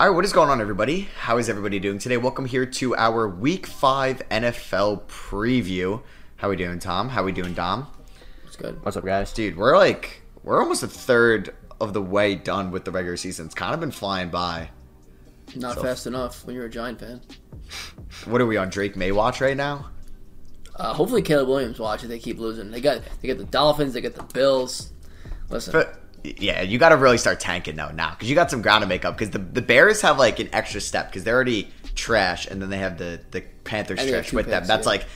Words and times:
All 0.00 0.06
right, 0.06 0.14
what 0.16 0.24
is 0.24 0.32
going 0.32 0.48
on, 0.48 0.62
everybody? 0.62 1.08
How 1.18 1.36
is 1.36 1.50
everybody 1.50 1.78
doing 1.78 1.98
today? 1.98 2.16
Welcome 2.16 2.46
here 2.46 2.64
to 2.64 2.96
our 2.96 3.28
Week 3.28 3.66
Five 3.66 4.22
NFL 4.30 5.02
preview. 5.02 6.02
How 6.36 6.48
we 6.48 6.56
doing, 6.56 6.78
Tom? 6.78 7.10
How 7.10 7.22
we 7.22 7.32
doing, 7.32 7.52
Dom? 7.52 7.86
It's 8.46 8.56
good. 8.56 8.82
What's 8.82 8.96
up, 8.96 9.04
guys? 9.04 9.30
Dude, 9.34 9.58
we're 9.58 9.76
like 9.76 10.22
we're 10.42 10.58
almost 10.62 10.82
a 10.82 10.88
third 10.88 11.54
of 11.82 11.92
the 11.92 12.00
way 12.00 12.34
done 12.34 12.70
with 12.70 12.86
the 12.86 12.90
regular 12.90 13.18
season. 13.18 13.44
It's 13.44 13.54
kind 13.54 13.74
of 13.74 13.80
been 13.80 13.90
flying 13.90 14.30
by. 14.30 14.70
Not 15.54 15.74
So- 15.74 15.82
fast 15.82 16.06
enough 16.06 16.46
when 16.46 16.56
you're 16.56 16.64
a 16.64 16.70
Giant 16.70 17.00
fan. 17.00 17.20
What 18.24 18.40
are 18.40 18.46
we 18.46 18.56
on 18.56 18.70
Drake 18.70 18.96
Maye 18.96 19.12
watch 19.12 19.40
right 19.42 19.56
now? 19.56 19.90
Uh, 20.76 20.94
hopefully, 20.94 21.20
Caleb 21.22 21.48
Williams 21.48 21.78
watch 21.78 22.02
if 22.02 22.08
they 22.08 22.18
keep 22.18 22.38
losing. 22.38 22.70
They 22.70 22.80
got 22.80 23.02
they 23.20 23.28
got 23.28 23.36
the 23.36 23.44
Dolphins, 23.44 23.92
they 23.92 24.00
got 24.00 24.14
the 24.14 24.22
Bills. 24.24 24.92
Listen, 25.50 25.72
But 25.72 25.99
yeah, 26.22 26.62
you 26.62 26.78
got 26.78 26.90
to 26.90 26.96
really 26.96 27.18
start 27.18 27.40
tanking 27.40 27.76
though 27.76 27.90
now 27.90 28.10
because 28.10 28.28
you 28.28 28.34
got 28.34 28.50
some 28.50 28.62
ground 28.62 28.82
to 28.82 28.88
make 28.88 29.04
up. 29.04 29.16
Because 29.16 29.30
the 29.30 29.38
the 29.38 29.62
Bears 29.62 30.00
have 30.02 30.18
like 30.18 30.38
an 30.38 30.48
extra 30.52 30.80
step 30.80 31.08
because 31.08 31.24
they're 31.24 31.34
already 31.34 31.68
trash, 31.94 32.46
and 32.46 32.60
then 32.60 32.70
they 32.70 32.78
have 32.78 32.98
the 32.98 33.20
the 33.30 33.42
Panthers 33.64 34.00
And 34.00 34.08
they 34.08 34.12
have 34.12 34.24
trash 34.24 34.32
with 34.32 34.46
them. 34.46 34.66
That's 34.66 34.84
yeah. 34.84 34.90
like 34.90 35.06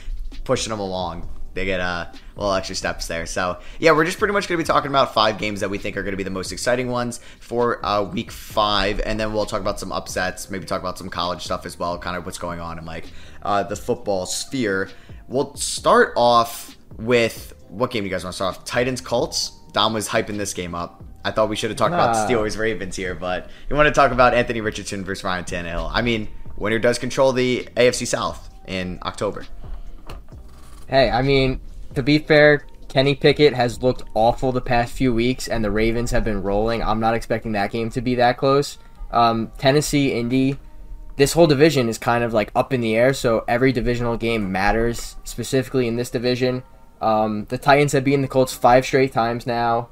pushing 0.45 0.71
them 0.71 0.81
along. 0.81 1.29
They 1.55 1.65
get 1.65 1.79
uh, 1.79 2.07
little 2.37 2.53
extra 2.53 2.75
steps 2.75 3.07
there. 3.07 3.27
So 3.27 3.59
yeah, 3.79 3.93
we're 3.93 4.05
just 4.05 4.19
pretty 4.19 4.33
much 4.33 4.49
going 4.49 4.59
to 4.59 4.65
be 4.65 4.67
talking 4.67 4.91
about 4.91 5.15
five 5.15 5.39
games 5.39 5.61
that 5.61 5.71
we 5.71 5.79
think 5.79 5.97
are 5.97 6.03
going 6.03 6.13
to 6.13 6.17
be 6.17 6.25
the 6.25 6.31
most 6.31 6.51
exciting 6.51 6.89
ones 6.89 7.21
for 7.39 7.85
uh, 7.85 8.03
week 8.03 8.31
five, 8.31 9.01
and 9.01 9.21
then 9.21 9.33
we'll 9.33 9.47
talk 9.47 9.61
about 9.61 9.79
some 9.79 9.93
upsets, 9.93 10.51
maybe 10.51 10.65
talk 10.65 10.81
about 10.81 10.99
some 10.99 11.09
college 11.09 11.43
stuff 11.43 11.65
as 11.65 11.79
well, 11.79 11.97
kind 11.99 12.17
of 12.17 12.25
what's 12.25 12.39
going 12.39 12.61
on 12.61 12.79
in 12.79 12.85
like 12.85 13.07
uh, 13.43 13.63
the 13.63 13.77
football 13.77 14.27
sphere. 14.27 14.91
We'll 15.29 15.55
start 15.55 16.13
off 16.17 16.77
with 16.99 17.55
what 17.69 17.91
game 17.91 18.03
do 18.03 18.09
you 18.09 18.15
guys 18.15 18.25
want 18.25 18.33
to 18.33 18.37
start 18.37 18.57
off? 18.57 18.65
Titans 18.65 19.01
Colts. 19.01 19.61
Dom 19.75 19.93
was 19.93 20.09
hyping 20.09 20.39
this 20.39 20.55
game 20.55 20.75
up. 20.75 21.05
I 21.25 21.31
thought 21.33 21.49
we 21.49 21.57
should 21.57 21.71
have 21.71 21.77
talked 21.77 21.93
about 21.93 22.15
Nah. 22.15 22.27
Steelers 22.27 22.57
Ravens 22.59 22.97
here, 22.97 23.15
but 23.15 23.51
you 23.69 23.77
want 23.77 23.87
to 23.89 23.93
talk 23.93 24.13
about 24.13 24.33
Anthony 24.33 24.61
Richardson 24.63 25.05
versus 25.05 25.25
Ryan 25.25 25.45
Tannehill. 25.45 25.91
I 25.93 26.01
mean, 26.01 26.29
winner 26.57 26.79
does 26.79 26.99
control 26.99 27.33
the 27.33 27.69
AFC 27.77 28.07
South 28.07 28.49
in 28.67 28.99
October. 29.03 29.47
Hey, 30.87 31.11
I 31.11 31.23
mean, 31.23 31.61
to 31.95 32.03
be 32.03 32.19
fair, 32.19 32.67
Kenny 32.89 33.15
Pickett 33.15 33.55
has 33.55 33.83
looked 33.83 34.03
awful 34.15 34.53
the 34.53 34.61
past 34.61 34.93
few 34.93 35.13
weeks, 35.13 35.49
and 35.49 35.65
the 35.65 35.71
Ravens 35.71 36.11
have 36.13 36.25
been 36.25 36.43
rolling. 36.43 36.83
I'm 36.83 37.01
not 37.01 37.15
expecting 37.15 37.53
that 37.53 37.73
game 37.73 37.91
to 37.91 38.01
be 38.01 38.15
that 38.15 38.37
close. 38.37 38.79
Um, 39.11 39.51
Tennessee, 39.59 40.13
Indy, 40.13 40.59
this 41.17 41.33
whole 41.33 41.47
division 41.47 41.89
is 41.89 41.99
kind 41.99 42.23
of 42.23 42.33
like 42.33 42.53
up 42.55 42.73
in 42.73 42.81
the 42.81 42.95
air, 42.95 43.13
so 43.13 43.45
every 43.49 43.73
divisional 43.73 44.17
game 44.17 44.53
matters, 44.53 45.17
specifically 45.25 45.89
in 45.89 45.97
this 45.97 46.11
division. 46.11 46.63
Um, 47.01 47.47
the 47.49 47.59
Titans 47.59 47.93
have 47.93 48.05
beaten 48.05 48.23
the 48.23 48.29
Colts 48.29 48.53
five 48.55 48.85
straight 48.85 49.13
times 49.13 49.47
now, 49.47 49.89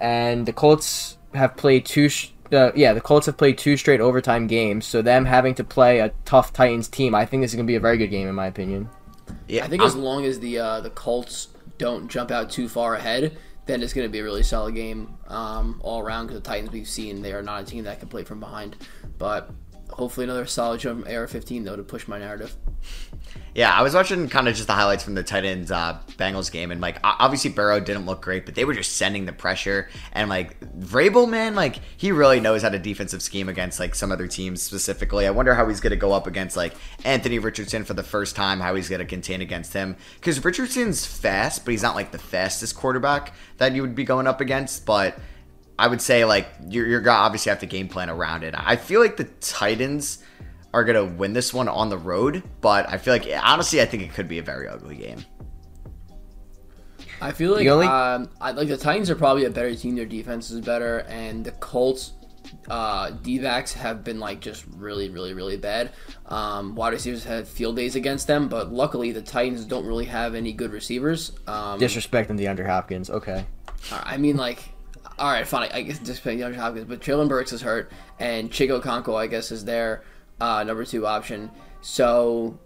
and 0.00 0.46
the 0.46 0.52
Colts 0.52 1.16
have 1.34 1.56
played 1.56 1.86
two. 1.86 2.08
Sh- 2.08 2.30
uh, 2.52 2.70
yeah, 2.74 2.92
the 2.92 3.00
Colts 3.00 3.26
have 3.26 3.36
played 3.36 3.56
two 3.58 3.76
straight 3.76 4.00
overtime 4.00 4.46
games, 4.46 4.84
so 4.86 5.00
them 5.02 5.24
having 5.24 5.54
to 5.54 5.64
play 5.64 6.00
a 6.00 6.12
tough 6.24 6.52
Titans 6.52 6.88
team, 6.88 7.14
I 7.14 7.24
think 7.24 7.42
this 7.42 7.52
is 7.52 7.56
going 7.56 7.66
to 7.66 7.70
be 7.70 7.76
a 7.76 7.80
very 7.80 7.96
good 7.96 8.08
game, 8.10 8.28
in 8.28 8.34
my 8.34 8.46
opinion. 8.46 8.88
Yeah, 9.48 9.64
I 9.64 9.68
think 9.68 9.80
I'm- 9.80 9.88
as 9.88 9.94
long 9.96 10.24
as 10.24 10.40
the 10.40 10.58
uh, 10.58 10.80
the 10.80 10.90
Colts 10.90 11.48
don't 11.78 12.08
jump 12.08 12.30
out 12.30 12.50
too 12.50 12.68
far 12.68 12.94
ahead, 12.94 13.36
then 13.66 13.82
it's 13.82 13.92
going 13.94 14.06
to 14.06 14.12
be 14.12 14.18
a 14.18 14.22
really 14.22 14.42
solid 14.42 14.74
game 14.74 15.16
um, 15.28 15.80
all 15.82 16.00
around. 16.00 16.26
Because 16.26 16.42
the 16.42 16.46
Titans 16.48 16.70
we've 16.70 16.88
seen 16.88 17.22
they 17.22 17.32
are 17.32 17.42
not 17.42 17.62
a 17.62 17.64
team 17.64 17.84
that 17.84 17.98
can 18.00 18.08
play 18.08 18.24
from 18.24 18.38
behind, 18.40 18.76
but 19.18 19.50
hopefully 19.96 20.24
another 20.24 20.46
solid 20.46 20.80
show 20.80 20.94
from 20.94 21.04
AR-15 21.04 21.64
though 21.64 21.76
to 21.76 21.82
push 21.82 22.08
my 22.08 22.18
narrative. 22.18 22.56
Yeah, 23.54 23.72
I 23.72 23.82
was 23.82 23.94
watching 23.94 24.28
kind 24.28 24.48
of 24.48 24.56
just 24.56 24.66
the 24.66 24.72
highlights 24.72 25.04
from 25.04 25.14
the 25.14 25.22
Titans 25.22 25.70
uh, 25.70 26.00
Bengals 26.16 26.50
game, 26.50 26.72
and 26.72 26.80
like 26.80 26.98
obviously 27.04 27.50
Burrow 27.50 27.78
didn't 27.78 28.04
look 28.04 28.20
great, 28.20 28.46
but 28.46 28.56
they 28.56 28.64
were 28.64 28.74
just 28.74 28.96
sending 28.96 29.26
the 29.26 29.32
pressure. 29.32 29.88
And 30.12 30.28
like 30.28 30.58
Vrabel, 30.80 31.28
man, 31.28 31.54
like 31.54 31.78
he 31.96 32.10
really 32.10 32.40
knows 32.40 32.62
how 32.62 32.70
to 32.70 32.80
defensive 32.80 33.22
scheme 33.22 33.48
against 33.48 33.78
like 33.78 33.94
some 33.94 34.10
other 34.10 34.26
teams 34.26 34.60
specifically. 34.60 35.24
I 35.24 35.30
wonder 35.30 35.54
how 35.54 35.68
he's 35.68 35.80
going 35.80 35.92
to 35.92 35.96
go 35.96 36.12
up 36.12 36.26
against 36.26 36.56
like 36.56 36.74
Anthony 37.04 37.38
Richardson 37.38 37.84
for 37.84 37.94
the 37.94 38.02
first 38.02 38.34
time. 38.34 38.58
How 38.58 38.74
he's 38.74 38.88
going 38.88 38.98
to 38.98 39.06
contain 39.06 39.40
against 39.40 39.72
him 39.72 39.96
because 40.16 40.44
Richardson's 40.44 41.06
fast, 41.06 41.64
but 41.64 41.70
he's 41.70 41.82
not 41.82 41.94
like 41.94 42.10
the 42.10 42.18
fastest 42.18 42.74
quarterback 42.74 43.34
that 43.58 43.72
you 43.72 43.82
would 43.82 43.94
be 43.94 44.04
going 44.04 44.26
up 44.26 44.40
against. 44.40 44.84
But 44.84 45.16
I 45.78 45.88
would 45.88 46.00
say 46.00 46.24
like 46.24 46.48
you're, 46.68 46.86
you're 46.86 47.00
gonna 47.00 47.18
obviously 47.18 47.50
have 47.50 47.60
to 47.60 47.66
game 47.66 47.88
plan 47.88 48.08
around 48.10 48.44
it. 48.44 48.54
I 48.56 48.76
feel 48.76 49.00
like 49.00 49.16
the 49.16 49.24
Titans 49.40 50.18
are 50.72 50.84
gonna 50.84 51.04
win 51.04 51.32
this 51.32 51.52
one 51.54 51.68
on 51.68 51.88
the 51.88 51.98
road, 51.98 52.42
but 52.60 52.88
I 52.88 52.98
feel 52.98 53.12
like 53.14 53.28
honestly, 53.42 53.80
I 53.80 53.84
think 53.86 54.02
it 54.02 54.12
could 54.12 54.28
be 54.28 54.38
a 54.38 54.42
very 54.42 54.68
ugly 54.68 54.96
game. 54.96 55.24
I 57.20 57.32
feel 57.32 57.52
like 57.52 57.60
The 57.64 57.70
only- 57.70 57.86
um, 57.86 58.28
I, 58.40 58.50
like 58.50 58.68
the 58.68 58.76
Titans 58.76 59.08
are 59.10 59.14
probably 59.14 59.44
a 59.44 59.50
better 59.50 59.74
team. 59.74 59.96
Their 59.96 60.04
defense 60.06 60.50
is 60.50 60.60
better, 60.60 60.98
and 61.08 61.44
the 61.44 61.52
Colts 61.52 62.12
uh, 62.68 63.10
D-backs 63.22 63.72
have 63.72 64.04
been 64.04 64.20
like 64.20 64.40
just 64.40 64.64
really, 64.76 65.08
really, 65.08 65.32
really 65.32 65.56
bad. 65.56 65.92
Um, 66.26 66.74
wide 66.74 66.92
receivers 66.92 67.24
had 67.24 67.48
field 67.48 67.76
days 67.76 67.96
against 67.96 68.26
them, 68.26 68.48
but 68.48 68.72
luckily 68.72 69.12
the 69.12 69.22
Titans 69.22 69.64
don't 69.64 69.86
really 69.86 70.04
have 70.06 70.34
any 70.34 70.52
good 70.52 70.72
receivers. 70.72 71.32
Um, 71.46 71.80
Disrespecting 71.80 72.38
DeAndre 72.38 72.66
Hopkins. 72.66 73.10
Okay. 73.10 73.44
I 73.90 74.16
mean, 74.18 74.36
like, 74.36 74.73
all 75.18 75.30
right, 75.30 75.46
fine. 75.46 75.70
I 75.72 75.82
guess 75.82 75.98
just 75.98 76.22
playing 76.22 76.38
DeAndre 76.38 76.56
Hopkins, 76.56 76.86
but 76.86 77.00
Treylon 77.00 77.28
Burks 77.28 77.52
is 77.52 77.62
hurt, 77.62 77.90
and 78.18 78.50
Chig 78.50 78.68
Okonkwo, 78.68 79.14
I 79.14 79.26
guess, 79.26 79.52
is 79.52 79.64
their 79.64 80.02
uh, 80.40 80.64
number 80.64 80.84
two 80.84 81.06
option. 81.06 81.50
So 81.80 82.58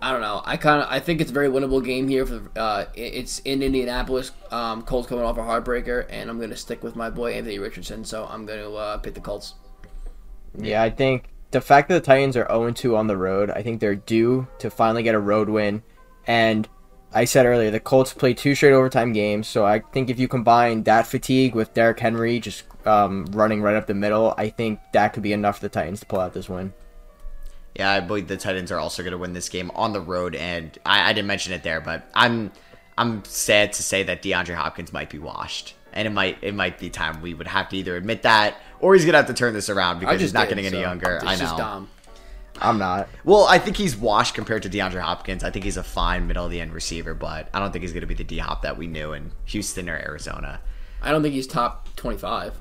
I 0.00 0.12
don't 0.12 0.20
know. 0.20 0.42
I 0.44 0.56
kind 0.56 0.82
of 0.82 0.88
I 0.90 1.00
think 1.00 1.20
it's 1.20 1.30
a 1.30 1.34
very 1.34 1.48
winnable 1.48 1.84
game 1.84 2.08
here. 2.08 2.26
For 2.26 2.42
uh, 2.56 2.86
it's 2.94 3.38
in 3.40 3.62
Indianapolis. 3.62 4.32
Um, 4.50 4.82
Colts 4.82 5.08
coming 5.08 5.24
off 5.24 5.38
a 5.38 5.42
heartbreaker, 5.42 6.06
and 6.08 6.30
I'm 6.30 6.38
gonna 6.38 6.56
stick 6.56 6.82
with 6.82 6.96
my 6.96 7.10
boy 7.10 7.32
Anthony 7.32 7.58
Richardson. 7.58 8.04
So 8.04 8.26
I'm 8.30 8.46
gonna 8.46 8.72
uh, 8.72 8.98
pick 8.98 9.14
the 9.14 9.20
Colts. 9.20 9.54
Yeah, 10.56 10.82
I 10.82 10.90
think 10.90 11.30
the 11.50 11.60
fact 11.60 11.88
that 11.88 11.94
the 11.94 12.00
Titans 12.00 12.36
are 12.36 12.46
0 12.48 12.72
2 12.72 12.96
on 12.96 13.06
the 13.06 13.16
road, 13.16 13.50
I 13.50 13.62
think 13.62 13.80
they're 13.80 13.94
due 13.94 14.46
to 14.58 14.70
finally 14.70 15.02
get 15.02 15.14
a 15.14 15.20
road 15.20 15.48
win. 15.48 15.82
And 16.26 16.68
I 17.14 17.24
said 17.24 17.46
earlier, 17.46 17.70
the 17.70 17.80
Colts 17.80 18.12
play 18.12 18.34
two 18.34 18.54
straight 18.54 18.72
overtime 18.72 19.12
games, 19.12 19.46
so 19.46 19.64
I 19.64 19.78
think 19.78 20.10
if 20.10 20.18
you 20.18 20.26
combine 20.26 20.82
that 20.82 21.06
fatigue 21.06 21.54
with 21.54 21.72
Derrick 21.72 22.00
Henry 22.00 22.40
just 22.40 22.64
um, 22.86 23.24
running 23.26 23.62
right 23.62 23.76
up 23.76 23.86
the 23.86 23.94
middle, 23.94 24.34
I 24.36 24.50
think 24.50 24.80
that 24.92 25.12
could 25.12 25.22
be 25.22 25.32
enough 25.32 25.56
for 25.56 25.62
the 25.62 25.68
Titans 25.68 26.00
to 26.00 26.06
pull 26.06 26.18
out 26.18 26.34
this 26.34 26.48
win. 26.48 26.74
Yeah, 27.76 27.90
I 27.92 28.00
believe 28.00 28.26
the 28.26 28.36
Titans 28.36 28.72
are 28.72 28.78
also 28.78 29.02
gonna 29.02 29.18
win 29.18 29.32
this 29.32 29.48
game 29.48 29.70
on 29.74 29.92
the 29.92 30.00
road, 30.00 30.34
and 30.34 30.76
I, 30.84 31.10
I 31.10 31.12
didn't 31.12 31.28
mention 31.28 31.52
it 31.52 31.62
there, 31.62 31.80
but 31.80 32.08
I'm 32.14 32.50
I'm 32.98 33.24
sad 33.24 33.72
to 33.74 33.82
say 33.82 34.02
that 34.04 34.22
DeAndre 34.22 34.54
Hopkins 34.54 34.92
might 34.92 35.10
be 35.10 35.18
washed. 35.18 35.74
And 35.92 36.08
it 36.08 36.10
might 36.10 36.38
it 36.42 36.54
might 36.54 36.78
be 36.78 36.90
time 36.90 37.22
we 37.22 37.34
would 37.34 37.46
have 37.46 37.68
to 37.68 37.76
either 37.76 37.96
admit 37.96 38.22
that 38.22 38.56
or 38.80 38.94
he's 38.94 39.04
gonna 39.04 39.18
have 39.18 39.28
to 39.28 39.34
turn 39.34 39.54
this 39.54 39.68
around 39.68 39.98
I 39.98 40.00
because 40.00 40.20
he's 40.20 40.34
not 40.34 40.48
did, 40.48 40.56
getting 40.56 40.66
any 40.66 40.80
younger. 40.80 41.16
It's 41.16 41.24
I 41.24 41.36
just 41.36 41.52
know. 41.52 41.58
Dom. 41.58 41.90
I'm 42.60 42.78
not. 42.78 43.08
Well, 43.24 43.46
I 43.46 43.58
think 43.58 43.76
he's 43.76 43.96
washed 43.96 44.34
compared 44.34 44.62
to 44.62 44.70
DeAndre 44.70 45.00
Hopkins. 45.00 45.42
I 45.42 45.50
think 45.50 45.64
he's 45.64 45.76
a 45.76 45.82
fine 45.82 46.26
middle 46.26 46.44
of 46.44 46.50
the 46.50 46.60
end 46.60 46.72
receiver, 46.72 47.14
but 47.14 47.48
I 47.52 47.58
don't 47.58 47.72
think 47.72 47.82
he's 47.82 47.92
going 47.92 48.02
to 48.02 48.06
be 48.06 48.14
the 48.14 48.24
D 48.24 48.38
Hop 48.38 48.62
that 48.62 48.78
we 48.78 48.86
knew 48.86 49.12
in 49.12 49.32
Houston 49.46 49.88
or 49.88 49.96
Arizona. 49.96 50.60
I 51.02 51.10
don't 51.10 51.22
think 51.22 51.34
he's 51.34 51.46
top 51.46 51.94
25. 51.96 52.54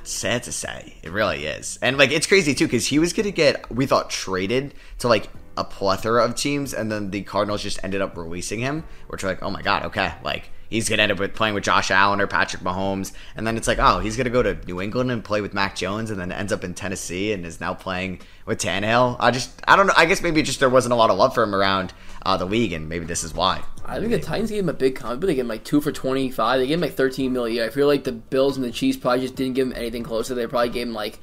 It's 0.00 0.12
sad 0.12 0.44
to 0.44 0.52
say. 0.52 0.94
It 1.02 1.12
really 1.12 1.44
is. 1.44 1.78
And 1.82 1.98
like 1.98 2.10
it's 2.10 2.26
crazy 2.26 2.54
too 2.54 2.66
because 2.66 2.86
he 2.86 2.98
was 2.98 3.12
going 3.12 3.26
to 3.26 3.32
get 3.32 3.70
we 3.70 3.86
thought 3.86 4.10
traded 4.10 4.74
to 4.98 5.08
like 5.08 5.28
a 5.58 5.64
plethora 5.64 6.24
of 6.24 6.36
teams, 6.36 6.72
and 6.72 6.90
then 6.90 7.10
the 7.10 7.22
Cardinals 7.22 7.62
just 7.62 7.80
ended 7.82 8.00
up 8.00 8.16
releasing 8.16 8.60
him, 8.60 8.84
which 9.08 9.22
we're 9.22 9.30
like, 9.30 9.42
oh 9.42 9.50
my 9.50 9.60
god, 9.60 9.84
okay, 9.86 10.14
like 10.22 10.50
he's 10.70 10.86
to 10.86 10.98
end 10.98 11.10
up 11.10 11.18
with 11.18 11.34
playing 11.34 11.54
with 11.54 11.64
Josh 11.64 11.90
Allen 11.90 12.20
or 12.20 12.26
Patrick 12.28 12.62
Mahomes, 12.62 13.12
and 13.34 13.46
then 13.46 13.56
it's 13.56 13.66
like, 13.66 13.78
oh, 13.80 13.98
he's 13.98 14.16
to 14.16 14.30
go 14.30 14.42
to 14.42 14.54
New 14.66 14.80
England 14.80 15.10
and 15.10 15.24
play 15.24 15.40
with 15.40 15.52
Mac 15.52 15.74
Jones, 15.74 16.10
and 16.10 16.20
then 16.20 16.30
ends 16.30 16.52
up 16.52 16.62
in 16.62 16.74
Tennessee 16.74 17.32
and 17.32 17.44
is 17.44 17.60
now 17.60 17.74
playing 17.74 18.20
with 18.46 18.58
Tannehill. 18.58 19.16
I 19.18 19.30
just 19.32 19.60
I 19.66 19.74
don't 19.74 19.88
know. 19.88 19.94
I 19.96 20.06
guess 20.06 20.22
maybe 20.22 20.42
just 20.42 20.60
there 20.60 20.70
wasn't 20.70 20.92
a 20.92 20.96
lot 20.96 21.10
of 21.10 21.18
love 21.18 21.34
for 21.34 21.42
him 21.42 21.54
around 21.54 21.92
uh, 22.24 22.36
the 22.36 22.46
league, 22.46 22.72
and 22.72 22.88
maybe 22.88 23.04
this 23.04 23.24
is 23.24 23.34
why. 23.34 23.62
I 23.84 23.98
think 23.98 24.10
the 24.12 24.20
Titans 24.20 24.50
gave 24.50 24.62
him 24.62 24.68
a 24.68 24.74
big 24.74 24.96
contract. 24.96 25.22
They 25.22 25.34
gave 25.34 25.44
him 25.44 25.48
like 25.48 25.64
two 25.64 25.80
for 25.80 25.90
twenty 25.90 26.30
five. 26.30 26.60
They 26.60 26.66
gave 26.66 26.74
him 26.74 26.82
like 26.82 26.94
thirteen 26.94 27.32
million. 27.32 27.66
I 27.66 27.70
feel 27.70 27.88
like 27.88 28.04
the 28.04 28.12
Bills 28.12 28.56
and 28.56 28.64
the 28.64 28.70
Chiefs 28.70 28.98
probably 28.98 29.22
just 29.22 29.34
didn't 29.34 29.54
give 29.54 29.66
him 29.66 29.72
anything 29.74 30.04
closer. 30.04 30.34
They 30.34 30.46
probably 30.46 30.68
gave 30.68 30.86
him 30.86 30.94
like 30.94 31.18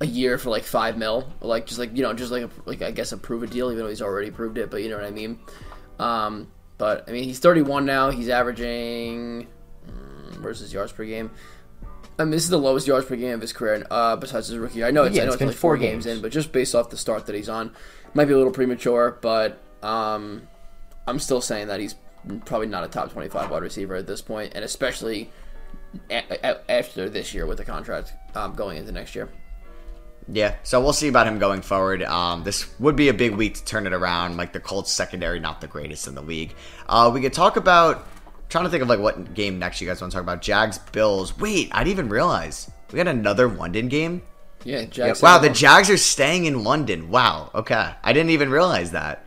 a 0.00 0.06
year 0.06 0.38
for 0.38 0.50
like 0.50 0.64
five 0.64 0.96
mil, 0.96 1.30
like 1.40 1.66
just 1.66 1.78
like 1.78 1.96
you 1.96 2.02
know, 2.02 2.12
just 2.14 2.32
like 2.32 2.44
a, 2.44 2.50
like 2.64 2.82
I 2.82 2.90
guess 2.90 3.12
approve 3.12 3.42
a 3.42 3.46
prove 3.46 3.50
it 3.50 3.54
deal, 3.54 3.70
even 3.70 3.82
though 3.84 3.88
he's 3.90 4.02
already 4.02 4.30
proved 4.30 4.58
it. 4.58 4.70
But 4.70 4.82
you 4.82 4.88
know 4.88 4.96
what 4.96 5.04
I 5.04 5.10
mean. 5.10 5.38
Um, 5.98 6.48
but 6.78 7.04
I 7.08 7.12
mean, 7.12 7.24
he's 7.24 7.38
thirty 7.38 7.62
one 7.62 7.84
now. 7.84 8.10
He's 8.10 8.28
averaging 8.30 9.46
mm, 9.86 10.40
where's 10.42 10.72
yards 10.72 10.92
per 10.92 11.04
game. 11.04 11.30
I 12.18 12.24
mean, 12.24 12.32
this 12.32 12.44
is 12.44 12.50
the 12.50 12.58
lowest 12.58 12.86
yards 12.86 13.06
per 13.06 13.16
game 13.16 13.34
of 13.34 13.40
his 13.40 13.52
career, 13.52 13.86
uh, 13.90 14.16
besides 14.16 14.48
his 14.48 14.58
rookie. 14.58 14.78
year. 14.78 14.86
I 14.86 14.90
know 14.90 15.04
it's, 15.04 15.16
Yeah, 15.16 15.22
I 15.22 15.26
know 15.26 15.32
it's 15.32 15.40
only 15.42 15.54
four 15.54 15.72
four 15.72 15.76
games 15.78 16.04
games. 16.04 16.16
in, 16.16 16.22
but 16.22 16.32
just 16.32 16.52
based 16.52 16.74
off 16.74 16.90
the 16.90 16.96
start 16.98 17.26
that 17.26 17.34
he's 17.34 17.48
on, 17.48 17.72
might 18.14 18.26
be 18.26 18.32
a 18.34 18.36
little 18.36 18.52
premature. 18.52 19.18
But 19.22 19.58
um, 19.82 20.42
I'm 21.06 21.18
still 21.18 21.40
saying 21.40 21.68
that 21.68 21.80
he's 21.80 21.94
probably 22.44 22.66
not 22.66 22.84
a 22.84 22.88
top 22.88 23.10
25 23.12 23.50
wide 23.50 23.62
receiver 23.62 23.94
at 23.96 24.06
this 24.06 24.20
point, 24.20 24.52
and 24.54 24.62
especially 24.64 25.30
a- 26.10 26.24
a- 26.46 26.70
after 26.70 27.08
this 27.08 27.32
year 27.32 27.46
with 27.46 27.56
the 27.58 27.64
contract 27.64 28.12
um, 28.34 28.54
going 28.54 28.76
into 28.76 28.92
next 28.92 29.14
year. 29.14 29.28
Yeah, 30.32 30.54
so 30.62 30.80
we'll 30.80 30.92
see 30.92 31.08
about 31.08 31.26
him 31.26 31.38
going 31.38 31.60
forward. 31.60 32.02
Um, 32.02 32.44
this 32.44 32.78
would 32.78 32.94
be 32.94 33.08
a 33.08 33.14
big 33.14 33.34
week 33.34 33.54
to 33.54 33.64
turn 33.64 33.86
it 33.86 33.92
around. 33.92 34.36
Like 34.36 34.52
the 34.52 34.60
Colts 34.60 34.92
secondary, 34.92 35.40
not 35.40 35.60
the 35.60 35.66
greatest 35.66 36.06
in 36.06 36.14
the 36.14 36.22
league. 36.22 36.54
Uh, 36.88 37.10
we 37.12 37.20
could 37.20 37.32
talk 37.32 37.56
about. 37.56 38.06
trying 38.48 38.64
to 38.64 38.70
think 38.70 38.82
of 38.82 38.88
like 38.88 39.00
what 39.00 39.34
game 39.34 39.58
next 39.58 39.80
you 39.80 39.88
guys 39.88 40.00
want 40.00 40.12
to 40.12 40.16
talk 40.16 40.22
about. 40.22 40.42
Jags 40.42 40.78
Bills. 40.78 41.36
Wait, 41.38 41.68
I 41.72 41.84
didn't 41.84 41.92
even 41.92 42.08
realize 42.08 42.70
we 42.92 42.96
got 42.96 43.08
another 43.08 43.48
London 43.48 43.88
game. 43.88 44.22
Yeah, 44.64 44.84
Jags. 44.84 45.22
Wow, 45.22 45.38
the 45.38 45.48
Jags 45.48 45.88
are 45.88 45.96
staying 45.96 46.44
in 46.44 46.64
London. 46.64 47.10
Wow. 47.10 47.50
Okay, 47.54 47.94
I 48.02 48.12
didn't 48.12 48.30
even 48.30 48.50
realize 48.50 48.90
that. 48.92 49.24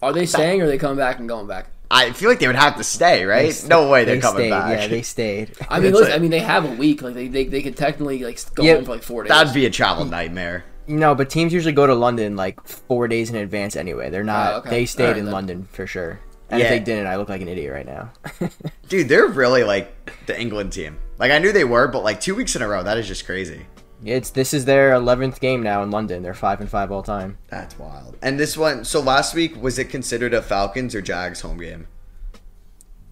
Are 0.00 0.12
they 0.12 0.26
staying 0.26 0.60
or 0.60 0.64
are 0.64 0.68
they 0.68 0.78
coming 0.78 0.96
back 0.98 1.18
and 1.18 1.28
going 1.28 1.46
back? 1.46 1.66
I 1.94 2.10
feel 2.12 2.30
like 2.30 2.38
they 2.38 2.46
would 2.46 2.56
have 2.56 2.76
to 2.78 2.84
stay, 2.84 3.24
right? 3.26 3.64
no 3.68 3.88
way 3.90 4.04
they're 4.06 4.14
They 4.16 4.20
coming 4.22 4.40
stayed. 4.40 4.50
back. 4.50 4.80
Yeah, 4.80 4.86
they 4.86 5.02
stayed. 5.02 5.52
I 5.68 5.78
mean, 5.78 5.88
It's 5.90 5.94
look, 5.94 6.08
like- 6.08 6.14
I 6.14 6.18
mean, 6.18 6.30
they 6.30 6.40
have 6.40 6.64
a 6.64 6.74
week. 6.74 7.02
Like 7.02 7.14
they, 7.14 7.28
they, 7.28 7.44
they 7.44 7.60
could 7.62 7.76
technically 7.76 8.24
like 8.24 8.40
go 8.54 8.62
Yeah, 8.62 8.76
home 8.76 8.86
for 8.86 8.92
like 8.92 9.02
four 9.02 9.22
days. 9.24 9.28
That'd 9.28 9.52
be 9.52 9.66
a 9.66 9.70
travel 9.70 10.06
mm. 10.06 10.10
nightmare. 10.10 10.64
No, 10.88 11.14
but 11.14 11.28
teams 11.30 11.52
usually 11.52 11.74
go 11.74 11.86
to 11.86 11.94
London 11.94 12.34
like 12.34 12.60
four 12.66 13.06
days 13.08 13.28
in 13.30 13.36
advance 13.36 13.76
anyway. 13.76 14.08
They're 14.10 14.24
not. 14.24 14.52
Oh, 14.54 14.56
okay. 14.58 14.70
They 14.70 14.86
stayed 14.86 15.04
Alright, 15.04 15.18
in 15.18 15.26
then. 15.26 15.34
London 15.34 15.68
for 15.70 15.86
sure. 15.86 16.18
And 16.50 16.60
Yeah. 16.60 16.66
if 16.66 16.70
they 16.70 16.78
didn't, 16.80 17.06
I 17.06 17.16
look 17.16 17.28
like 17.28 17.40
an 17.42 17.48
idiot 17.48 17.72
right 17.72 17.86
now. 17.86 18.10
Dude, 18.88 19.08
they're 19.08 19.26
really 19.26 19.62
like 19.62 20.26
the 20.26 20.38
England 20.38 20.72
team. 20.72 20.98
Like 21.18 21.30
I 21.30 21.38
knew 21.38 21.52
they 21.52 21.64
were, 21.64 21.88
but 21.88 22.02
like 22.02 22.20
two 22.20 22.34
weeks 22.34 22.56
in 22.56 22.62
a 22.62 22.68
row, 22.68 22.82
that 22.82 22.98
is 22.98 23.06
just 23.06 23.26
crazy. 23.26 23.66
It's 24.04 24.30
this 24.30 24.52
is 24.54 24.64
their 24.64 24.92
eleventh 24.92 25.40
game 25.40 25.62
now 25.62 25.82
in 25.82 25.90
London. 25.90 26.22
They're 26.22 26.34
five 26.34 26.60
and 26.60 26.68
five 26.68 26.90
all 26.90 27.02
time. 27.02 27.38
That's 27.48 27.78
wild. 27.78 28.16
And 28.22 28.38
this 28.38 28.56
one, 28.56 28.84
so 28.84 29.00
last 29.00 29.34
week 29.34 29.60
was 29.60 29.78
it 29.78 29.86
considered 29.90 30.34
a 30.34 30.42
Falcons 30.42 30.94
or 30.94 31.00
Jags 31.02 31.40
home 31.40 31.58
game? 31.58 31.86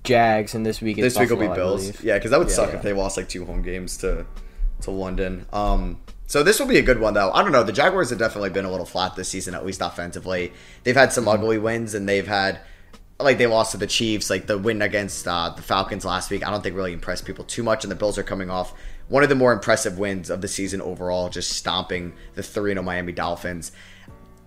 Jags, 0.02 0.54
and 0.54 0.64
this 0.64 0.80
week 0.80 0.98
it's 0.98 1.14
this 1.14 1.18
week 1.20 1.30
will 1.30 1.48
be 1.48 1.54
Bills. 1.54 2.02
Yeah, 2.02 2.16
because 2.16 2.30
that 2.30 2.38
would 2.38 2.48
Yeah, 2.48 2.54
suck 2.54 2.70
yeah. 2.70 2.76
if 2.76 2.82
they 2.82 2.92
lost 2.92 3.16
like 3.16 3.28
two 3.28 3.44
home 3.44 3.62
games 3.62 3.96
to 3.98 4.26
to 4.82 4.90
London. 4.90 5.46
Um, 5.52 6.00
so 6.26 6.42
this 6.42 6.58
will 6.58 6.66
be 6.66 6.78
a 6.78 6.82
good 6.82 7.00
one 7.00 7.14
though. 7.14 7.30
I 7.32 7.42
don't 7.42 7.52
know. 7.52 7.62
The 7.64 7.72
Jaguars 7.72 8.10
have 8.10 8.18
definitely 8.18 8.50
been 8.50 8.64
a 8.64 8.70
little 8.70 8.86
flat 8.86 9.14
this 9.14 9.28
season, 9.28 9.54
at 9.54 9.66
least 9.66 9.80
offensively. 9.82 10.52
They've 10.84 10.96
had 10.96 11.12
some 11.12 11.28
ugly 11.28 11.58
wins, 11.58 11.94
and 11.94 12.08
they've 12.08 12.26
had 12.26 12.60
like 13.18 13.36
they 13.36 13.46
lost 13.46 13.72
to 13.72 13.76
the 13.76 13.86
Chiefs. 13.86 14.30
Like 14.30 14.46
the 14.46 14.56
win 14.56 14.80
against 14.80 15.28
uh, 15.28 15.50
the 15.54 15.62
Falcons 15.62 16.04
last 16.06 16.30
week, 16.30 16.46
I 16.46 16.50
don't 16.50 16.62
think 16.62 16.74
really 16.76 16.94
impressed 16.94 17.26
people 17.26 17.44
too 17.44 17.62
much. 17.62 17.84
And 17.84 17.90
the 17.90 17.96
Bills 17.96 18.16
are 18.16 18.22
coming 18.22 18.48
off 18.48 18.72
one 19.10 19.22
of 19.24 19.28
the 19.28 19.34
more 19.34 19.52
impressive 19.52 19.98
wins 19.98 20.30
of 20.30 20.40
the 20.40 20.48
season 20.48 20.80
overall, 20.80 21.28
just 21.28 21.50
stomping 21.50 22.14
the 22.34 22.42
three 22.42 22.72
0 22.72 22.82
Miami 22.82 23.12
Dolphins. 23.12 23.72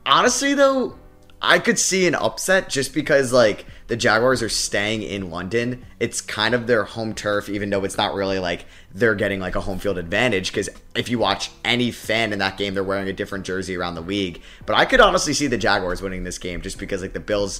Honestly, 0.05 0.53
though, 0.53 0.97
I 1.41 1.59
could 1.59 1.77
see 1.77 2.07
an 2.07 2.15
upset 2.15 2.69
just 2.69 2.93
because 2.93 3.33
like 3.33 3.65
the 3.87 3.97
Jaguars 3.97 4.41
are 4.41 4.47
staying 4.49 5.03
in 5.03 5.29
London. 5.29 5.85
It's 5.99 6.21
kind 6.21 6.55
of 6.55 6.65
their 6.65 6.85
home 6.85 7.13
turf, 7.13 7.49
even 7.49 7.69
though 7.69 7.83
it's 7.83 7.97
not 7.97 8.13
really 8.13 8.39
like 8.39 8.65
they're 8.93 9.15
getting 9.15 9.41
like 9.41 9.57
a 9.57 9.61
home 9.61 9.79
field 9.79 9.97
advantage. 9.97 10.51
Because 10.51 10.69
if 10.95 11.09
you 11.09 11.19
watch 11.19 11.51
any 11.65 11.91
fan 11.91 12.31
in 12.31 12.39
that 12.39 12.57
game, 12.57 12.73
they're 12.73 12.83
wearing 12.85 13.09
a 13.09 13.13
different 13.13 13.45
jersey 13.45 13.75
around 13.75 13.95
the 13.95 14.01
league. 14.01 14.41
But 14.65 14.77
I 14.77 14.85
could 14.85 15.01
honestly 15.01 15.33
see 15.33 15.47
the 15.47 15.57
Jaguars 15.57 16.01
winning 16.01 16.23
this 16.23 16.37
game 16.37 16.61
just 16.61 16.79
because 16.79 17.01
like 17.01 17.11
the 17.11 17.19
Bills, 17.19 17.59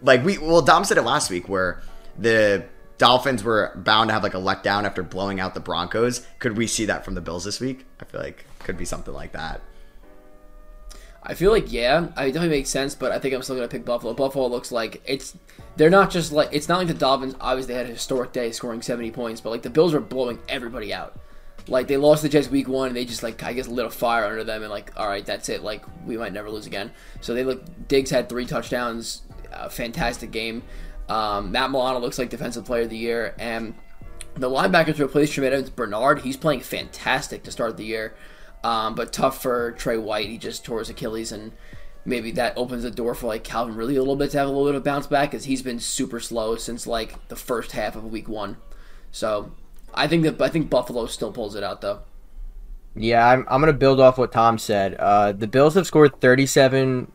like 0.00 0.24
we 0.24 0.38
well 0.38 0.62
Dom 0.62 0.84
said 0.84 0.96
it 0.96 1.02
last 1.02 1.30
week 1.30 1.50
where 1.50 1.82
the 2.18 2.64
Dolphins 2.98 3.42
were 3.42 3.72
bound 3.74 4.08
to 4.08 4.14
have 4.14 4.22
like 4.22 4.34
a 4.34 4.38
letdown 4.38 4.84
after 4.84 5.02
blowing 5.02 5.40
out 5.40 5.54
the 5.54 5.60
Broncos. 5.60 6.26
Could 6.38 6.56
we 6.56 6.66
see 6.66 6.86
that 6.86 7.04
from 7.04 7.14
the 7.14 7.20
Bills 7.20 7.44
this 7.44 7.60
week? 7.60 7.84
I 8.00 8.04
feel 8.04 8.20
like 8.20 8.44
could 8.60 8.78
be 8.78 8.84
something 8.84 9.12
like 9.12 9.32
that. 9.32 9.60
I 11.24 11.34
feel 11.34 11.52
like 11.52 11.70
yeah, 11.70 12.08
I 12.16 12.26
it 12.26 12.32
definitely 12.32 12.56
makes 12.56 12.70
sense, 12.70 12.94
but 12.94 13.12
I 13.12 13.18
think 13.18 13.34
I'm 13.34 13.42
still 13.42 13.54
gonna 13.54 13.68
pick 13.68 13.84
Buffalo. 13.84 14.12
Buffalo 14.12 14.48
looks 14.48 14.72
like 14.72 15.02
it's 15.06 15.36
they're 15.76 15.90
not 15.90 16.10
just 16.10 16.32
like 16.32 16.48
it's 16.52 16.68
not 16.68 16.78
like 16.78 16.88
the 16.88 16.94
Dolphins. 16.94 17.36
Obviously, 17.40 17.74
they 17.74 17.78
had 17.78 17.86
a 17.86 17.92
historic 17.92 18.32
day 18.32 18.50
scoring 18.50 18.82
70 18.82 19.10
points, 19.12 19.40
but 19.40 19.50
like 19.50 19.62
the 19.62 19.70
Bills 19.70 19.94
are 19.94 20.00
blowing 20.00 20.38
everybody 20.48 20.92
out. 20.92 21.18
Like 21.68 21.86
they 21.86 21.96
lost 21.96 22.22
the 22.22 22.28
Jets 22.28 22.50
week 22.50 22.66
one, 22.66 22.88
and 22.88 22.96
they 22.96 23.04
just 23.04 23.22
like 23.22 23.42
I 23.44 23.52
guess 23.52 23.68
lit 23.68 23.86
a 23.86 23.90
fire 23.90 24.24
under 24.24 24.42
them, 24.42 24.62
and 24.62 24.70
like 24.70 24.92
all 24.96 25.06
right, 25.06 25.24
that's 25.24 25.48
it. 25.48 25.62
Like 25.62 25.84
we 26.04 26.16
might 26.16 26.32
never 26.32 26.50
lose 26.50 26.66
again. 26.66 26.90
So 27.20 27.34
they 27.34 27.44
look. 27.44 27.62
Diggs 27.86 28.10
had 28.10 28.28
three 28.28 28.46
touchdowns, 28.46 29.22
fantastic 29.70 30.32
game. 30.32 30.62
Um, 31.08 31.52
Matt 31.52 31.70
Milano 31.70 31.98
looks 31.98 32.18
like 32.18 32.30
defensive 32.30 32.64
player 32.64 32.82
of 32.82 32.90
the 32.90 32.96
year, 32.96 33.34
and 33.38 33.74
the 34.34 34.48
linebackers 34.48 34.96
to 34.96 35.04
replace 35.04 35.30
Tremaine 35.32 35.52
Edmunds 35.52 35.70
Bernard, 35.70 36.20
he's 36.20 36.36
playing 36.36 36.60
fantastic 36.60 37.42
to 37.44 37.50
start 37.50 37.76
the 37.76 37.84
year. 37.84 38.14
Um, 38.64 38.94
but 38.94 39.12
tough 39.12 39.42
for 39.42 39.72
Trey 39.72 39.96
White. 39.96 40.28
He 40.28 40.38
just 40.38 40.64
tore 40.64 40.78
his 40.78 40.88
Achilles, 40.88 41.32
and 41.32 41.52
maybe 42.04 42.30
that 42.32 42.56
opens 42.56 42.84
the 42.84 42.90
door 42.90 43.14
for 43.14 43.26
like 43.26 43.44
Calvin 43.44 43.74
Ridley 43.74 43.96
a 43.96 44.00
little 44.00 44.16
bit 44.16 44.30
to 44.30 44.38
have 44.38 44.48
a 44.48 44.50
little 44.50 44.66
bit 44.66 44.74
of 44.76 44.84
bounce 44.84 45.06
back 45.06 45.30
because 45.30 45.44
he's 45.44 45.62
been 45.62 45.80
super 45.80 46.20
slow 46.20 46.56
since 46.56 46.86
like 46.86 47.28
the 47.28 47.36
first 47.36 47.72
half 47.72 47.96
of 47.96 48.04
week 48.04 48.28
one. 48.28 48.56
So 49.10 49.52
I 49.92 50.06
think 50.06 50.22
that 50.22 50.40
I 50.40 50.48
think 50.48 50.70
Buffalo 50.70 51.06
still 51.06 51.32
pulls 51.32 51.54
it 51.54 51.64
out 51.64 51.80
though. 51.80 52.00
Yeah, 52.94 53.26
I'm, 53.26 53.46
I'm 53.48 53.60
going 53.60 53.72
to 53.72 53.78
build 53.78 54.00
off 54.00 54.18
what 54.18 54.32
Tom 54.32 54.58
said. 54.58 54.94
Uh, 54.94 55.32
the 55.32 55.46
Bills 55.46 55.74
have 55.74 55.86
scored 55.86 56.20
37, 56.20 57.10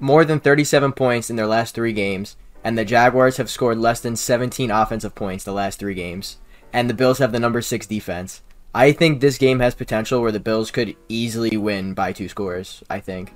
more 0.00 0.24
than 0.24 0.40
37 0.40 0.92
points 0.92 1.30
in 1.30 1.36
their 1.36 1.46
last 1.46 1.74
three 1.74 1.92
games, 1.92 2.36
and 2.64 2.76
the 2.76 2.84
Jaguars 2.84 3.36
have 3.38 3.50
scored 3.50 3.78
less 3.78 4.00
than 4.00 4.16
17 4.16 4.70
offensive 4.70 5.14
points 5.14 5.44
the 5.44 5.52
last 5.52 5.78
three 5.78 5.94
games. 5.94 6.36
And 6.72 6.88
the 6.88 6.94
Bills 6.94 7.18
have 7.18 7.32
the 7.32 7.40
number 7.40 7.60
six 7.62 7.86
defense. 7.86 8.42
I 8.74 8.92
think 8.92 9.20
this 9.20 9.38
game 9.38 9.58
has 9.60 9.74
potential 9.74 10.20
where 10.22 10.30
the 10.30 10.38
Bills 10.40 10.70
could 10.70 10.94
easily 11.08 11.56
win 11.56 11.94
by 11.94 12.12
two 12.12 12.28
scores. 12.28 12.84
I 12.88 13.00
think. 13.00 13.30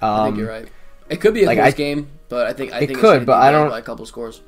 Um, 0.00 0.10
I 0.10 0.24
think 0.26 0.38
you're 0.38 0.48
right. 0.48 0.68
It 1.10 1.20
could 1.20 1.34
be 1.34 1.42
a 1.44 1.46
like, 1.46 1.58
close 1.58 1.74
I- 1.74 1.76
game, 1.76 2.08
but 2.28 2.46
I 2.46 2.52
think 2.52 2.72
I 2.72 2.78
It 2.80 2.86
think 2.88 2.98
could, 2.98 3.26
but 3.26 3.36
I 3.42 3.50
don't- 3.50 3.68
by 3.70 3.78
a 3.78 3.82
couple 3.82 4.06
scores. 4.06 4.42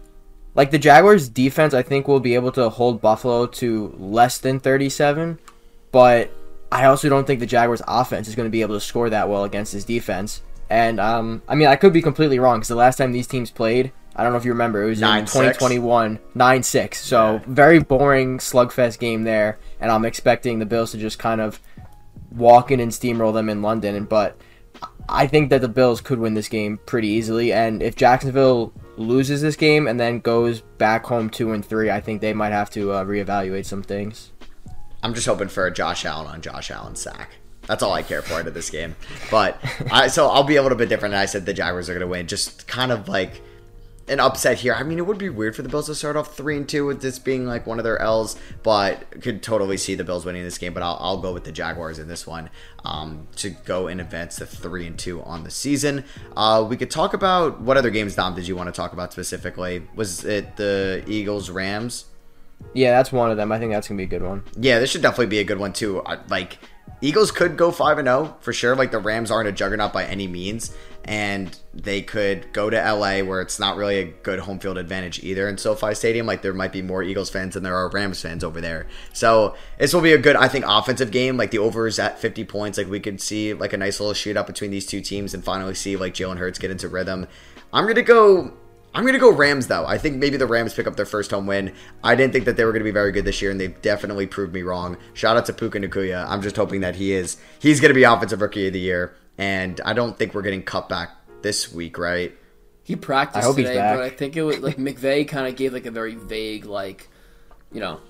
Like 0.54 0.70
the 0.72 0.78
Jaguars' 0.78 1.28
defense, 1.28 1.74
I 1.74 1.82
think 1.82 2.08
will 2.08 2.18
be 2.20 2.34
able 2.34 2.50
to 2.52 2.68
hold 2.70 3.00
Buffalo 3.00 3.46
to 3.46 3.94
less 3.98 4.38
than 4.38 4.58
37, 4.58 5.38
but 5.92 6.30
I 6.72 6.86
also 6.86 7.08
don't 7.08 7.26
think 7.26 7.40
the 7.40 7.46
Jaguars' 7.46 7.82
offense 7.86 8.26
is 8.28 8.34
going 8.34 8.46
to 8.46 8.50
be 8.50 8.62
able 8.62 8.74
to 8.74 8.80
score 8.80 9.10
that 9.10 9.28
well 9.28 9.44
against 9.44 9.72
his 9.72 9.84
defense. 9.84 10.42
And 10.68 10.98
um, 11.00 11.42
I 11.48 11.54
mean, 11.54 11.68
I 11.68 11.76
could 11.76 11.92
be 11.92 12.02
completely 12.02 12.38
wrong 12.38 12.58
because 12.58 12.68
the 12.68 12.74
last 12.74 12.96
time 12.96 13.12
these 13.12 13.26
teams 13.26 13.50
played, 13.50 13.92
I 14.20 14.22
don't 14.22 14.32
know 14.32 14.38
if 14.38 14.44
you 14.44 14.52
remember, 14.52 14.82
it 14.82 14.86
was 14.90 15.00
in 15.00 15.08
9-6. 15.08 15.32
2021, 15.32 16.18
9-6. 16.36 16.94
So 16.96 17.32
Yeah. 17.34 17.40
very 17.46 17.78
boring 17.78 18.36
slugfest 18.36 18.98
game 18.98 19.24
there, 19.24 19.58
and 19.80 19.90
I'm 19.90 20.04
expecting 20.04 20.58
the 20.58 20.66
Bills 20.66 20.90
to 20.92 20.98
just 20.98 21.18
kind 21.18 21.40
of 21.40 21.58
walk 22.30 22.70
in 22.70 22.80
and 22.80 22.92
steamroll 22.92 23.32
them 23.32 23.48
in 23.48 23.62
London. 23.62 23.94
And 23.94 24.06
but 24.06 24.36
I 25.08 25.26
think 25.26 25.48
that 25.50 25.62
the 25.62 25.68
Bills 25.68 26.02
could 26.02 26.18
win 26.18 26.34
this 26.34 26.48
game 26.48 26.78
pretty 26.84 27.08
easily. 27.08 27.50
And 27.52 27.82
if 27.82 27.96
Jacksonville 27.96 28.74
loses 28.98 29.40
this 29.40 29.56
game 29.56 29.88
and 29.88 29.98
then 29.98 30.20
goes 30.20 30.60
back 30.60 31.06
home 31.06 31.30
two 31.30 31.52
and 31.52 31.64
three, 31.64 31.90
I 31.90 32.00
think 32.00 32.20
they 32.20 32.34
might 32.34 32.52
have 32.52 32.68
to 32.72 32.92
uh, 32.92 33.04
reevaluate 33.06 33.64
some 33.64 33.82
things. 33.82 34.32
I'm 35.02 35.14
just 35.14 35.26
hoping 35.26 35.48
for 35.48 35.66
a 35.66 35.72
Josh 35.72 36.04
Allen 36.04 36.26
on 36.26 36.42
Josh 36.42 36.70
Allen 36.70 36.94
sack. 36.94 37.30
That's 37.66 37.82
all 37.82 37.92
I 37.94 38.02
care 38.02 38.20
for 38.20 38.34
out 38.34 38.46
of 38.46 38.52
this 38.52 38.68
game. 38.68 38.96
But 39.30 39.58
I, 39.90 40.08
so 40.08 40.28
I'll 40.28 40.44
be 40.44 40.56
a 40.56 40.62
little 40.62 40.76
bit 40.76 40.90
different. 40.90 41.14
I 41.14 41.24
said 41.24 41.46
the 41.46 41.54
Jaguars 41.54 41.88
are 41.88 41.94
going 41.94 42.00
to 42.02 42.06
win. 42.06 42.26
Just 42.26 42.66
kind 42.66 42.92
of 42.92 43.08
like 43.08 43.40
an 44.10 44.20
upset 44.20 44.58
here. 44.58 44.74
I 44.74 44.82
mean, 44.82 44.98
it 44.98 45.06
would 45.06 45.18
be 45.18 45.28
weird 45.28 45.54
for 45.54 45.62
the 45.62 45.68
Bills 45.68 45.86
to 45.86 45.94
start 45.94 46.16
off 46.16 46.36
three 46.36 46.56
and 46.56 46.68
two 46.68 46.84
with 46.84 47.00
this 47.00 47.18
being 47.18 47.46
like 47.46 47.66
one 47.66 47.78
of 47.78 47.84
their 47.84 47.98
L's, 48.00 48.36
but 48.62 49.22
could 49.22 49.42
totally 49.42 49.76
see 49.76 49.94
the 49.94 50.04
Bills 50.04 50.26
winning 50.26 50.42
this 50.42 50.58
game. 50.58 50.74
But 50.74 50.82
I'll, 50.82 50.98
I'll 51.00 51.18
go 51.18 51.32
with 51.32 51.44
the 51.44 51.52
Jaguars 51.52 51.98
in 51.98 52.08
this 52.08 52.26
one 52.26 52.50
um, 52.84 53.28
to 53.36 53.50
go 53.50 53.86
and 53.86 54.00
advance 54.00 54.36
to 54.36 54.46
three 54.46 54.86
and 54.86 54.98
two 54.98 55.22
on 55.22 55.44
the 55.44 55.50
season. 55.50 56.04
Uh, 56.36 56.66
we 56.68 56.76
could 56.76 56.90
talk 56.90 57.14
about 57.14 57.60
what 57.60 57.76
other 57.76 57.90
games, 57.90 58.16
Dom, 58.16 58.34
did 58.34 58.48
you 58.48 58.56
want 58.56 58.66
to 58.66 58.72
talk 58.72 58.92
about 58.92 59.12
specifically? 59.12 59.86
Was 59.94 60.24
it 60.24 60.56
the 60.56 61.04
Eagles 61.06 61.48
Rams? 61.48 62.06
Yeah, 62.74 62.90
that's 62.90 63.10
one 63.10 63.30
of 63.30 63.36
them. 63.36 63.52
I 63.52 63.58
think 63.58 63.72
that's 63.72 63.88
gonna 63.88 63.96
be 63.96 64.04
a 64.04 64.06
good 64.06 64.22
one. 64.22 64.42
Yeah, 64.58 64.80
this 64.80 64.90
should 64.90 65.02
definitely 65.02 65.26
be 65.26 65.38
a 65.38 65.44
good 65.44 65.58
one 65.58 65.72
too. 65.72 66.02
Like 66.28 66.58
Eagles 67.00 67.30
could 67.30 67.56
go 67.56 67.70
five 67.70 67.98
and 67.98 68.06
zero 68.06 68.36
for 68.40 68.52
sure. 68.52 68.76
Like 68.76 68.90
the 68.90 68.98
Rams 68.98 69.30
aren't 69.30 69.48
a 69.48 69.52
juggernaut 69.52 69.92
by 69.92 70.04
any 70.04 70.26
means, 70.26 70.76
and 71.04 71.58
they 71.72 72.02
could 72.02 72.52
go 72.52 72.68
to 72.68 72.76
LA 72.76 73.20
where 73.20 73.40
it's 73.40 73.58
not 73.58 73.76
really 73.76 73.98
a 73.98 74.04
good 74.04 74.40
home 74.40 74.58
field 74.58 74.76
advantage 74.76 75.22
either 75.24 75.48
in 75.48 75.56
SoFi 75.56 75.94
Stadium. 75.94 76.26
Like 76.26 76.42
there 76.42 76.52
might 76.52 76.72
be 76.72 76.82
more 76.82 77.02
Eagles 77.02 77.30
fans 77.30 77.54
than 77.54 77.62
there 77.62 77.76
are 77.76 77.88
Rams 77.88 78.20
fans 78.20 78.44
over 78.44 78.60
there. 78.60 78.86
So 79.12 79.56
this 79.78 79.94
will 79.94 80.02
be 80.02 80.12
a 80.12 80.18
good, 80.18 80.36
I 80.36 80.48
think, 80.48 80.64
offensive 80.68 81.10
game. 81.10 81.36
Like 81.36 81.50
the 81.50 81.58
over 81.58 81.86
is 81.86 81.98
at 81.98 82.18
fifty 82.18 82.44
points. 82.44 82.76
Like 82.76 82.88
we 82.88 83.00
could 83.00 83.20
see 83.20 83.54
like 83.54 83.72
a 83.72 83.78
nice 83.78 83.98
little 84.00 84.14
shootout 84.14 84.46
between 84.46 84.70
these 84.70 84.86
two 84.86 85.00
teams 85.00 85.32
and 85.32 85.42
finally 85.42 85.74
see 85.74 85.96
like 85.96 86.14
Jalen 86.14 86.36
Hurts 86.36 86.58
get 86.58 86.70
into 86.70 86.88
rhythm. 86.88 87.26
I'm 87.72 87.86
gonna 87.86 88.02
go. 88.02 88.54
I'm 88.92 89.02
going 89.02 89.14
to 89.14 89.20
go 89.20 89.32
Rams, 89.32 89.68
though. 89.68 89.86
I 89.86 89.98
think 89.98 90.16
maybe 90.16 90.36
the 90.36 90.46
Rams 90.46 90.74
pick 90.74 90.86
up 90.86 90.96
their 90.96 91.06
first 91.06 91.30
home 91.30 91.46
win. 91.46 91.72
I 92.02 92.16
didn't 92.16 92.32
think 92.32 92.44
that 92.46 92.56
they 92.56 92.64
were 92.64 92.72
going 92.72 92.80
to 92.80 92.84
be 92.84 92.90
very 92.90 93.12
good 93.12 93.24
this 93.24 93.40
year, 93.40 93.50
and 93.50 93.60
they've 93.60 93.80
definitely 93.82 94.26
proved 94.26 94.52
me 94.52 94.62
wrong. 94.62 94.96
Shout 95.14 95.36
out 95.36 95.46
to 95.46 95.52
Puka 95.52 95.78
Nacua. 95.78 96.26
I'm 96.28 96.42
just 96.42 96.56
hoping 96.56 96.80
that 96.80 96.96
he 96.96 97.12
is. 97.12 97.36
He's 97.60 97.80
going 97.80 97.90
to 97.90 97.94
be 97.94 98.02
Offensive 98.02 98.40
Rookie 98.40 98.66
of 98.66 98.72
the 98.72 98.80
Year, 98.80 99.14
and 99.38 99.80
I 99.84 99.92
don't 99.92 100.18
think 100.18 100.34
we're 100.34 100.42
getting 100.42 100.64
cut 100.64 100.88
back 100.88 101.10
this 101.42 101.72
week, 101.72 101.98
right? 101.98 102.36
He 102.82 102.96
practiced 102.96 103.44
I 103.44 103.46
hope 103.46 103.56
he's 103.56 103.66
today, 103.66 103.78
back. 103.78 103.96
but 103.96 104.04
I 104.04 104.10
think 104.10 104.36
it 104.36 104.42
was 104.42 104.58
like 104.58 104.76
McVay 104.78 105.28
kind 105.28 105.46
of 105.46 105.54
gave 105.54 105.72
like 105.72 105.86
a 105.86 105.92
very 105.92 106.16
vague 106.16 106.64
like, 106.64 107.08
you 107.72 107.78
know, 107.78 108.00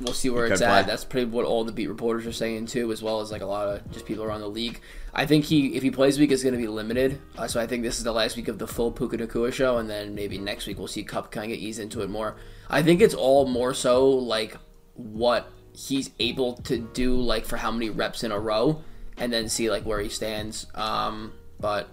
we'll 0.00 0.12
see 0.12 0.30
where 0.30 0.46
it's 0.46 0.60
at. 0.60 0.68
play. 0.68 0.82
That's 0.82 1.04
pretty 1.04 1.26
what 1.26 1.44
all 1.44 1.64
the 1.64 1.72
beat 1.72 1.88
reporters 1.88 2.26
are 2.26 2.32
saying 2.32 2.66
too, 2.66 2.90
as 2.92 3.02
well 3.02 3.20
as 3.20 3.30
like 3.30 3.42
a 3.42 3.46
lot 3.46 3.68
of 3.68 3.90
just 3.92 4.06
people 4.06 4.24
around 4.24 4.40
the 4.40 4.48
league. 4.48 4.80
I 5.12 5.26
think 5.26 5.44
he 5.44 5.76
if 5.76 5.82
he 5.82 5.90
plays 5.90 6.18
week 6.18 6.30
is 6.30 6.42
going 6.42 6.54
to 6.54 6.60
be 6.60 6.66
limited, 6.66 7.20
uh, 7.38 7.46
so 7.46 7.60
I 7.60 7.66
think 7.66 7.82
this 7.82 7.98
is 7.98 8.04
the 8.04 8.12
last 8.12 8.36
week 8.36 8.48
of 8.48 8.58
the 8.58 8.66
full 8.66 8.90
Puka 8.90 9.18
Nacua 9.18 9.52
show, 9.52 9.78
and 9.78 9.88
then 9.88 10.14
maybe 10.14 10.38
next 10.38 10.66
week 10.66 10.78
we'll 10.78 10.88
see 10.88 11.04
Kupp 11.04 11.30
kind 11.30 11.50
of 11.50 11.56
get 11.56 11.62
eased 11.62 11.80
into 11.80 12.02
it 12.02 12.10
more. 12.10 12.36
I 12.68 12.82
think 12.82 13.00
it's 13.00 13.14
all 13.14 13.46
more 13.46 13.74
so 13.74 14.08
like 14.08 14.56
what 14.94 15.50
he's 15.72 16.10
able 16.18 16.54
to 16.54 16.78
do, 16.78 17.20
like 17.20 17.44
for 17.44 17.56
how 17.56 17.70
many 17.70 17.90
reps 17.90 18.24
in 18.24 18.32
a 18.32 18.38
row, 18.38 18.82
and 19.16 19.32
then 19.32 19.48
see 19.48 19.70
like 19.70 19.84
where 19.84 20.00
he 20.00 20.08
stands. 20.08 20.66
Um, 20.74 21.32
but. 21.60 21.88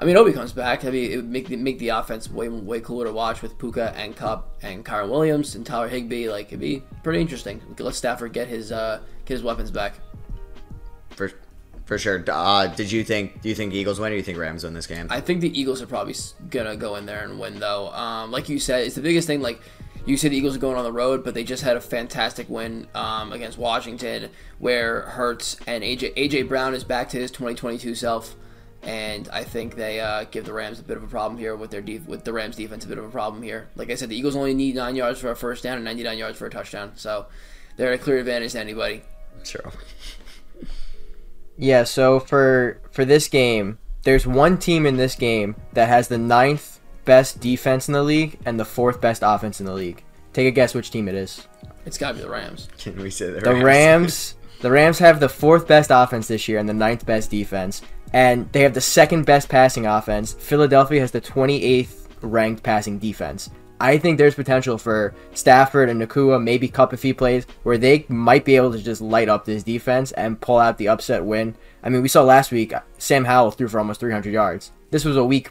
I 0.00 0.04
mean, 0.04 0.16
Obi 0.16 0.32
comes 0.32 0.52
back. 0.52 0.84
I 0.84 0.90
mean, 0.90 1.10
it 1.10 1.16
would 1.16 1.28
make 1.28 1.48
the, 1.48 1.56
make 1.56 1.78
the 1.80 1.88
offense 1.88 2.30
way 2.30 2.48
way 2.48 2.80
cooler 2.80 3.06
to 3.06 3.12
watch 3.12 3.42
with 3.42 3.58
Puka 3.58 3.92
and 3.96 4.14
Kupp 4.14 4.56
and 4.62 4.84
Kyren 4.84 5.08
Williams 5.08 5.56
and 5.56 5.66
Tyler 5.66 5.88
Higbee. 5.88 6.28
Like, 6.28 6.46
it'd 6.48 6.60
be 6.60 6.82
pretty 7.02 7.20
interesting. 7.20 7.60
Let 7.78 7.94
Stafford 7.94 8.32
get 8.32 8.46
his 8.46 8.70
uh, 8.70 9.00
get 9.24 9.34
his 9.34 9.42
weapons 9.42 9.72
back. 9.72 9.94
For 11.10 11.32
For 11.86 11.98
sure. 11.98 12.22
Uh, 12.28 12.68
did 12.68 12.92
you 12.92 13.02
think? 13.02 13.40
Do 13.42 13.48
you 13.48 13.56
think 13.56 13.74
Eagles 13.74 13.98
win, 13.98 14.08
or 14.08 14.14
do 14.14 14.16
you 14.18 14.22
think 14.22 14.38
Rams 14.38 14.62
win 14.62 14.72
this 14.72 14.86
game? 14.86 15.08
I 15.10 15.20
think 15.20 15.40
the 15.40 15.58
Eagles 15.58 15.82
are 15.82 15.86
probably 15.86 16.14
gonna 16.48 16.76
go 16.76 16.94
in 16.94 17.04
there 17.04 17.24
and 17.24 17.40
win, 17.40 17.58
though. 17.58 17.88
Um, 17.90 18.30
like 18.30 18.48
you 18.48 18.60
said, 18.60 18.86
it's 18.86 18.94
the 18.94 19.02
biggest 19.02 19.26
thing. 19.26 19.40
Like 19.40 19.60
you 20.06 20.16
said, 20.16 20.30
the 20.30 20.36
Eagles 20.36 20.54
are 20.54 20.60
going 20.60 20.76
on 20.76 20.84
the 20.84 20.92
road, 20.92 21.24
but 21.24 21.34
they 21.34 21.42
just 21.42 21.64
had 21.64 21.76
a 21.76 21.80
fantastic 21.80 22.48
win 22.48 22.86
um, 22.94 23.32
against 23.32 23.58
Washington, 23.58 24.30
where 24.60 25.02
Hurts 25.02 25.56
and 25.66 25.82
AJ 25.82 26.14
AJ 26.14 26.46
Brown 26.48 26.72
is 26.74 26.84
back 26.84 27.08
to 27.10 27.18
his 27.18 27.32
2022 27.32 27.96
self, 27.96 28.36
and 28.82 29.28
I 29.32 29.44
think 29.44 29.74
they 29.74 30.00
uh, 30.00 30.24
give 30.30 30.44
the 30.44 30.52
Rams 30.52 30.78
a 30.80 30.82
bit 30.82 30.96
of 30.96 31.02
a 31.02 31.08
problem 31.08 31.38
here 31.38 31.56
with 31.56 31.70
their 31.70 31.80
def- 31.80 32.06
with 32.06 32.24
the 32.24 32.32
Rams 32.32 32.56
defense 32.56 32.84
a 32.84 32.88
bit 32.88 32.98
of 32.98 33.04
a 33.04 33.10
problem 33.10 33.42
here. 33.42 33.68
Like 33.76 33.90
I 33.90 33.94
said, 33.94 34.08
the 34.08 34.16
Eagles 34.16 34.36
only 34.36 34.54
need 34.54 34.74
nine 34.74 34.96
yards 34.96 35.20
for 35.20 35.30
a 35.30 35.36
first 35.36 35.62
down 35.62 35.76
and 35.76 35.84
99 35.84 36.18
yards 36.18 36.38
for 36.38 36.46
a 36.46 36.50
touchdown, 36.50 36.92
so 36.96 37.26
they're 37.76 37.92
at 37.92 38.00
a 38.00 38.02
clear 38.02 38.18
advantage 38.18 38.52
to 38.52 38.60
anybody. 38.60 39.02
Sure. 39.44 39.72
Yeah, 41.56 41.84
so 41.84 42.20
for 42.20 42.80
for 42.90 43.04
this 43.04 43.28
game, 43.28 43.78
there's 44.04 44.26
one 44.26 44.58
team 44.58 44.86
in 44.86 44.96
this 44.96 45.14
game 45.16 45.56
that 45.72 45.88
has 45.88 46.08
the 46.08 46.18
ninth 46.18 46.80
best 47.04 47.40
defense 47.40 47.88
in 47.88 47.94
the 47.94 48.02
league 48.02 48.38
and 48.44 48.60
the 48.60 48.64
fourth 48.64 49.00
best 49.00 49.22
offense 49.24 49.60
in 49.60 49.66
the 49.66 49.74
league. 49.74 50.04
Take 50.32 50.46
a 50.46 50.50
guess 50.50 50.74
which 50.74 50.90
team 50.90 51.08
it 51.08 51.14
is. 51.14 51.48
It's 51.84 51.98
got 51.98 52.08
to 52.08 52.14
be 52.14 52.20
the 52.20 52.28
Rams. 52.28 52.68
Can 52.78 52.96
we 53.00 53.10
say 53.10 53.30
the, 53.30 53.40
The 53.40 53.54
Rams. 53.54 54.34
The 54.60 54.70
Rams 54.70 54.98
have 54.98 55.20
the 55.20 55.28
fourth 55.28 55.68
best 55.68 55.90
offense 55.92 56.28
this 56.28 56.48
year 56.48 56.58
and 56.58 56.68
the 56.68 56.74
ninth 56.74 57.06
best 57.06 57.30
defense, 57.30 57.80
and 58.12 58.50
they 58.52 58.62
have 58.62 58.74
the 58.74 58.80
second 58.80 59.26
best 59.26 59.48
passing 59.48 59.86
offense. 59.86 60.32
Philadelphia 60.32 61.00
has 61.00 61.10
the 61.10 61.20
28th 61.20 62.08
ranked 62.22 62.62
passing 62.62 62.98
defense. 62.98 63.50
I 63.80 63.96
think 63.98 64.18
there's 64.18 64.34
potential 64.34 64.76
for 64.76 65.14
Stafford 65.34 65.88
and 65.88 66.00
Nacua, 66.00 66.42
maybe 66.42 66.66
Kupp 66.66 66.92
if 66.92 67.02
he 67.02 67.12
plays, 67.12 67.46
where 67.62 67.78
they 67.78 68.04
might 68.08 68.44
be 68.44 68.56
able 68.56 68.72
to 68.72 68.82
just 68.82 69.00
light 69.00 69.28
up 69.28 69.44
this 69.44 69.62
defense 69.62 70.10
and 70.12 70.40
pull 70.40 70.58
out 70.58 70.78
the 70.78 70.88
upset 70.88 71.24
win. 71.24 71.54
I 71.82 71.88
mean, 71.88 72.02
we 72.02 72.08
saw 72.08 72.22
last 72.22 72.50
week 72.50 72.72
Sam 72.98 73.24
Howell 73.24 73.52
threw 73.52 73.68
for 73.68 73.78
almost 73.78 74.00
300 74.00 74.32
yards. 74.32 74.72
This 74.90 75.04
was 75.04 75.16
a 75.16 75.24
week 75.24 75.50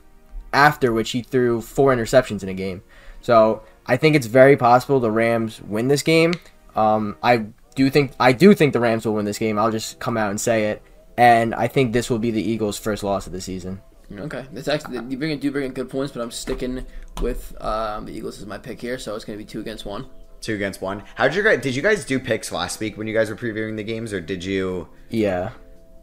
after 0.51 0.91
which 0.91 1.11
he 1.11 1.21
threw 1.21 1.61
four 1.61 1.95
interceptions 1.95 2.43
in 2.43 2.49
a 2.49 2.53
game. 2.53 2.83
So 3.21 3.63
I 3.85 3.95
think 3.95 4.15
it's 4.15 4.27
very 4.27 4.57
possible 4.57 4.99
the 4.99 5.11
Rams 5.11 5.61
win 5.61 5.87
this 5.87 6.03
game. 6.03 6.33
Um, 6.75 7.17
I 7.23 7.45
do 7.75 7.89
think 7.89 8.11
I 8.19 8.33
do 8.33 8.53
think 8.53 8.73
the 8.73 8.79
Rams 8.79 9.05
will 9.05 9.13
win 9.13 9.25
this 9.25 9.39
game. 9.39 9.57
I'll 9.57 9.71
just 9.71 9.99
come 9.99 10.17
out 10.17 10.29
and 10.31 10.39
say 10.39 10.65
it, 10.65 10.81
and 11.17 11.53
I 11.55 11.67
think 11.67 11.93
this 11.93 12.09
will 12.09 12.19
be 12.19 12.31
the 12.31 12.41
Eagles' 12.41 12.77
first 12.77 13.03
loss 13.03 13.27
of 13.27 13.33
the 13.33 13.41
season. 13.41 13.81
Okay, 14.17 14.45
that's 14.53 14.67
actually 14.69 14.99
you 15.09 15.17
bring 15.17 15.31
in, 15.31 15.39
do 15.39 15.51
bring 15.51 15.65
in 15.65 15.73
good 15.73 15.89
points, 15.89 16.13
but 16.13 16.21
I'm 16.21 16.31
sticking 16.31 16.85
with 17.21 17.53
um, 17.61 18.05
the 18.05 18.13
Eagles 18.13 18.39
as 18.39 18.45
my 18.45 18.57
pick 18.57 18.79
here, 18.79 18.97
so 18.97 19.15
it's 19.15 19.25
going 19.25 19.37
to 19.37 19.43
be 19.43 19.47
two 19.49 19.59
against 19.59 19.85
one. 19.85 20.05
two 20.39 20.55
against 20.55 20.81
one. 20.81 21.03
How 21.15 21.27
did 21.27 21.35
you 21.35 21.43
guys? 21.43 21.61
Did 21.61 21.75
you 21.75 21.81
guys 21.81 22.05
do 22.05 22.17
picks 22.19 22.51
last 22.51 22.79
week 22.79 22.97
when 22.97 23.07
you 23.07 23.13
guys 23.13 23.29
were 23.29 23.35
previewing 23.35 23.75
the 23.75 23.83
games, 23.83 24.13
or 24.13 24.21
did 24.21 24.45
you? 24.45 24.87
Yeah, 25.09 25.51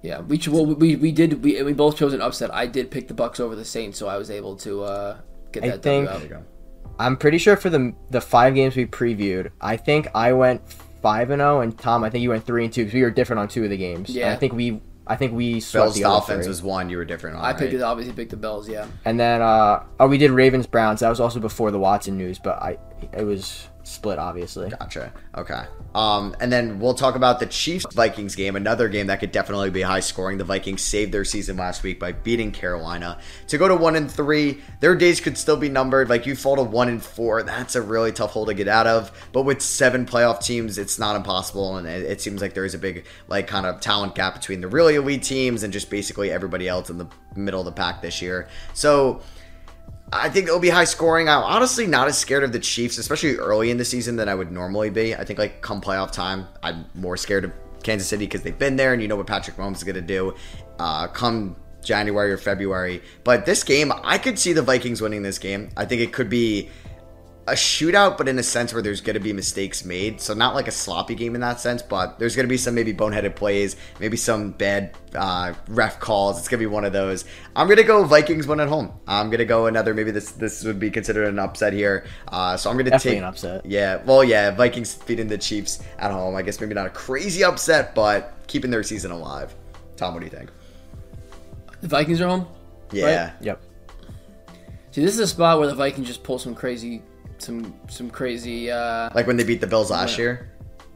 Yeah, 0.02 0.20
we 0.20 0.38
well, 0.48 0.66
we 0.66 0.96
we 0.96 1.12
did 1.12 1.42
we, 1.42 1.62
we 1.62 1.72
both 1.72 1.96
chose 1.96 2.12
an 2.12 2.20
upset. 2.20 2.52
I 2.54 2.66
did 2.66 2.90
pick 2.90 3.08
the 3.08 3.14
Bucs 3.14 3.40
over 3.40 3.56
the 3.56 3.64
Saints, 3.64 3.96
so 3.98 4.06
I 4.06 4.18
was 4.18 4.30
able 4.30 4.54
to 4.56 4.82
uh, 4.82 5.16
get 5.52 5.64
I 5.64 5.68
that 5.68 5.82
think- 5.82 6.06
W 6.08 6.28
There 6.28 6.38
go. 6.40 6.44
I'm 6.98 7.16
pretty 7.16 7.38
sure 7.38 7.56
for 7.56 7.70
the 7.70 7.94
the 8.10 8.20
five 8.20 8.54
games 8.54 8.76
we 8.76 8.84
previewed, 8.86 9.50
I 9.62 9.76
think 9.78 10.08
I 10.14 10.32
went 10.34 10.60
five 11.00 11.30
and 11.30 11.40
zero, 11.40 11.60
and 11.60 11.76
Tom, 11.78 12.04
I 12.04 12.10
think 12.10 12.22
you 12.22 12.28
went 12.30 12.44
three 12.44 12.64
and 12.64 12.72
two 12.72 12.82
because 12.84 12.94
we 12.94 13.02
were 13.02 13.10
different 13.10 13.40
on 13.40 13.48
two 13.48 13.64
of 13.64 13.70
the 13.70 13.76
games. 13.78 14.10
And 14.10 14.18
Yeah. 14.18 14.32
I 14.32 14.36
think 14.36 14.52
we 14.52 14.80
I 15.06 15.16
think 15.16 15.34
we 15.34 15.60
swept 15.60 15.84
Bills 15.84 15.94
the 15.96 16.04
other 16.04 16.12
Dolphins 16.14 16.44
three. 16.44 16.48
was 16.48 16.62
one. 16.62 16.88
You 16.88 16.96
were 16.96 17.04
different 17.04 17.36
on. 17.36 17.44
I 17.44 17.52
picked 17.52 17.72
right? 17.72 17.74
it. 17.74 17.82
Obviously, 17.82 18.14
picked 18.14 18.30
the 18.30 18.36
Bills. 18.36 18.68
Yeah, 18.68 18.86
And 19.04 19.20
then 19.20 19.42
uh 19.42 19.82
oh, 20.00 20.08
we 20.08 20.18
did 20.18 20.30
Ravens 20.30 20.66
Browns. 20.66 21.00
That 21.00 21.10
was 21.10 21.20
also 21.20 21.40
before 21.40 21.70
the 21.70 21.78
Watson 21.78 22.16
news, 22.16 22.38
but 22.38 22.62
I 22.62 22.78
it 23.12 23.24
was 23.24 23.68
split 23.84 24.18
obviously. 24.18 24.70
Gotcha. 24.70 25.12
Okay. 25.36 25.64
Um, 25.94 26.34
and 26.40 26.52
then 26.52 26.80
we'll 26.80 26.94
talk 26.94 27.14
about 27.14 27.38
the 27.38 27.46
Chiefs 27.46 27.86
Vikings 27.94 28.34
game, 28.34 28.56
another 28.56 28.88
game 28.88 29.06
that 29.06 29.20
could 29.20 29.30
definitely 29.30 29.70
be 29.70 29.82
high 29.82 30.00
scoring. 30.00 30.38
The 30.38 30.44
Vikings 30.44 30.82
saved 30.82 31.12
their 31.12 31.24
season 31.24 31.56
last 31.56 31.82
week 31.82 32.00
by 32.00 32.12
beating 32.12 32.50
Carolina 32.50 33.18
to 33.48 33.58
go 33.58 33.68
to 33.68 33.76
one 33.76 33.94
and 33.94 34.10
three. 34.10 34.60
Their 34.80 34.96
days 34.96 35.20
could 35.20 35.38
still 35.38 35.56
be 35.56 35.68
numbered. 35.68 36.08
Like 36.08 36.26
you 36.26 36.34
fall 36.34 36.56
to 36.56 36.62
one 36.62 36.88
and 36.88 37.02
four, 37.02 37.42
that's 37.42 37.76
a 37.76 37.82
really 37.82 38.10
tough 38.10 38.32
hole 38.32 38.46
to 38.46 38.54
get 38.54 38.68
out 38.68 38.86
of. 38.86 39.12
But 39.32 39.42
with 39.42 39.62
seven 39.62 40.06
playoff 40.06 40.42
teams, 40.42 40.78
it's 40.78 40.98
not 40.98 41.14
impossible, 41.14 41.76
and 41.76 41.86
it, 41.86 42.02
it 42.02 42.20
seems 42.20 42.42
like 42.42 42.54
there 42.54 42.64
is 42.64 42.74
a 42.74 42.78
big 42.78 43.06
like 43.28 43.46
kind 43.46 43.66
of 43.66 43.80
talent 43.80 44.14
gap 44.14 44.34
between 44.34 44.60
the 44.60 44.68
really 44.68 44.96
elite 44.96 45.22
teams 45.22 45.62
and 45.62 45.72
just 45.72 45.90
basically 45.90 46.30
everybody 46.30 46.68
else 46.68 46.90
in 46.90 46.98
the 46.98 47.08
middle 47.36 47.60
of 47.60 47.66
the 47.66 47.72
pack 47.72 48.02
this 48.02 48.20
year. 48.20 48.48
So. 48.72 49.22
I 50.16 50.30
think 50.30 50.46
it'll 50.46 50.60
be 50.60 50.68
high 50.68 50.84
scoring. 50.84 51.28
I'm 51.28 51.42
honestly 51.42 51.88
not 51.88 52.06
as 52.06 52.16
scared 52.16 52.44
of 52.44 52.52
the 52.52 52.60
Chiefs, 52.60 52.98
especially 52.98 53.34
early 53.34 53.72
in 53.72 53.78
the 53.78 53.84
season, 53.84 54.14
than 54.14 54.28
I 54.28 54.34
would 54.36 54.52
normally 54.52 54.88
be. 54.88 55.12
I 55.12 55.24
think 55.24 55.40
like 55.40 55.60
come 55.60 55.80
playoff 55.80 56.12
time, 56.12 56.46
I'm 56.62 56.84
more 56.94 57.16
scared 57.16 57.44
of 57.44 57.52
Kansas 57.82 58.06
City 58.06 58.24
because 58.24 58.42
they've 58.42 58.56
been 58.56 58.76
there 58.76 58.92
and 58.92 59.02
you 59.02 59.08
know 59.08 59.16
what 59.16 59.26
Patrick 59.26 59.56
Mahomes 59.56 59.78
is 59.78 59.84
going 59.84 59.96
to 59.96 60.00
do. 60.00 60.34
Uh, 60.78 61.08
come 61.08 61.56
January 61.82 62.30
or 62.30 62.38
February, 62.38 63.02
but 63.24 63.44
this 63.44 63.64
game, 63.64 63.92
I 64.04 64.18
could 64.18 64.38
see 64.38 64.52
the 64.52 64.62
Vikings 64.62 65.02
winning 65.02 65.22
this 65.22 65.40
game. 65.40 65.70
I 65.76 65.84
think 65.84 66.00
it 66.00 66.12
could 66.12 66.30
be 66.30 66.70
a 67.46 67.52
shootout, 67.52 68.16
but 68.16 68.28
in 68.28 68.38
a 68.38 68.42
sense 68.42 68.72
where 68.72 68.82
there's 68.82 69.00
going 69.00 69.14
to 69.14 69.20
be 69.20 69.32
mistakes 69.32 69.84
made. 69.84 70.20
So 70.20 70.34
not 70.34 70.54
like 70.54 70.68
a 70.68 70.70
sloppy 70.72 71.14
game 71.14 71.34
in 71.34 71.40
that 71.42 71.60
sense, 71.60 71.82
but 71.82 72.18
there's 72.18 72.34
going 72.34 72.44
to 72.44 72.48
be 72.48 72.56
some 72.56 72.74
maybe 72.74 72.94
boneheaded 72.94 73.36
plays, 73.36 73.76
maybe 74.00 74.16
some 74.16 74.52
bad 74.52 74.96
uh, 75.14 75.54
ref 75.68 76.00
calls. 76.00 76.38
It's 76.38 76.48
going 76.48 76.58
to 76.60 76.66
be 76.68 76.72
one 76.72 76.84
of 76.84 76.92
those. 76.92 77.24
I'm 77.54 77.66
going 77.66 77.76
to 77.76 77.84
go 77.84 78.04
Vikings 78.04 78.46
win 78.46 78.60
at 78.60 78.68
home. 78.68 78.92
I'm 79.06 79.28
going 79.28 79.38
to 79.38 79.44
go 79.44 79.66
another. 79.66 79.94
Maybe 79.94 80.10
this 80.10 80.32
this 80.32 80.64
would 80.64 80.78
be 80.78 80.90
considered 80.90 81.28
an 81.28 81.38
upset 81.38 81.72
here. 81.72 82.06
Uh, 82.28 82.56
so 82.56 82.70
I'm 82.70 82.76
going 82.76 82.86
to 82.86 82.90
Definitely 82.92 83.10
take 83.12 83.18
an 83.18 83.24
upset. 83.24 83.66
Yeah, 83.66 84.02
well, 84.04 84.24
yeah, 84.24 84.50
Vikings 84.50 84.94
beating 84.94 85.28
the 85.28 85.38
Chiefs 85.38 85.82
at 85.98 86.10
home. 86.10 86.34
I 86.36 86.42
guess 86.42 86.60
maybe 86.60 86.74
not 86.74 86.86
a 86.86 86.90
crazy 86.90 87.44
upset, 87.44 87.94
but 87.94 88.34
keeping 88.46 88.70
their 88.70 88.82
season 88.82 89.10
alive. 89.10 89.54
Tom, 89.96 90.14
what 90.14 90.20
do 90.20 90.26
you 90.26 90.30
think? 90.30 90.50
the 91.84 91.88
Vikings 91.88 92.18
are 92.22 92.28
home. 92.28 92.46
Yeah, 92.92 93.32
Yep. 93.42 93.60
See, 94.92 95.02
this 95.02 95.12
is 95.12 95.20
a 95.20 95.26
spot 95.26 95.58
where 95.58 95.68
the 95.68 95.74
Vikings 95.74 96.06
just 96.06 96.22
pull 96.22 96.38
some 96.38 96.54
crazy, 96.54 97.02
some 97.44 97.74
some 97.88 98.10
crazy. 98.10 98.70
uh 98.70 99.10
like 99.14 99.26
when 99.26 99.36
they 99.36 99.44
beat 99.44 99.60
the 99.60 99.66
Bills 99.66 99.90
last 99.90 100.16
Yeah. 100.18 100.22
year. 100.24 100.50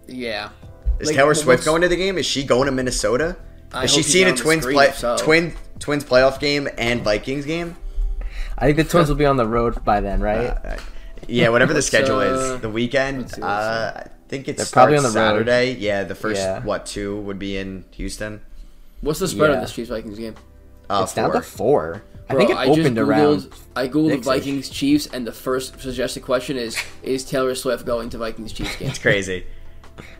Yeah. 0.06 0.48
Is 0.98 1.08
Like, 1.08 1.16
Taylor 1.16 1.34
Swift 1.34 1.64
going 1.64 1.82
to 1.82 1.88
the 1.88 1.96
game? 1.96 2.18
Is 2.18 2.26
she 2.26 2.42
going 2.42 2.66
to 2.66 2.72
Minnesota? 2.72 3.36
I 3.72 3.84
Is 3.84 3.90
she 3.92 3.98
she's 4.02 4.12
seeing 4.12 4.26
a 4.28 4.34
Twins 4.34 4.62
screen, 4.62 4.76
play 4.76 4.92
so. 4.92 5.16
twin 5.18 5.52
Twins 5.78 6.02
playoff 6.04 6.40
game 6.40 6.68
and 6.78 7.02
Vikings 7.02 7.44
game? 7.44 7.76
I 8.56 8.64
think 8.66 8.78
the 8.78 8.84
Twins 8.84 9.08
will 9.08 9.16
be 9.16 9.26
on 9.26 9.36
the 9.36 9.46
road 9.46 9.84
by 9.84 10.00
then, 10.00 10.20
right? 10.20 10.48
Uh, 10.48 10.76
yeah, 11.28 11.50
whatever 11.50 11.72
the 11.74 11.82
schedule 11.82 12.18
uh, 12.18 12.54
is. 12.56 12.60
The 12.62 12.68
weekend, 12.70 13.30
see, 13.30 13.42
uh, 13.42 13.46
I 13.46 14.06
think 14.28 14.48
it's 14.48 14.70
probably 14.70 14.96
on 14.96 15.02
the 15.04 15.10
road. 15.10 15.14
Saturday. 15.14 15.74
Yeah, 15.78 16.02
the 16.04 16.14
first 16.16 16.40
Yeah. 16.40 16.64
what 16.64 16.86
two 16.86 17.20
would 17.20 17.38
be 17.38 17.56
in 17.58 17.84
Houston. 17.92 18.40
What's 19.02 19.20
the 19.20 19.28
spread 19.28 19.50
Yeah. 19.50 19.56
of 19.56 19.62
this 19.62 19.72
Chiefs 19.72 19.90
Vikings 19.90 20.18
game? 20.18 20.34
Uh, 20.90 21.02
it's 21.04 21.14
down 21.14 21.30
four. 21.30 21.40
to 21.40 21.46
four. 21.46 22.02
I 22.28 22.34
think 22.34 22.50
it 22.50 22.54
just 22.54 22.68
opened 22.68 22.96
Googled, 22.96 23.08
around. 23.08 23.48
I 23.74 23.88
googled 23.88 24.10
six-ish. 24.10 24.24
Vikings 24.24 24.68
Chiefs, 24.70 25.06
and 25.06 25.26
the 25.26 25.32
first 25.32 25.80
suggested 25.80 26.22
question 26.22 26.56
is: 26.56 26.76
Is 27.02 27.24
Taylor 27.24 27.54
Swift 27.54 27.86
going 27.86 28.10
to 28.10 28.18
Vikings 28.18 28.52
Chiefs 28.52 28.76
game? 28.76 28.88
It's 28.88 28.98
crazy. 28.98 29.46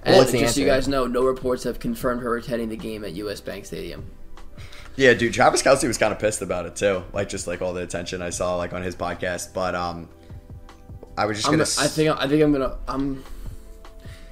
And 0.02 0.16
what's 0.16 0.32
just 0.32 0.42
the 0.42 0.48
so 0.48 0.60
you 0.60 0.66
guys 0.66 0.88
know, 0.88 1.06
no 1.06 1.24
reports 1.24 1.64
have 1.64 1.78
confirmed 1.78 2.22
her 2.22 2.36
attending 2.36 2.68
the 2.68 2.76
game 2.76 3.04
at 3.04 3.12
US 3.14 3.40
Bank 3.40 3.66
Stadium. 3.66 4.10
Yeah, 4.96 5.14
dude, 5.14 5.32
Travis 5.32 5.62
Kelce 5.62 5.86
was 5.86 5.96
kind 5.96 6.12
of 6.12 6.18
pissed 6.18 6.42
about 6.42 6.66
it 6.66 6.74
too. 6.74 7.04
Like 7.12 7.28
just 7.28 7.46
like 7.46 7.62
all 7.62 7.72
the 7.72 7.82
attention 7.82 8.20
I 8.20 8.30
saw 8.30 8.56
like 8.56 8.72
on 8.72 8.82
his 8.82 8.96
podcast. 8.96 9.54
But 9.54 9.74
um, 9.74 10.08
I 11.16 11.26
was 11.26 11.36
just 11.36 11.48
I'm, 11.48 11.52
gonna. 11.52 11.62
I 11.62 11.86
think 11.86 12.10
I 12.10 12.28
think 12.28 12.42
I'm 12.42 12.52
gonna. 12.52 12.78
I'm. 12.88 13.22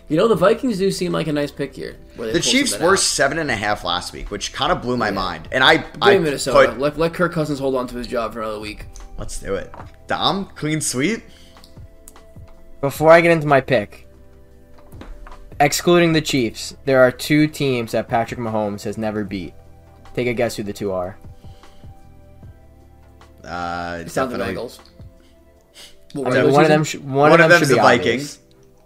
You 0.08 0.16
know 0.16 0.28
the 0.28 0.36
Vikings 0.36 0.78
do 0.78 0.90
seem 0.92 1.10
like 1.12 1.26
a 1.26 1.32
nice 1.32 1.50
pick 1.50 1.74
here. 1.74 1.96
the 2.16 2.38
Chiefs 2.38 2.78
were 2.78 2.92
out. 2.92 2.98
seven 3.00 3.38
and 3.38 3.50
a 3.50 3.56
half 3.56 3.82
last 3.82 4.12
week, 4.12 4.30
which 4.30 4.52
kind 4.52 4.70
of 4.70 4.80
blew 4.80 4.96
my 4.96 5.10
mind. 5.10 5.48
And 5.50 5.64
I, 5.64 5.84
I 6.00 6.16
Minnesota. 6.18 6.70
put, 6.70 6.78
Let, 6.78 6.96
let 6.98 7.12
Kirk 7.14 7.32
Cousins 7.32 7.58
hold 7.58 7.74
on 7.74 7.88
to 7.88 7.96
his 7.96 8.06
job 8.06 8.32
for 8.32 8.40
another 8.40 8.60
week. 8.60 8.86
let's 9.18 9.40
do 9.40 9.54
it. 9.56 9.74
Dom, 10.06 10.46
clean 10.54 10.80
sweep. 10.80 11.24
Before 12.80 13.10
I 13.10 13.20
get 13.20 13.32
into 13.32 13.48
my 13.48 13.60
pick, 13.60 14.06
excluding 15.58 16.12
the 16.12 16.20
Chiefs, 16.20 16.76
there 16.84 17.00
are 17.02 17.10
two 17.10 17.48
teams 17.48 17.90
that 17.92 18.06
Patrick 18.06 18.38
Mahomes 18.38 18.84
has 18.84 18.96
never 18.96 19.24
beat. 19.24 19.54
Take 20.14 20.28
a 20.28 20.34
guess 20.34 20.54
who 20.54 20.62
the 20.62 20.72
two 20.72 20.92
are. 20.92 21.18
Uh, 23.42 23.98
It's 24.02 24.14
not 24.14 24.30
the. 24.30 24.38
Bengals. 24.38 24.78
I 26.14 26.18
mean, 26.30 26.52
one 26.52 26.62
of 26.62 26.68
them, 26.68 26.84
sh- 26.84 26.94
one, 26.96 27.32
of 27.32 27.38
them 27.38 27.50
them's 27.50 27.60
should 27.60 27.68
the 27.70 27.74
be 27.74 27.80
Vikings. 27.80 28.36
obvious. 28.36 28.38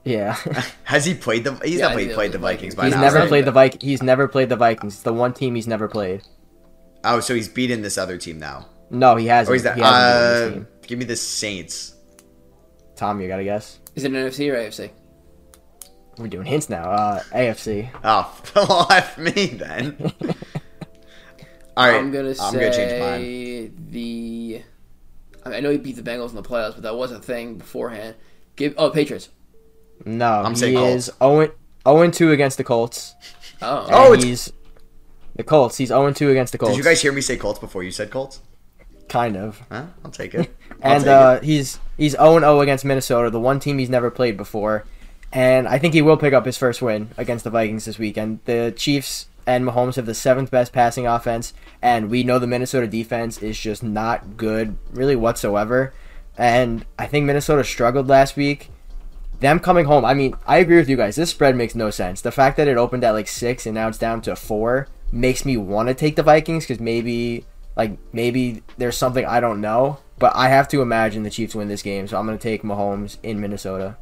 Yeah, 0.04 0.34
Has 0.84 1.04
he 1.04 1.14
played 1.14 1.44
the? 1.44 1.54
He's 1.64 1.74
Yeah, 1.78 1.88
definitely 1.88 2.08
he- 2.08 2.14
played 2.14 2.32
the 2.32 2.38
the 2.38 2.42
Vikings 2.42 2.74
Vikings. 2.74 2.74
by 2.74 2.84
he's 2.86 2.94
now. 2.94 3.00
never 3.02 3.18
right? 3.18 3.28
played 3.28 3.44
the 3.44 3.52
Vik- 3.52 3.82
He's 3.82 4.02
never 4.02 4.28
played 4.28 4.48
the 4.48 4.56
Vikings. 4.56 4.94
It's 4.94 5.02
the 5.02 5.12
one 5.12 5.34
team 5.34 5.54
he's 5.54 5.66
never 5.66 5.88
played. 5.88 6.22
Oh, 7.04 7.20
so 7.20 7.34
he's 7.34 7.48
beaten 7.48 7.82
this 7.82 7.98
other 7.98 8.16
team 8.16 8.38
now. 8.38 8.66
No, 8.90 9.16
he 9.16 9.26
hasn't. 9.26 9.50
Or 9.50 9.54
he's 9.54 9.62
that? 9.64 9.76
he 9.76 9.82
hasn't 9.82 10.52
Uh, 10.52 10.54
team. 10.54 10.66
give 10.86 10.98
me 10.98 11.04
the 11.04 11.16
Saints. 11.16 11.94
Tom, 12.96 13.20
you 13.20 13.28
got 13.28 13.36
to 13.38 13.44
guess. 13.44 13.78
Is 13.94 14.04
it 14.04 14.12
an 14.12 14.16
NFC 14.16 14.50
or 14.50 14.56
AFC? 14.56 14.90
We're 16.18 16.28
doing 16.28 16.46
hints 16.46 16.68
now. 16.68 16.90
Uh, 16.90 17.20
AFC. 17.32 17.88
Oh, 18.04 18.40
off 18.90 19.16
me 19.18 19.46
then. 19.46 19.96
All 21.76 21.86
right, 21.88 21.96
I'm 21.96 22.10
gonna 22.10 22.28
I'm 22.30 22.34
say 22.34 22.60
gonna 22.60 22.72
change 22.74 23.00
mine. 23.00 23.86
the. 23.90 24.62
I, 25.44 25.48
mean, 25.48 25.56
I 25.56 25.60
know 25.60 25.70
he 25.70 25.78
beat 25.78 25.96
the 25.96 26.02
Bengals 26.02 26.30
in 26.30 26.34
the 26.36 26.42
playoffs, 26.42 26.74
but 26.74 26.82
that 26.82 26.94
was 26.96 27.12
a 27.12 27.18
thing 27.20 27.56
beforehand. 27.56 28.16
Give 28.56 28.74
oh 28.76 28.90
Patriots. 28.90 29.30
No, 30.04 30.26
I'm 30.42 30.52
he 30.52 30.58
saying 30.60 30.76
is 30.78 31.10
0 31.22 31.52
0 31.86 32.10
2 32.10 32.32
against 32.32 32.56
the 32.56 32.64
Colts. 32.64 33.14
Oh, 33.62 33.86
Oh, 33.90 34.12
And 34.14 34.22
he's 34.24 34.52
The 35.36 35.44
Colts. 35.44 35.76
He's 35.76 35.88
0 35.88 36.12
2 36.12 36.30
against 36.30 36.52
the 36.52 36.58
Colts. 36.58 36.72
Did 36.74 36.78
you 36.78 36.84
guys 36.84 37.00
hear 37.02 37.12
me 37.12 37.20
say 37.20 37.36
Colts 37.36 37.58
before 37.58 37.82
you 37.82 37.90
said 37.90 38.10
Colts? 38.10 38.40
Kind 39.08 39.36
of. 39.36 39.60
Huh? 39.70 39.86
I'll 40.04 40.10
take 40.10 40.34
it. 40.34 40.54
I'll 40.82 40.92
And 40.94 41.04
take 41.04 41.12
uh, 41.12 41.38
it. 41.42 41.44
he's 41.44 41.78
he's 41.96 42.12
0 42.12 42.38
0 42.40 42.60
against 42.60 42.84
Minnesota, 42.84 43.30
the 43.30 43.40
one 43.40 43.60
team 43.60 43.78
he's 43.78 43.90
never 43.90 44.10
played 44.10 44.36
before. 44.36 44.84
And 45.32 45.68
I 45.68 45.78
think 45.78 45.94
he 45.94 46.02
will 46.02 46.16
pick 46.16 46.32
up 46.32 46.44
his 46.46 46.56
first 46.56 46.82
win 46.82 47.10
against 47.16 47.44
the 47.44 47.50
Vikings 47.50 47.84
this 47.84 47.98
weekend. 47.98 48.40
The 48.46 48.72
Chiefs 48.76 49.26
and 49.46 49.64
Mahomes 49.64 49.94
have 49.96 50.06
the 50.06 50.14
seventh 50.14 50.50
best 50.50 50.72
passing 50.72 51.06
offense, 51.06 51.54
and 51.80 52.10
we 52.10 52.24
know 52.24 52.38
the 52.38 52.46
Minnesota 52.48 52.86
defense 52.88 53.38
is 53.42 53.58
just 53.58 53.82
not 53.82 54.36
good, 54.36 54.76
really 54.92 55.14
whatsoever. 55.16 55.92
And 56.36 56.84
I 56.98 57.06
think 57.06 57.26
Minnesota 57.26 57.62
struggled 57.64 58.08
last 58.08 58.36
week. 58.36 58.70
Them 59.40 59.58
coming 59.58 59.86
home, 59.86 60.04
I 60.04 60.12
mean, 60.14 60.34
I 60.46 60.58
agree 60.58 60.76
with 60.76 60.88
you 60.88 60.96
guys. 60.96 61.16
This 61.16 61.30
spread 61.30 61.56
makes 61.56 61.74
no 61.74 61.90
sense. 61.90 62.20
The 62.20 62.30
fact 62.30 62.56
that 62.58 62.68
it 62.68 62.76
opened 62.76 63.04
at 63.04 63.12
like 63.12 63.26
six 63.28 63.66
and 63.66 63.74
now 63.74 63.88
it's 63.88 63.98
down 63.98 64.20
to 64.22 64.36
four 64.36 64.88
makes 65.12 65.44
me 65.44 65.56
want 65.56 65.88
to 65.88 65.94
take 65.94 66.16
the 66.16 66.22
Vikings 66.22 66.64
because 66.66 66.80
maybe, 66.80 67.46
like, 67.76 67.96
maybe 68.12 68.62
there's 68.76 68.96
something 68.96 69.24
I 69.24 69.40
don't 69.40 69.60
know. 69.60 69.98
But 70.18 70.36
I 70.36 70.48
have 70.48 70.68
to 70.68 70.82
imagine 70.82 71.22
the 71.22 71.30
Chiefs 71.30 71.54
win 71.54 71.68
this 71.68 71.80
game, 71.82 72.06
so 72.06 72.18
I'm 72.18 72.26
going 72.26 72.36
to 72.36 72.42
take 72.42 72.62
Mahomes 72.62 73.16
in 73.22 73.40
Minnesota. 73.40 73.96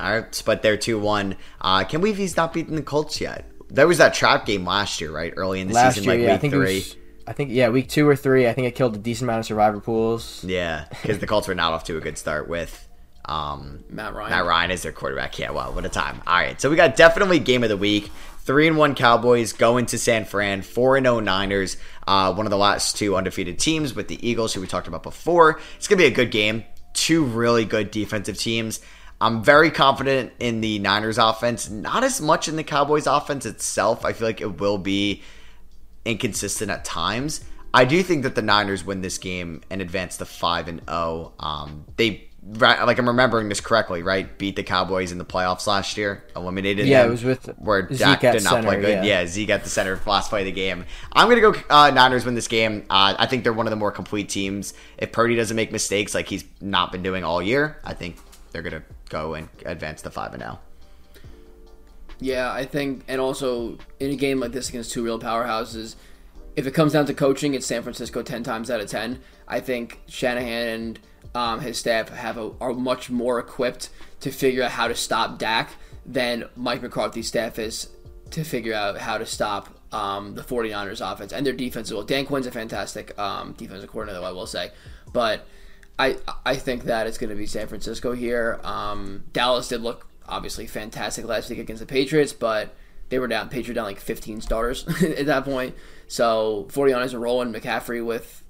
All 0.00 0.10
right, 0.10 0.42
but 0.46 0.62
they're 0.62 0.78
2 0.78 0.98
1. 0.98 1.36
Uh, 1.60 1.84
can 1.84 2.00
we 2.00 2.08
believe 2.08 2.16
he's 2.18 2.36
not 2.36 2.54
beaten 2.54 2.74
the 2.74 2.82
Colts 2.82 3.20
yet? 3.20 3.44
There 3.68 3.86
was 3.86 3.98
that 3.98 4.14
trap 4.14 4.46
game 4.46 4.64
last 4.64 5.00
year, 5.02 5.10
right? 5.12 5.34
Early 5.36 5.60
in 5.60 5.68
the 5.68 5.74
Last 5.74 5.96
season, 5.96 6.04
year, 6.04 6.18
like 6.18 6.24
yeah, 6.24 6.30
I 6.30 6.32
week 6.32 6.40
think 6.40 6.54
three. 6.54 6.74
was. 6.76 6.96
I 7.26 7.32
think 7.34 7.50
yeah, 7.52 7.68
week 7.68 7.88
two 7.90 8.08
or 8.08 8.16
three. 8.16 8.48
I 8.48 8.54
think 8.54 8.66
it 8.66 8.74
killed 8.74 8.96
a 8.96 8.98
decent 8.98 9.28
amount 9.28 9.40
of 9.40 9.46
survivor 9.46 9.80
pools. 9.80 10.42
Yeah, 10.42 10.86
because 10.90 11.18
the 11.18 11.26
Colts 11.26 11.46
were 11.46 11.54
not 11.54 11.72
off 11.74 11.84
to 11.84 11.98
a 11.98 12.00
good 12.00 12.16
start 12.16 12.48
with 12.48 12.88
um, 13.24 13.84
Matt 13.88 14.14
Ryan. 14.14 14.30
Matt 14.30 14.44
Ryan 14.46 14.70
is 14.70 14.82
their 14.82 14.92
quarterback. 14.92 15.38
Yeah, 15.38 15.50
well, 15.50 15.72
what 15.72 15.84
a 15.84 15.88
time. 15.88 16.22
All 16.26 16.34
right, 16.34 16.60
so 16.60 16.70
we 16.70 16.76
got 16.76 16.96
definitely 16.96 17.38
game 17.38 17.62
of 17.62 17.68
the 17.68 17.76
week. 17.76 18.10
Three 18.40 18.66
and 18.66 18.76
one 18.76 18.96
Cowboys 18.96 19.52
going 19.52 19.86
to 19.86 19.98
San 19.98 20.24
Fran. 20.24 20.62
Four 20.62 20.96
and 20.96 21.06
zero 21.06 21.20
Niners. 21.20 21.76
Uh, 22.06 22.34
one 22.34 22.44
of 22.44 22.50
the 22.50 22.56
last 22.56 22.96
two 22.96 23.14
undefeated 23.14 23.60
teams 23.60 23.94
with 23.94 24.08
the 24.08 24.28
Eagles, 24.28 24.52
who 24.52 24.60
we 24.60 24.66
talked 24.66 24.88
about 24.88 25.04
before. 25.04 25.60
It's 25.76 25.86
gonna 25.86 25.98
be 25.98 26.06
a 26.06 26.10
good 26.10 26.32
game. 26.32 26.64
Two 26.92 27.24
really 27.24 27.64
good 27.64 27.90
defensive 27.92 28.36
teams. 28.36 28.80
I'm 29.20 29.44
very 29.44 29.70
confident 29.70 30.32
in 30.40 30.60
the 30.60 30.80
Niners 30.80 31.16
offense. 31.16 31.70
Not 31.70 32.02
as 32.02 32.20
much 32.20 32.48
in 32.48 32.56
the 32.56 32.64
Cowboys 32.64 33.06
offense 33.06 33.46
itself. 33.46 34.04
I 34.04 34.12
feel 34.12 34.26
like 34.26 34.40
it 34.40 34.58
will 34.58 34.78
be 34.78 35.22
inconsistent 36.04 36.72
at 36.72 36.84
times. 36.84 37.44
I 37.72 37.84
do 37.84 38.02
think 38.02 38.24
that 38.24 38.34
the 38.34 38.42
Niners 38.42 38.84
win 38.84 39.00
this 39.00 39.18
game 39.18 39.62
and 39.70 39.80
advance 39.80 40.16
to 40.16 40.24
five 40.24 40.66
and 40.66 40.80
zero. 40.84 41.34
Um, 41.38 41.84
they 41.96 42.28
right, 42.42 42.82
like 42.84 42.98
I'm 42.98 43.06
remembering 43.06 43.48
this 43.48 43.60
correctly, 43.60 44.02
right? 44.02 44.36
Beat 44.38 44.56
the 44.56 44.62
Cowboys 44.62 45.12
in 45.12 45.18
the 45.18 45.24
playoffs 45.24 45.66
last 45.66 45.96
year, 45.96 46.24
eliminated. 46.34 46.86
Yeah, 46.86 47.02
them, 47.02 47.08
it 47.08 47.10
was 47.12 47.24
with 47.24 47.46
where 47.58 47.88
Zeke 47.88 47.98
Dak 47.98 48.24
at 48.24 48.32
did 48.32 48.44
not 48.44 48.64
play 48.64 48.80
good. 48.80 49.04
yeah. 49.04 49.20
Yeah. 49.20 49.26
Zeke 49.26 49.50
at 49.50 49.64
the 49.64 49.70
center, 49.70 50.00
last 50.06 50.28
play 50.30 50.40
of 50.40 50.46
the 50.46 50.52
game. 50.52 50.84
I'm 51.12 51.28
gonna 51.28 51.40
go 51.40 51.54
uh, 51.70 51.90
Niners 51.90 52.24
win 52.24 52.34
this 52.34 52.48
game. 52.48 52.84
Uh, 52.90 53.14
I 53.18 53.26
think 53.26 53.44
they're 53.44 53.52
one 53.52 53.66
of 53.66 53.70
the 53.70 53.76
more 53.76 53.92
complete 53.92 54.28
teams. 54.28 54.74
If 54.98 55.12
Purdy 55.12 55.36
doesn't 55.36 55.56
make 55.56 55.72
mistakes 55.72 56.14
like 56.14 56.28
he's 56.28 56.44
not 56.60 56.92
been 56.92 57.02
doing 57.02 57.24
all 57.24 57.40
year, 57.40 57.78
I 57.84 57.94
think 57.94 58.16
they're 58.50 58.62
gonna 58.62 58.84
go 59.08 59.34
and 59.34 59.48
advance 59.64 60.02
to 60.02 60.10
five 60.10 60.34
and 60.34 60.42
oh. 60.42 60.46
zero. 60.46 60.60
Yeah, 62.20 62.52
I 62.52 62.64
think, 62.64 63.02
and 63.08 63.20
also 63.20 63.78
in 63.98 64.12
a 64.12 64.16
game 64.16 64.38
like 64.38 64.52
this 64.52 64.68
against 64.68 64.92
two 64.92 65.02
real 65.02 65.18
powerhouses, 65.18 65.96
if 66.54 66.68
it 66.68 66.70
comes 66.70 66.92
down 66.92 67.06
to 67.06 67.14
coaching, 67.14 67.54
it's 67.54 67.66
San 67.66 67.82
Francisco 67.82 68.22
ten 68.22 68.44
times 68.44 68.70
out 68.70 68.80
of 68.80 68.88
ten. 68.88 69.20
I 69.48 69.58
think 69.58 70.00
Shanahan 70.06 70.68
and 70.68 70.98
um, 71.34 71.60
his 71.60 71.78
staff 71.78 72.08
have 72.10 72.36
a, 72.38 72.52
are 72.60 72.72
much 72.72 73.10
more 73.10 73.38
equipped 73.38 73.88
to 74.20 74.30
figure 74.30 74.62
out 74.62 74.70
how 74.72 74.88
to 74.88 74.94
stop 74.94 75.38
Dak 75.38 75.70
than 76.04 76.48
Mike 76.56 76.82
McCarthy's 76.82 77.28
staff 77.28 77.58
is 77.58 77.88
to 78.30 78.44
figure 78.44 78.74
out 78.74 78.98
how 78.98 79.18
to 79.18 79.26
stop 79.26 79.68
um, 79.92 80.34
the 80.34 80.42
49ers 80.42 81.00
offense 81.12 81.32
and 81.32 81.44
their 81.44 81.52
defense 81.52 81.92
well. 81.92 82.02
Dan 82.02 82.26
Quinn's 82.26 82.46
a 82.46 82.50
fantastic 82.50 83.16
um, 83.18 83.52
defensive 83.52 83.90
coordinator, 83.90 84.20
though, 84.20 84.26
I 84.26 84.32
will 84.32 84.46
say, 84.46 84.70
but 85.12 85.46
I 85.98 86.16
I 86.44 86.56
think 86.56 86.84
that 86.84 87.06
it's 87.06 87.18
going 87.18 87.30
to 87.30 87.36
be 87.36 87.46
San 87.46 87.68
Francisco 87.68 88.12
here. 88.12 88.58
Um, 88.64 89.24
Dallas 89.32 89.68
did 89.68 89.82
look 89.82 90.08
obviously 90.28 90.66
fantastic 90.66 91.26
last 91.26 91.50
week 91.50 91.58
against 91.58 91.80
the 91.80 91.86
Patriots, 91.86 92.32
but 92.32 92.74
they 93.10 93.18
were 93.18 93.28
down. 93.28 93.48
Patriots 93.48 93.76
down 93.76 93.84
like 93.84 94.00
15 94.00 94.40
starters 94.40 94.86
at 95.02 95.26
that 95.26 95.44
point. 95.44 95.74
So 96.08 96.66
49ers 96.72 97.14
are 97.14 97.18
rolling. 97.18 97.52
McCaffrey 97.52 98.04
with 98.04 98.41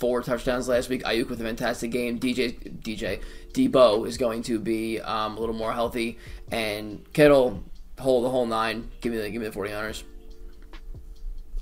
four 0.00 0.22
touchdowns 0.22 0.66
last 0.66 0.88
week. 0.88 1.04
Aiyuk 1.04 1.28
with 1.28 1.40
a 1.40 1.44
fantastic 1.44 1.92
game. 1.92 2.18
DJ 2.18 2.58
DJ 2.82 3.22
Deebo 3.52 4.06
is 4.08 4.16
going 4.18 4.42
to 4.44 4.58
be 4.58 4.98
um, 5.00 5.36
a 5.36 5.40
little 5.40 5.54
more 5.54 5.72
healthy, 5.72 6.18
and 6.50 7.04
Kittle 7.12 7.62
hold 7.98 8.24
the 8.24 8.30
whole 8.30 8.46
nine. 8.46 8.90
Give 9.00 9.12
me 9.12 9.18
the 9.18 9.30
give 9.30 9.40
me 9.42 9.48
the 9.48 9.56
49ers. 9.56 10.02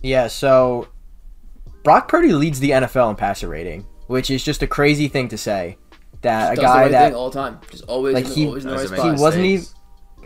Yeah, 0.01 0.29
so 0.29 0.89
Brock 1.83 2.09
Purdy 2.09 2.33
leads 2.33 2.61
the 2.61 2.71
NFL 2.71 3.11
in 3.11 3.17
passer 3.17 3.49
rating, 3.49 3.87
which 4.07 4.31
is 4.31 4.45
just 4.45 4.63
a 4.63 4.67
crazy 4.67 5.09
thing 5.09 5.29
to 5.29 5.39
say. 5.39 5.77
That 6.23 6.53
a 6.53 6.57
Does 6.57 6.63
the 6.63 6.63
guy 6.63 6.83
right 6.83 6.91
that 6.93 7.13
all 7.15 7.31
the 7.31 7.39
time. 7.41 7.61
Just 7.71 7.85
always, 7.85 8.15
Like, 8.15 8.27
in, 8.27 8.31
he- 8.33 8.47
always 8.47 8.65
in 8.65 8.71
the 8.71 8.77
right 8.77 8.89
spot. 8.89 9.17
he 9.17 9.21
wasn't 9.23 9.45
even 9.45 9.67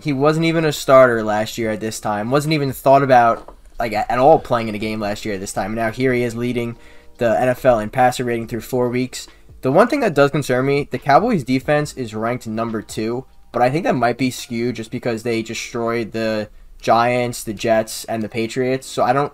he 0.03 0.13
wasn't 0.13 0.45
even 0.47 0.65
a 0.65 0.73
starter 0.73 1.23
last 1.23 1.59
year 1.59 1.71
at 1.71 1.81
this 1.81 2.01
time. 2.01 2.31
wasn't 2.31 2.53
even 2.55 2.73
thought 2.73 3.03
about 3.03 3.57
like 3.79 3.93
at 3.93 4.19
all 4.19 4.39
playing 4.39 4.69
in 4.69 4.75
a 4.75 4.79
game 4.79 5.01
last 5.01 5.25
year 5.25 5.35
at 5.35 5.41
this 5.41 5.53
time. 5.53 5.75
Now 5.75 5.91
here 5.91 6.13
he 6.13 6.23
is 6.23 6.35
leading 6.35 6.77
the 7.23 7.37
NFL 7.37 7.81
in 7.81 7.91
passer 7.91 8.25
rating 8.25 8.49
through 8.49 8.63
four 8.63 8.89
weeks. 8.89 9.29
The 9.61 9.71
one 9.71 9.87
thing 9.87 10.01
that 10.01 10.15
does 10.15 10.33
concern 10.33 10.67
me, 10.67 10.89
the 10.91 10.99
Cowboys 10.99 11.45
defense 11.45 11.95
is 11.95 12.17
ranked 12.17 12.49
number 12.49 12.83
two, 12.83 13.27
but 13.53 13.63
I 13.63 13.71
think 13.71 13.85
that 13.85 13.95
might 13.95 14.19
be 14.19 14.33
skewed 14.33 14.75
just 14.75 14.91
because 14.91 15.23
they 15.23 15.41
destroyed 15.41 16.11
the 16.11 16.51
Giants, 16.81 17.45
the 17.45 17.55
Jets, 17.55 18.05
and 18.07 18.25
the 18.25 18.29
Patriots. 18.29 18.89
So 18.89 19.05
I 19.05 19.13
don't 19.13 19.33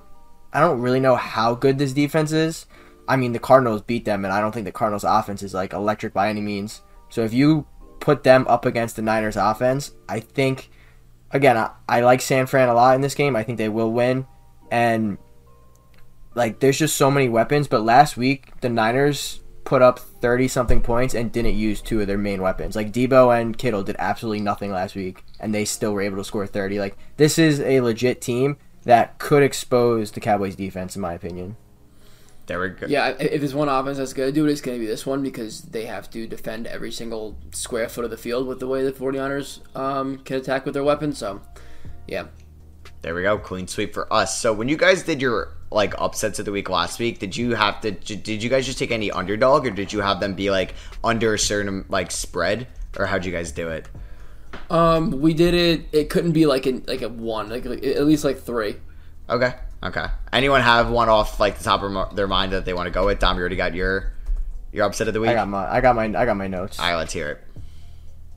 I 0.52 0.60
don't 0.60 0.82
really 0.82 1.00
know 1.00 1.16
how 1.16 1.54
good 1.54 1.78
this 1.78 1.94
defense 1.94 2.30
is. 2.30 2.66
I 3.08 3.16
mean, 3.16 3.32
the 3.32 3.38
Cardinals 3.38 3.80
beat 3.80 4.04
them, 4.04 4.26
and 4.26 4.34
I 4.34 4.42
don't 4.42 4.52
think 4.52 4.66
the 4.66 4.72
Cardinals' 4.72 5.04
offense 5.04 5.42
is 5.42 5.54
like 5.54 5.72
electric 5.72 6.12
by 6.12 6.28
any 6.28 6.42
means. 6.42 6.82
So 7.08 7.22
if 7.22 7.32
you 7.32 7.66
put 8.00 8.22
them 8.22 8.46
up 8.48 8.66
against 8.66 8.96
the 8.96 9.02
Niners' 9.02 9.36
offense, 9.36 9.92
I 10.10 10.20
think, 10.20 10.70
again, 11.30 11.56
I, 11.56 11.70
I 11.88 12.00
like 12.02 12.20
San 12.20 12.46
Fran 12.46 12.68
a 12.68 12.74
lot 12.74 12.94
in 12.96 13.00
this 13.00 13.14
game. 13.14 13.34
I 13.34 13.44
think 13.44 13.56
they 13.56 13.70
will 13.70 13.92
win, 13.92 14.26
and 14.70 15.16
like 16.34 16.60
there's 16.60 16.78
just 16.78 16.96
so 16.96 17.10
many 17.10 17.28
weapons. 17.28 17.68
But 17.68 17.84
last 17.84 18.16
week 18.16 18.60
the 18.60 18.68
Niners 18.68 19.40
put 19.64 19.82
up 19.82 19.98
thirty 19.98 20.48
something 20.48 20.80
points 20.80 21.14
and 21.14 21.30
didn't 21.30 21.54
use 21.54 21.80
two 21.80 22.00
of 22.00 22.06
their 22.06 22.18
main 22.18 22.40
weapons. 22.40 22.76
Like 22.76 22.92
Deebo 22.92 23.38
and 23.38 23.56
Kittle 23.56 23.82
did 23.82 23.96
absolutely 23.98 24.40
nothing 24.40 24.72
last 24.72 24.94
week, 24.94 25.24
and 25.40 25.54
they 25.54 25.64
still 25.64 25.92
were 25.92 26.02
able 26.02 26.16
to 26.18 26.24
score 26.24 26.46
thirty. 26.46 26.78
Like 26.78 26.96
this 27.16 27.38
is 27.38 27.60
a 27.60 27.80
legit 27.80 28.20
team 28.20 28.56
that 28.84 29.18
could 29.18 29.42
expose 29.42 30.12
the 30.12 30.20
Cowboys 30.20 30.56
defense, 30.56 30.96
in 30.96 31.02
my 31.02 31.12
opinion. 31.12 31.56
There 32.46 32.58
we 32.58 32.70
go. 32.70 32.86
Yeah, 32.86 33.08
if 33.20 33.42
there's 33.42 33.54
one 33.54 33.68
offense 33.68 33.98
that's 33.98 34.14
going 34.14 34.30
to 34.30 34.32
do 34.32 34.46
it, 34.46 34.50
it's 34.50 34.62
going 34.62 34.78
to 34.78 34.80
be 34.80 34.86
this 34.86 35.04
one 35.04 35.22
because 35.22 35.60
they 35.60 35.84
have 35.84 36.08
to 36.12 36.26
defend 36.26 36.66
every 36.66 36.90
single 36.90 37.36
square 37.52 37.90
foot 37.90 38.06
of 38.06 38.10
the 38.10 38.16
field 38.16 38.46
with 38.46 38.58
the 38.58 38.66
way 38.66 38.82
the 38.82 38.92
49ers 38.92 39.60
um, 39.76 40.16
can 40.20 40.36
attack 40.36 40.64
with 40.64 40.72
their 40.72 40.82
weapons. 40.82 41.18
So, 41.18 41.42
yeah. 42.06 42.28
There 43.02 43.14
we 43.14 43.20
go, 43.20 43.36
clean 43.36 43.68
sweep 43.68 43.92
for 43.92 44.10
us. 44.10 44.40
So 44.40 44.54
when 44.54 44.66
you 44.70 44.78
guys 44.78 45.02
did 45.02 45.20
your 45.20 45.57
like 45.70 45.94
upsets 45.98 46.38
of 46.38 46.44
the 46.44 46.52
week 46.52 46.68
last 46.68 46.98
week, 46.98 47.18
did 47.18 47.36
you 47.36 47.54
have 47.54 47.80
to? 47.82 47.90
Did 47.90 48.42
you 48.42 48.48
guys 48.48 48.66
just 48.66 48.78
take 48.78 48.90
any 48.90 49.10
underdog, 49.10 49.66
or 49.66 49.70
did 49.70 49.92
you 49.92 50.00
have 50.00 50.20
them 50.20 50.34
be 50.34 50.50
like 50.50 50.74
under 51.04 51.34
a 51.34 51.38
certain 51.38 51.84
like 51.88 52.10
spread, 52.10 52.66
or 52.98 53.06
how'd 53.06 53.24
you 53.24 53.32
guys 53.32 53.52
do 53.52 53.68
it? 53.68 53.88
Um, 54.70 55.20
we 55.20 55.34
did 55.34 55.54
it. 55.54 55.88
It 55.92 56.10
couldn't 56.10 56.32
be 56.32 56.46
like 56.46 56.66
a, 56.66 56.82
like 56.86 57.02
a 57.02 57.08
one, 57.08 57.48
like, 57.48 57.64
like 57.64 57.84
at 57.84 58.04
least 58.06 58.24
like 58.24 58.40
three. 58.40 58.76
Okay, 59.28 59.54
okay. 59.82 60.06
Anyone 60.32 60.62
have 60.62 60.90
one 60.90 61.08
off 61.08 61.38
like 61.38 61.58
the 61.58 61.64
top 61.64 61.82
of 61.82 62.16
their 62.16 62.26
mind 62.26 62.52
that 62.52 62.64
they 62.64 62.72
want 62.72 62.86
to 62.86 62.90
go 62.90 63.06
with? 63.06 63.18
Dom, 63.18 63.36
you 63.36 63.40
already 63.40 63.56
got 63.56 63.74
your 63.74 64.12
your 64.72 64.86
upset 64.86 65.08
of 65.08 65.14
the 65.14 65.20
week. 65.20 65.30
I 65.30 65.34
got 65.34 65.48
my 65.48 65.70
I 65.70 65.80
got 65.80 65.96
my 65.96 66.04
I 66.04 66.24
got 66.24 66.36
my 66.36 66.46
notes. 66.46 66.78
All 66.78 66.86
right, 66.86 66.96
let's 66.96 67.12
hear 67.12 67.30
it. 67.30 67.44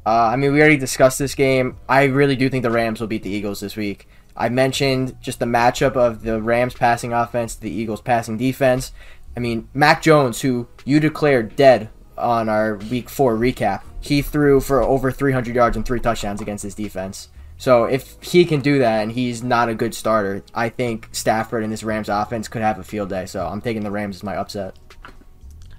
Uh, 0.05 0.09
I 0.09 0.35
mean, 0.35 0.51
we 0.51 0.59
already 0.59 0.77
discussed 0.77 1.19
this 1.19 1.35
game. 1.35 1.77
I 1.87 2.05
really 2.05 2.35
do 2.35 2.49
think 2.49 2.63
the 2.63 2.71
Rams 2.71 2.99
will 2.99 3.07
beat 3.07 3.23
the 3.23 3.29
Eagles 3.29 3.59
this 3.59 3.75
week. 3.75 4.07
I 4.35 4.49
mentioned 4.49 5.17
just 5.21 5.39
the 5.39 5.45
matchup 5.45 5.95
of 5.95 6.23
the 6.23 6.41
Rams 6.41 6.73
passing 6.73 7.13
offense 7.13 7.55
to 7.55 7.61
the 7.61 7.71
Eagles 7.71 8.01
passing 8.01 8.37
defense. 8.37 8.91
I 9.35 9.39
mean, 9.39 9.69
Mac 9.73 10.01
Jones, 10.01 10.41
who 10.41 10.67
you 10.85 10.99
declared 10.99 11.55
dead 11.55 11.89
on 12.17 12.49
our 12.49 12.75
week 12.75 13.09
four 13.09 13.35
recap, 13.35 13.83
he 13.99 14.21
threw 14.21 14.59
for 14.59 14.81
over 14.81 15.11
300 15.11 15.55
yards 15.55 15.77
and 15.77 15.85
three 15.85 15.99
touchdowns 15.99 16.41
against 16.41 16.63
his 16.63 16.75
defense. 16.75 17.29
So 17.57 17.83
if 17.83 18.17
he 18.23 18.43
can 18.45 18.61
do 18.61 18.79
that 18.79 19.03
and 19.03 19.11
he's 19.11 19.43
not 19.43 19.69
a 19.69 19.75
good 19.75 19.93
starter, 19.93 20.43
I 20.53 20.69
think 20.69 21.09
Stafford 21.11 21.63
and 21.63 21.71
this 21.71 21.83
Rams 21.83 22.09
offense 22.09 22.47
could 22.47 22.63
have 22.63 22.79
a 22.79 22.83
field 22.83 23.09
day. 23.09 23.27
So 23.27 23.45
I'm 23.45 23.61
taking 23.61 23.83
the 23.83 23.91
Rams 23.91 24.15
as 24.15 24.23
my 24.23 24.35
upset. 24.35 24.75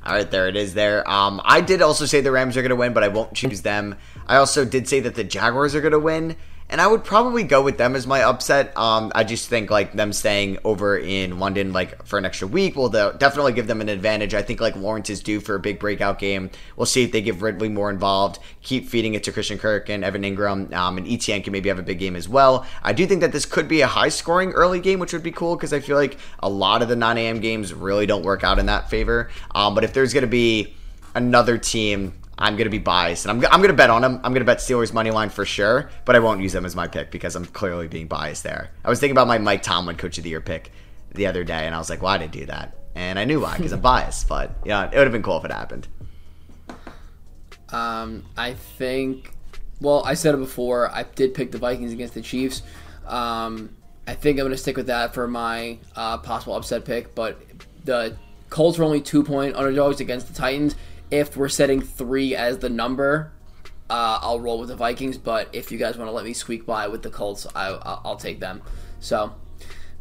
All 0.05 0.15
right, 0.15 0.31
there 0.31 0.49
it 0.49 0.57
is. 0.57 0.75
There. 0.75 1.09
Um, 1.09 1.41
I 1.45 1.61
did 1.61 1.83
also 1.83 2.07
say 2.07 2.21
the 2.21 2.33
Rams 2.33 2.57
are 2.57 2.63
going 2.63 2.71
to 2.71 2.77
win, 2.77 2.93
but 2.93 3.05
I 3.05 3.09
won't 3.09 3.35
choose 3.35 3.63
them. 3.63 3.97
I 4.27 4.37
also 4.37 4.65
did 4.65 4.89
say 4.89 5.01
that 5.01 5.15
the 5.15 5.25
Jaguars 5.25 5.75
are 5.75 5.81
going 5.81 5.93
to 5.93 5.99
win, 5.99 6.37
and 6.73 6.81
I 6.81 6.87
would 6.87 7.05
probably 7.05 7.45
go 7.45 7.61
with 7.61 7.77
them 7.77 7.95
as 7.95 8.07
my 8.07 8.23
upset. 8.23 8.75
Um, 8.79 9.13
I 9.15 9.25
just 9.25 9.51
think 9.51 9.71
like 9.71 9.93
them 9.93 10.11
staying 10.11 10.59
over 10.65 10.97
in 10.97 11.39
London 11.39 11.75
like 11.75 12.03
for 12.07 12.19
an 12.19 12.25
extra 12.25 12.49
week 12.49 12.77
will 12.77 12.89
definitely 12.89 13.53
give 13.53 13.67
them 13.67 13.83
an 13.83 13.91
advantage. 13.91 14.33
I 14.33 14.41
think 14.41 14.59
like 14.59 14.75
Lawrence 14.75 15.11
is 15.11 15.23
due 15.23 15.39
for 15.39 15.55
a 15.55 15.61
big 15.61 15.79
breakout 15.79 16.19
game. 16.19 16.51
We'll 16.75 16.87
see 16.87 17.05
if 17.05 17.13
they 17.13 17.21
give 17.21 17.43
Ridley 17.43 17.69
more 17.69 17.91
involved, 17.91 18.39
keep 18.63 18.89
feeding 18.89 19.13
it 19.13 19.23
to 19.25 19.33
Christian 19.33 19.59
Kirk 19.59 19.91
and 19.91 20.03
Evan 20.03 20.23
Engram, 20.23 20.73
um, 20.73 20.97
and 20.97 21.07
Etienne 21.07 21.43
can 21.43 21.53
maybe 21.53 21.69
have 21.69 21.79
a 21.79 21.83
big 21.83 21.99
game 21.99 22.17
as 22.17 22.27
well. 22.27 22.67
I 22.83 22.95
do 22.95 23.07
think 23.07 23.21
that 23.21 23.33
this 23.33 23.45
could 23.45 23.69
be 23.69 23.83
a 23.83 23.87
high 23.87 24.09
scoring 24.09 24.53
early 24.53 24.81
game, 24.81 24.99
which 24.99 25.13
would 25.13 25.23
be 25.23 25.31
cool 25.31 25.57
because 25.57 25.75
I 25.75 25.81
feel 25.81 25.97
like 25.97 26.17
a 26.43 26.49
lot 26.49 26.81
of 26.81 26.89
the 26.89 26.97
9 26.97 27.19
a.m. 27.19 27.41
games 27.41 27.75
really 27.75 28.07
don't 28.07 28.25
work 28.25 28.45
out 28.45 28.59
in 28.59 28.65
that 28.67 28.89
favor. 28.89 29.29
Um, 29.55 29.75
but 29.75 29.85
if 29.85 29.93
there's 29.93 30.15
going 30.15 30.23
to 30.23 30.27
be 30.27 30.75
another 31.15 31.59
team 31.59 32.15
I'm 32.39 32.55
going 32.55 32.65
to 32.65 32.71
be 32.71 32.79
biased, 32.79 33.27
and 33.27 33.31
I'm, 33.31 33.53
I'm 33.53 33.61
going 33.61 33.71
to 33.71 33.77
bet 33.77 33.91
on 33.91 34.03
them. 34.03 34.17
I'm 34.25 34.33
going 34.33 34.41
to 34.41 34.45
bet 34.45 34.59
Steelers 34.59 34.93
money 34.93 35.11
line 35.11 35.29
for 35.29 35.45
sure, 35.45 35.91
but 36.05 36.17
I 36.17 36.19
won't 36.19 36.41
use 36.41 36.53
them 36.53 36.65
as 36.65 36.75
my 36.75 36.89
pick 36.89 37.11
because 37.11 37.37
I'm 37.37 37.45
clearly 37.45 37.89
being 37.89 38.09
biased 38.09 38.43
there. 38.43 38.71
I 38.85 38.89
was 38.89 39.01
thinking 39.01 39.15
about 39.15 39.29
my 39.29 39.39
Mike 39.39 39.63
Tomlin 39.63 39.97
Coach 39.97 40.19
of 40.19 40.25
the 40.25 40.31
Year 40.31 40.41
pick 40.41 40.73
the 41.15 41.27
other 41.27 41.45
day, 41.45 41.67
and 41.67 41.75
I 41.75 41.79
was 41.79 41.91
like, 41.91 42.03
why 42.03 42.19
did 42.19 42.25
I 42.25 42.29
do 42.29 42.47
that? 42.47 42.77
And 42.95 43.19
I 43.19 43.25
knew 43.25 43.41
why 43.41 43.57
because 43.57 43.73
I'm 43.73 43.81
biased, 43.83 44.29
but 44.29 44.57
yeah, 44.65 44.85
it 44.85 44.97
would 44.97 45.05
have 45.05 45.13
been 45.13 45.23
cool 45.23 45.39
if 45.39 45.45
it 45.45 45.53
happened. 45.53 45.89
Um, 47.71 48.25
I 48.37 48.55
think. 48.55 49.33
Well, 49.81 50.03
I 50.05 50.15
said 50.15 50.35
it 50.35 50.39
before. 50.39 50.91
I 50.91 51.03
did 51.03 51.35
pick 51.35 51.51
the 51.51 51.59
Vikings 51.59 51.93
against 51.93 52.15
the 52.15 52.23
Chiefs. 52.23 52.63
Um, 53.07 53.75
I 54.07 54.15
think 54.15 54.39
I'm 54.39 54.45
going 54.45 54.53
to 54.53 54.59
stick 54.59 54.77
with 54.77 54.87
that 54.87 55.13
for 55.13 55.27
my 55.27 55.79
uh, 55.97 56.19
possible 56.19 56.55
upset 56.55 56.85
pick. 56.85 57.15
But 57.15 57.41
the 57.85 58.17
Colts 58.49 58.79
were 58.79 58.85
only 58.85 59.01
two 59.01 59.25
point 59.25 59.57
underdogs 59.57 60.01
against 60.01 60.29
the 60.29 60.35
Titans 60.35 60.77
if 61.13 61.37
we're 61.37 61.51
setting 61.51 61.81
three 61.83 62.35
as 62.35 62.59
the 62.59 62.71
number, 62.71 63.33
uh, 63.91 64.19
I'll 64.23 64.41
roll 64.41 64.59
with 64.59 64.71
the 64.71 64.77
Vikings. 64.77 65.19
But 65.19 65.51
if 65.53 65.71
you 65.71 65.79
guys 65.79 65.97
want 65.97 66.09
to 66.09 66.13
let 66.13 66.25
me 66.25 66.33
squeak 66.33 66.67
by 66.67 66.89
with 66.89 67.03
the 67.03 67.11
Colts, 67.11 67.47
I, 67.55 68.01
will 68.03 68.17
take 68.17 68.41
them. 68.41 68.63
So, 68.99 69.35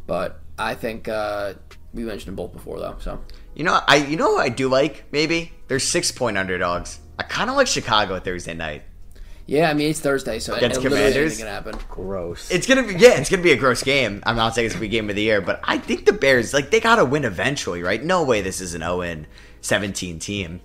but 0.07 0.39
I 0.57 0.73
think 0.73 1.07
uh, 1.09 1.55
we 1.93 2.03
mentioned 2.03 2.29
them 2.29 2.35
both 2.35 2.53
before, 2.53 2.79
though. 2.79 2.95
So 2.99 3.19
you 3.53 3.65
know, 3.65 3.79
I 3.87 3.97
you 3.97 4.15
know 4.15 4.37
I 4.37 4.49
do 4.49 4.69
like 4.69 5.05
maybe 5.11 5.51
they're 5.67 5.79
six 5.79 6.11
point 6.11 6.37
underdogs. 6.37 6.99
I 7.19 7.23
kind 7.23 7.49
of 7.49 7.57
like 7.57 7.67
Chicago 7.67 8.19
Thursday 8.19 8.53
night. 8.53 8.83
Yeah, 9.47 9.69
I 9.69 9.73
mean 9.73 9.89
it's 9.89 9.99
Thursday, 9.99 10.39
so 10.39 10.53
against 10.53 10.81
Commanders, 10.81 11.37
gonna 11.37 11.49
happen. 11.49 11.77
Gross. 11.89 12.49
It's 12.49 12.65
gonna 12.65 12.83
be 12.83 12.93
yeah, 12.93 13.19
it's 13.19 13.29
gonna 13.29 13.43
be 13.43 13.51
a 13.51 13.57
gross 13.57 13.83
game. 13.83 14.23
I'm 14.25 14.37
not 14.37 14.55
saying 14.55 14.67
it's 14.67 14.75
gonna 14.75 14.81
be 14.81 14.87
game 14.87 15.09
of 15.09 15.17
the 15.17 15.23
year, 15.23 15.41
but 15.41 15.59
I 15.65 15.77
think 15.77 16.05
the 16.05 16.13
Bears 16.13 16.53
like 16.53 16.71
they 16.71 16.79
gotta 16.79 17.03
win 17.03 17.25
eventually, 17.25 17.83
right? 17.83 18.01
No 18.01 18.23
way 18.23 18.41
this 18.41 18.61
is 18.61 18.73
an 18.75 18.81
0 18.81 19.25
17 19.59 20.19
team. 20.19 20.61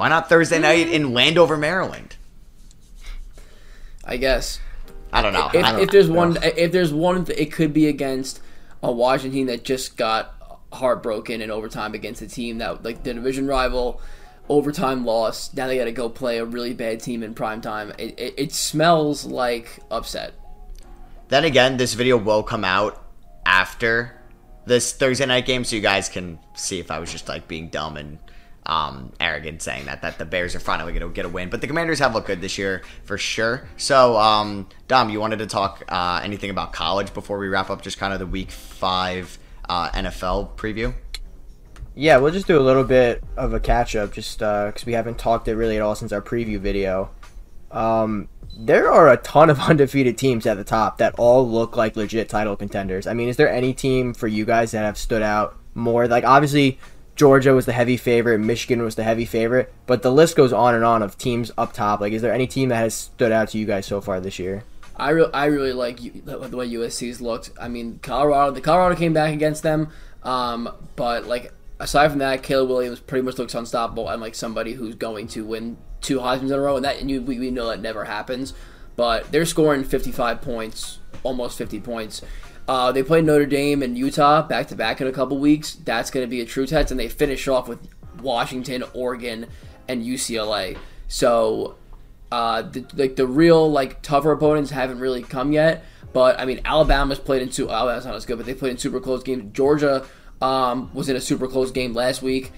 Why 0.00 0.08
not 0.08 0.30
Thursday 0.30 0.56
mm-hmm. 0.56 0.62
night 0.62 0.88
in 0.88 1.12
Landover, 1.12 1.58
Maryland? 1.58 2.16
I 4.02 4.16
guess. 4.16 4.58
I 5.12 5.20
don't 5.20 5.34
know. 5.34 5.50
If, 5.52 5.62
don't 5.62 5.78
if 5.78 5.90
there's 5.90 6.08
one, 6.08 6.38
if 6.42 6.72
there's 6.72 6.90
one, 6.90 7.26
it 7.36 7.52
could 7.52 7.74
be 7.74 7.86
against 7.86 8.40
a 8.82 8.90
Washington 8.90 9.32
team 9.32 9.46
that 9.48 9.62
just 9.62 9.98
got 9.98 10.62
heartbroken 10.72 11.42
in 11.42 11.50
overtime 11.50 11.92
against 11.92 12.22
a 12.22 12.26
team 12.26 12.56
that 12.58 12.82
like 12.82 13.02
the 13.02 13.12
division 13.12 13.46
rival 13.46 14.00
overtime 14.48 15.04
loss. 15.04 15.52
Now 15.52 15.66
they 15.66 15.76
got 15.76 15.84
to 15.84 15.92
go 15.92 16.08
play 16.08 16.38
a 16.38 16.46
really 16.46 16.72
bad 16.72 17.00
team 17.00 17.22
in 17.22 17.34
prime 17.34 17.60
time. 17.60 17.92
It, 17.98 18.18
it, 18.18 18.34
it, 18.38 18.52
smells 18.54 19.26
like 19.26 19.80
upset. 19.90 20.32
Then 21.28 21.44
again, 21.44 21.76
this 21.76 21.92
video 21.92 22.16
will 22.16 22.42
come 22.42 22.64
out 22.64 23.04
after 23.44 24.18
this 24.64 24.94
Thursday 24.94 25.26
night 25.26 25.44
game, 25.44 25.62
so 25.62 25.76
you 25.76 25.82
guys 25.82 26.08
can 26.08 26.38
see 26.54 26.78
if 26.78 26.90
I 26.90 27.00
was 27.00 27.12
just 27.12 27.28
like 27.28 27.46
being 27.46 27.68
dumb 27.68 27.98
and 27.98 28.18
um, 28.66 29.12
arrogant 29.18 29.62
saying 29.62 29.86
that 29.86 30.02
that 30.02 30.18
the 30.18 30.24
Bears 30.24 30.54
are 30.54 30.60
finally 30.60 30.92
going 30.92 31.02
to 31.02 31.12
get 31.12 31.24
a 31.24 31.28
win. 31.28 31.50
But 31.50 31.60
the 31.60 31.66
Commanders 31.66 31.98
have 31.98 32.14
looked 32.14 32.26
good 32.26 32.40
this 32.40 32.58
year 32.58 32.82
for 33.04 33.18
sure. 33.18 33.68
So, 33.76 34.16
um, 34.16 34.68
Dom, 34.88 35.10
you 35.10 35.20
wanted 35.20 35.38
to 35.38 35.46
talk 35.46 35.82
uh, 35.88 36.20
anything 36.22 36.50
about 36.50 36.72
college 36.72 37.12
before 37.14 37.38
we 37.38 37.48
wrap 37.48 37.70
up? 37.70 37.82
Just 37.82 37.98
kind 37.98 38.12
of 38.12 38.18
the 38.18 38.26
Week 38.26 38.50
Five 38.50 39.38
uh, 39.68 39.90
NFL 39.90 40.56
preview. 40.56 40.94
Yeah, 41.94 42.18
we'll 42.18 42.32
just 42.32 42.46
do 42.46 42.58
a 42.58 42.62
little 42.62 42.84
bit 42.84 43.22
of 43.36 43.52
a 43.52 43.60
catch 43.60 43.96
up, 43.96 44.12
just 44.12 44.38
because 44.38 44.82
uh, 44.82 44.86
we 44.86 44.92
haven't 44.92 45.18
talked 45.18 45.48
it 45.48 45.56
really 45.56 45.76
at 45.76 45.82
all 45.82 45.94
since 45.94 46.12
our 46.12 46.22
preview 46.22 46.58
video. 46.58 47.10
Um, 47.70 48.28
there 48.56 48.90
are 48.90 49.10
a 49.10 49.16
ton 49.16 49.50
of 49.50 49.58
undefeated 49.68 50.16
teams 50.16 50.46
at 50.46 50.56
the 50.56 50.64
top 50.64 50.98
that 50.98 51.14
all 51.18 51.48
look 51.48 51.76
like 51.76 51.96
legit 51.96 52.28
title 52.28 52.56
contenders. 52.56 53.06
I 53.06 53.14
mean, 53.14 53.28
is 53.28 53.36
there 53.36 53.50
any 53.50 53.72
team 53.72 54.14
for 54.14 54.28
you 54.28 54.44
guys 54.44 54.70
that 54.70 54.84
have 54.84 54.98
stood 54.98 55.22
out 55.22 55.58
more? 55.74 56.06
Like, 56.06 56.24
obviously, 56.24 56.78
Georgia 57.20 57.52
was 57.52 57.66
the 57.66 57.74
heavy 57.74 57.98
favorite, 57.98 58.38
Michigan 58.38 58.82
was 58.82 58.94
the 58.94 59.02
heavy 59.04 59.26
favorite, 59.26 59.70
but 59.84 60.00
the 60.00 60.10
list 60.10 60.36
goes 60.36 60.54
on 60.54 60.74
and 60.74 60.82
on 60.82 61.02
of 61.02 61.18
teams 61.18 61.52
up 61.58 61.74
top. 61.74 62.00
Like, 62.00 62.14
is 62.14 62.22
there 62.22 62.32
any 62.32 62.46
team 62.46 62.70
that 62.70 62.76
has 62.76 62.94
stood 62.94 63.30
out 63.30 63.50
to 63.50 63.58
you 63.58 63.66
guys 63.66 63.84
so 63.84 64.00
far 64.00 64.20
this 64.20 64.38
year? 64.38 64.64
I 64.96 65.10
really, 65.10 65.34
I 65.34 65.44
really 65.44 65.74
like 65.74 65.98
the 66.24 66.56
way 66.56 66.66
USC's 66.70 67.20
looked. 67.20 67.50
I 67.60 67.68
mean, 67.68 67.98
Colorado, 68.00 68.52
the 68.52 68.62
Colorado 68.62 68.96
came 68.96 69.12
back 69.12 69.34
against 69.34 69.62
them, 69.62 69.90
um, 70.22 70.74
but 70.96 71.26
like 71.26 71.52
aside 71.78 72.08
from 72.08 72.20
that, 72.20 72.42
Caleb 72.42 72.70
Williams 72.70 73.00
pretty 73.00 73.22
much 73.22 73.36
looks 73.36 73.54
unstoppable 73.54 74.08
and 74.08 74.22
like 74.22 74.34
somebody 74.34 74.72
who's 74.72 74.94
going 74.94 75.28
to 75.28 75.44
win 75.44 75.76
two 76.00 76.20
Heisman's 76.20 76.52
in 76.52 76.58
a 76.58 76.60
row, 76.62 76.76
and 76.76 76.86
that 76.86 77.00
and 77.00 77.10
you, 77.10 77.20
we, 77.20 77.38
we 77.38 77.50
know 77.50 77.68
that 77.68 77.82
never 77.82 78.06
happens. 78.06 78.54
But 78.96 79.30
they're 79.30 79.44
scoring 79.44 79.84
55 79.84 80.40
points, 80.40 81.00
almost 81.22 81.58
50 81.58 81.80
points 81.80 82.22
uh, 82.70 82.92
they 82.92 83.02
play 83.02 83.20
Notre 83.20 83.46
Dame 83.46 83.82
and 83.82 83.98
Utah 83.98 84.42
back 84.42 84.68
to 84.68 84.76
back 84.76 85.00
in 85.00 85.08
a 85.08 85.12
couple 85.12 85.36
weeks. 85.38 85.74
That's 85.74 86.08
going 86.08 86.24
to 86.24 86.30
be 86.30 86.40
a 86.40 86.44
true 86.44 86.68
test, 86.68 86.92
and 86.92 87.00
they 87.00 87.08
finish 87.08 87.48
off 87.48 87.66
with 87.66 87.80
Washington, 88.22 88.84
Oregon, 88.94 89.48
and 89.88 90.04
UCLA. 90.04 90.78
So, 91.08 91.74
uh, 92.30 92.62
the, 92.62 92.86
like 92.94 93.16
the 93.16 93.26
real 93.26 93.68
like 93.68 94.02
tougher 94.02 94.30
opponents 94.30 94.70
haven't 94.70 95.00
really 95.00 95.24
come 95.24 95.50
yet. 95.50 95.84
But 96.12 96.38
I 96.38 96.44
mean, 96.44 96.60
Alabama's 96.64 97.18
played 97.18 97.42
in 97.42 97.50
super. 97.50 97.72
Alabama's 97.72 98.06
not 98.06 98.14
as 98.14 98.24
good, 98.24 98.36
but 98.36 98.46
they 98.46 98.54
played 98.54 98.70
in 98.70 98.78
super 98.78 99.00
close 99.00 99.24
games. 99.24 99.52
Georgia 99.52 100.06
um, 100.40 100.94
was 100.94 101.08
in 101.08 101.16
a 101.16 101.20
super 101.20 101.48
close 101.48 101.72
game 101.72 101.92
last 101.92 102.22
week. 102.22 102.52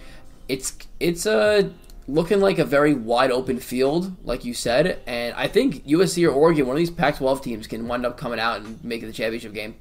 It's 0.46 0.76
it's 1.00 1.24
a 1.24 1.32
uh, 1.38 1.62
looking 2.06 2.40
like 2.40 2.58
a 2.58 2.66
very 2.66 2.92
wide 2.92 3.30
open 3.30 3.60
field, 3.60 4.14
like 4.26 4.44
you 4.44 4.52
said, 4.52 5.00
and 5.06 5.34
I 5.36 5.48
think 5.48 5.86
USC 5.86 6.28
or 6.28 6.32
Oregon, 6.32 6.66
one 6.66 6.76
of 6.76 6.80
these 6.80 6.90
Pac-12 6.90 7.42
teams, 7.42 7.66
can 7.66 7.88
wind 7.88 8.04
up 8.04 8.18
coming 8.18 8.38
out 8.38 8.60
and 8.60 8.84
making 8.84 9.06
the 9.06 9.14
championship 9.14 9.54
game. 9.54 9.76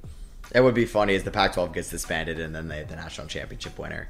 It 0.53 0.61
would 0.61 0.75
be 0.75 0.85
funny 0.85 1.15
as 1.15 1.23
the 1.23 1.31
Pac-12 1.31 1.73
gets 1.73 1.89
disbanded 1.89 2.39
and 2.39 2.53
then 2.53 2.67
they 2.67 2.79
have 2.79 2.89
the 2.89 2.95
national 2.95 3.27
championship 3.27 3.77
winner. 3.79 4.09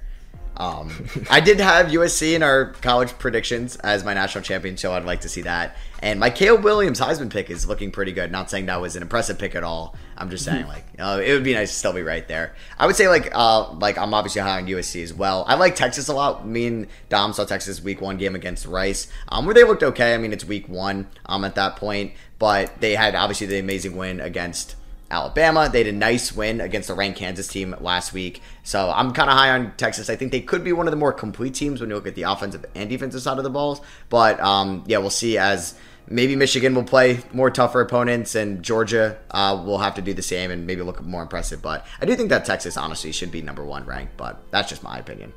Um, 0.58 0.92
I 1.30 1.40
did 1.40 1.60
have 1.60 1.88
USC 1.88 2.36
in 2.36 2.44
our 2.44 2.74
college 2.82 3.18
predictions 3.18 3.78
as 3.78 4.04
my 4.04 4.14
national 4.14 4.44
champion, 4.44 4.78
so 4.78 4.94
I'd 4.94 5.06
like 5.06 5.22
to 5.22 5.30
see 5.30 5.42
that. 5.44 5.78
And 6.02 6.20
my 6.20 6.30
Caleb 6.30 6.64
Williams 6.64 7.00
Heisman 7.00 7.30
pick 7.32 7.50
is 7.50 7.68
looking 7.68 7.90
pretty 7.90 8.12
good. 8.12 8.32
Not 8.32 8.50
saying 8.50 8.66
that 8.66 8.82
was 8.82 8.96
an 8.96 9.02
impressive 9.02 9.40
pick 9.40 9.56
at 9.56 9.64
all. 9.64 9.96
I'm 10.18 10.30
just 10.30 10.44
saying 10.44 10.68
like 10.68 10.84
uh, 11.00 11.22
it 11.24 11.34
would 11.34 11.44
be 11.44 11.54
nice 11.54 11.70
to 11.72 11.76
still 11.76 11.94
be 11.94 12.02
right 12.02 12.28
there. 12.28 12.54
I 12.78 12.86
would 12.86 12.96
say 12.96 13.08
like 13.08 13.30
uh, 13.34 13.72
like 13.74 13.98
I'm 13.98 14.14
obviously 14.14 14.42
high 14.42 14.58
on 14.58 14.68
USC 14.68 15.02
as 15.04 15.14
well. 15.14 15.46
I 15.48 15.56
like 15.56 15.76
Texas 15.76 16.10
a 16.10 16.14
lot. 16.14 16.46
Me 16.46 16.68
and 16.68 16.88
Dom 17.10 17.34
saw 17.34 17.46
Texas 17.46 17.82
week 17.82 18.02
one 18.02 18.18
game 18.18 18.36
against 18.36 18.66
Rice, 18.66 19.08
um, 19.30 19.46
where 19.46 19.56
they 19.56 19.64
looked 19.64 19.84
okay. 19.84 20.14
I 20.14 20.18
mean 20.18 20.34
it's 20.34 20.46
week 20.46 20.68
one 20.68 21.08
um, 21.26 21.46
at 21.46 21.56
that 21.56 21.78
point, 21.78 22.14
but 22.40 22.82
they 22.82 22.94
had 22.96 23.16
obviously 23.16 23.48
the 23.48 23.60
amazing 23.60 23.96
win 23.96 24.20
against 24.20 24.76
Alabama. 25.12 25.69
They 25.71 25.80
had 25.80 25.88
a 25.88 25.97
nice 25.97 26.34
win 26.34 26.62
against 26.62 26.88
the 26.88 26.93
ranked 26.93 27.19
Kansas 27.19 27.47
team 27.47 27.76
last 27.80 28.13
week. 28.13 28.41
So 28.63 28.89
I'm 28.89 29.12
kind 29.12 29.30
of 29.30 29.38
high 29.38 29.52
on 29.52 29.74
Texas. 29.78 30.10
I 30.10 30.15
think 30.15 30.32
they 30.32 30.41
could 30.41 30.63
be 30.63 30.74
one 30.74 30.88
of 30.88 30.91
the 30.91 30.97
more 30.97 31.13
complete 31.13 31.54
teams 31.54 31.82
when 31.82 31.89
you 31.89 31.95
look 31.95 32.08
at 32.08 32.15
the 32.15 32.24
offensive 32.24 32.65
and 32.74 32.89
defensive 32.89 33.21
side 33.21 33.38
of 33.38 33.43
the 33.43 33.50
balls. 33.50 33.82
But 34.10 34.39
um, 34.39 34.84
yeah, 34.88 34.97
we'll 35.00 35.10
see 35.10 35.38
as 35.38 35.76
maybe 36.08 36.36
Michigan 36.36 36.74
will 36.74 36.84
play 36.84 37.19
more 37.34 37.52
tougher 37.52 37.82
opponents 37.82 38.36
and 38.36 38.63
Georgia 38.63 39.17
uh, 39.32 39.62
will 39.63 39.80
have 39.80 39.95
to 39.95 40.02
do 40.02 40.13
the 40.13 40.21
same 40.21 40.52
and 40.52 40.65
maybe 40.65 40.82
look 40.82 41.02
more 41.04 41.21
impressive. 41.21 41.62
But 41.62 41.86
I 42.02 42.06
do 42.06 42.15
think 42.15 42.30
that 42.30 42.45
Texas 42.45 42.78
honestly 42.78 43.12
should 43.12 43.32
be 43.32 43.41
number 43.41 43.63
one 43.63 43.86
ranked, 43.86 44.17
but 44.17 44.41
that's 44.52 44.69
just 44.69 44.84
my 44.84 44.97
opinion. 44.97 45.34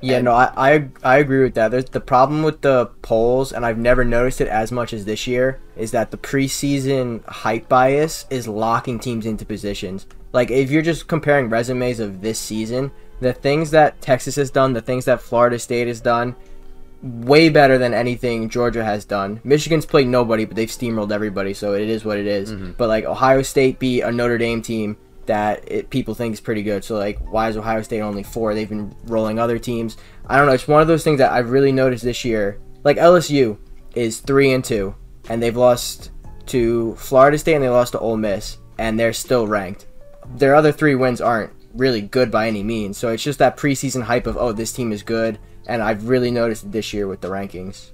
Yeah, 0.00 0.16
and, 0.16 0.26
no, 0.26 0.32
I, 0.32 0.52
I 0.56 0.88
I 1.02 1.16
agree 1.18 1.42
with 1.42 1.54
that. 1.54 1.70
There's 1.70 1.86
the 1.86 2.00
problem 2.00 2.42
with 2.42 2.60
the 2.60 2.86
polls, 3.02 3.52
and 3.52 3.64
I've 3.64 3.78
never 3.78 4.04
noticed 4.04 4.40
it 4.40 4.48
as 4.48 4.70
much 4.70 4.92
as 4.92 5.04
this 5.04 5.26
year, 5.26 5.60
is 5.76 5.90
that 5.92 6.10
the 6.10 6.18
preseason 6.18 7.24
hype 7.26 7.68
bias 7.68 8.26
is 8.30 8.46
locking 8.46 8.98
teams 8.98 9.26
into 9.26 9.46
positions. 9.46 10.06
Like 10.32 10.50
if 10.50 10.70
you're 10.70 10.82
just 10.82 11.08
comparing 11.08 11.48
resumes 11.48 12.00
of 12.00 12.20
this 12.20 12.38
season, 12.38 12.90
the 13.20 13.32
things 13.32 13.70
that 13.70 14.00
Texas 14.00 14.36
has 14.36 14.50
done, 14.50 14.74
the 14.74 14.82
things 14.82 15.06
that 15.06 15.22
Florida 15.22 15.58
State 15.58 15.88
has 15.88 16.00
done, 16.00 16.36
way 17.02 17.48
better 17.48 17.78
than 17.78 17.94
anything 17.94 18.48
Georgia 18.48 18.84
has 18.84 19.04
done. 19.04 19.40
Michigan's 19.44 19.86
played 19.86 20.08
nobody, 20.08 20.44
but 20.44 20.56
they've 20.56 20.68
steamrolled 20.68 21.12
everybody, 21.12 21.54
so 21.54 21.74
it 21.74 21.88
is 21.88 22.04
what 22.04 22.18
it 22.18 22.26
is. 22.26 22.52
Mm-hmm. 22.52 22.72
But 22.72 22.88
like 22.88 23.04
Ohio 23.04 23.42
State 23.42 23.78
beat 23.78 24.02
a 24.02 24.12
Notre 24.12 24.38
Dame 24.38 24.62
team 24.62 24.96
that 25.26 25.70
it, 25.70 25.90
people 25.90 26.14
think 26.14 26.32
is 26.32 26.40
pretty 26.40 26.62
good. 26.62 26.84
So 26.84 26.96
like, 26.96 27.18
why 27.30 27.48
is 27.48 27.56
Ohio 27.56 27.82
State 27.82 28.00
only 28.00 28.22
four? 28.22 28.54
They've 28.54 28.68
been 28.68 28.94
rolling 29.04 29.38
other 29.38 29.58
teams. 29.58 29.96
I 30.26 30.36
don't 30.36 30.46
know. 30.46 30.52
It's 30.52 30.68
one 30.68 30.82
of 30.82 30.88
those 30.88 31.04
things 31.04 31.18
that 31.18 31.32
I've 31.32 31.50
really 31.50 31.72
noticed 31.72 32.04
this 32.04 32.24
year. 32.24 32.60
Like 32.84 32.96
LSU 32.96 33.58
is 33.94 34.20
three 34.20 34.52
and 34.52 34.64
two, 34.64 34.94
and 35.28 35.42
they've 35.42 35.56
lost 35.56 36.10
to 36.46 36.94
Florida 36.96 37.38
State 37.38 37.54
and 37.54 37.64
they 37.64 37.68
lost 37.68 37.92
to 37.92 37.98
Ole 37.98 38.16
Miss, 38.16 38.58
and 38.78 38.98
they're 38.98 39.12
still 39.12 39.46
ranked. 39.46 39.86
Their 40.36 40.54
other 40.54 40.72
three 40.72 40.94
wins 40.94 41.20
aren't 41.20 41.52
really 41.74 42.00
good 42.00 42.30
by 42.30 42.48
any 42.48 42.62
means. 42.62 42.96
So 42.96 43.08
it's 43.08 43.22
just 43.22 43.38
that 43.38 43.56
preseason 43.56 44.02
hype 44.02 44.26
of 44.26 44.36
oh 44.36 44.52
this 44.52 44.72
team 44.72 44.92
is 44.92 45.02
good, 45.02 45.38
and 45.66 45.82
I've 45.82 46.08
really 46.08 46.30
noticed 46.30 46.70
this 46.70 46.92
year 46.92 47.06
with 47.06 47.20
the 47.20 47.28
rankings. 47.28 47.90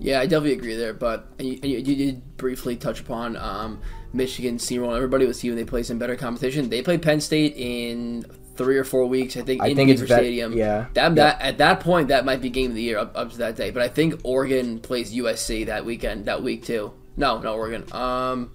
Yeah, 0.00 0.20
I 0.20 0.26
definitely 0.26 0.52
agree 0.52 0.76
there. 0.76 0.94
But 0.94 1.26
you, 1.38 1.58
you 1.62 1.96
did 1.96 2.36
briefly 2.36 2.76
touch 2.76 3.00
upon 3.00 3.36
um, 3.36 3.80
Michigan 4.14 4.58
steamroll. 4.58 4.96
Everybody 4.96 5.26
was 5.26 5.38
seeing 5.38 5.56
they 5.56 5.64
play 5.64 5.82
some 5.82 5.98
better 5.98 6.16
competition. 6.16 6.68
They 6.70 6.82
play 6.82 6.96
Penn 6.96 7.20
State 7.20 7.54
in 7.56 8.24
three 8.54 8.78
or 8.78 8.84
four 8.84 9.06
weeks. 9.06 9.36
I 9.36 9.42
think 9.42 9.60
I 9.60 9.68
in 9.68 9.76
think 9.76 9.90
it's 9.90 10.00
Beaver 10.00 10.14
Stadium. 10.14 10.52
yeah. 10.52 10.86
That, 10.94 11.16
that 11.16 11.40
at 11.40 11.58
that 11.58 11.80
point 11.80 12.08
that 12.08 12.24
might 12.24 12.40
be 12.40 12.48
game 12.48 12.70
of 12.70 12.76
the 12.76 12.82
year 12.82 12.98
up, 12.98 13.12
up 13.16 13.32
to 13.32 13.38
that 13.38 13.56
day. 13.56 13.70
But 13.70 13.82
I 13.82 13.88
think 13.88 14.20
Oregon 14.22 14.78
plays 14.78 15.12
USC 15.12 15.66
that 15.66 15.84
weekend 15.84 16.26
that 16.26 16.42
week 16.42 16.64
too. 16.64 16.92
No, 17.16 17.40
not 17.40 17.54
Oregon. 17.54 17.84
Um, 17.92 18.52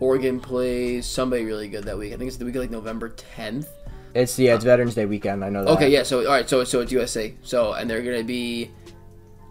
Oregon 0.00 0.40
plays 0.40 1.06
somebody 1.06 1.44
really 1.44 1.68
good 1.68 1.84
that 1.84 1.98
week. 1.98 2.12
I 2.12 2.16
think 2.16 2.28
it's 2.28 2.36
the 2.36 2.44
week 2.44 2.54
of 2.54 2.62
like 2.62 2.70
November 2.70 3.10
tenth. 3.10 3.68
It's 4.14 4.38
yeah, 4.38 4.54
it's 4.54 4.64
Veterans 4.64 4.94
Day 4.94 5.06
weekend. 5.06 5.44
I 5.44 5.50
know 5.50 5.64
that. 5.64 5.70
Okay, 5.72 5.90
yeah. 5.90 6.04
So 6.04 6.20
all 6.20 6.32
right, 6.32 6.48
so 6.48 6.64
so 6.64 6.80
it's 6.80 6.92
USA. 6.92 7.34
So 7.42 7.72
and 7.72 7.90
they're 7.90 8.02
gonna 8.02 8.24
be 8.24 8.70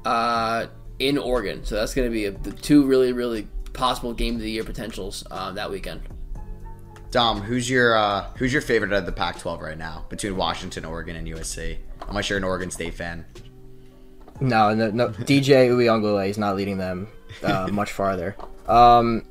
uh, 0.06 0.68
in 1.00 1.18
Oregon. 1.18 1.64
So 1.66 1.76
that's 1.76 1.94
gonna 1.94 2.10
be 2.10 2.26
a, 2.26 2.32
the 2.32 2.52
two 2.52 2.86
really 2.86 3.12
really 3.14 3.48
possible 3.78 4.14
game 4.14 4.36
of 4.36 4.42
the 4.42 4.52
year 4.52 4.64
potentials 4.64 5.24
uh, 5.32 5.52
that 5.54 5.70
weekend. 5.72 6.02
Dom, 7.12 7.42
who's 7.42 7.70
your 7.70 7.96
uh, 7.98 8.26
who's 8.36 8.52
your 8.52 8.62
favorite 8.62 8.92
out 8.92 9.00
of 9.00 9.06
the 9.06 9.12
Pac-12 9.14 9.62
right 9.62 9.78
now 9.78 10.06
between 10.10 10.36
Washington, 10.36 10.84
Oregon, 10.84 11.16
and 11.16 11.28
USC? 11.28 11.78
Unless 12.10 12.30
you're 12.30 12.38
an 12.38 12.44
Oregon 12.44 12.70
State 12.70 12.94
fan. 12.94 13.26
No, 14.40 14.74
no, 14.76 14.92
no 14.92 15.10
DJ 15.10 15.70
Uiagalelei 15.70 16.30
is 16.30 16.38
not 16.38 16.56
leading 16.56 16.78
them 16.78 17.08
uh, 17.44 17.68
much 17.72 17.92
farther. 17.92 18.36
Um, 18.68 19.24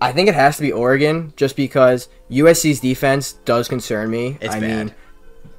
I 0.00 0.12
think 0.12 0.28
it 0.28 0.34
has 0.34 0.56
to 0.56 0.62
be 0.62 0.72
Oregon, 0.72 1.32
just 1.36 1.54
because 1.56 2.08
USC's 2.30 2.80
defense 2.80 3.34
does 3.44 3.68
concern 3.68 4.10
me. 4.10 4.36
It's 4.40 4.54
I 4.54 4.60
bad. 4.60 4.86
mean, 4.86 4.94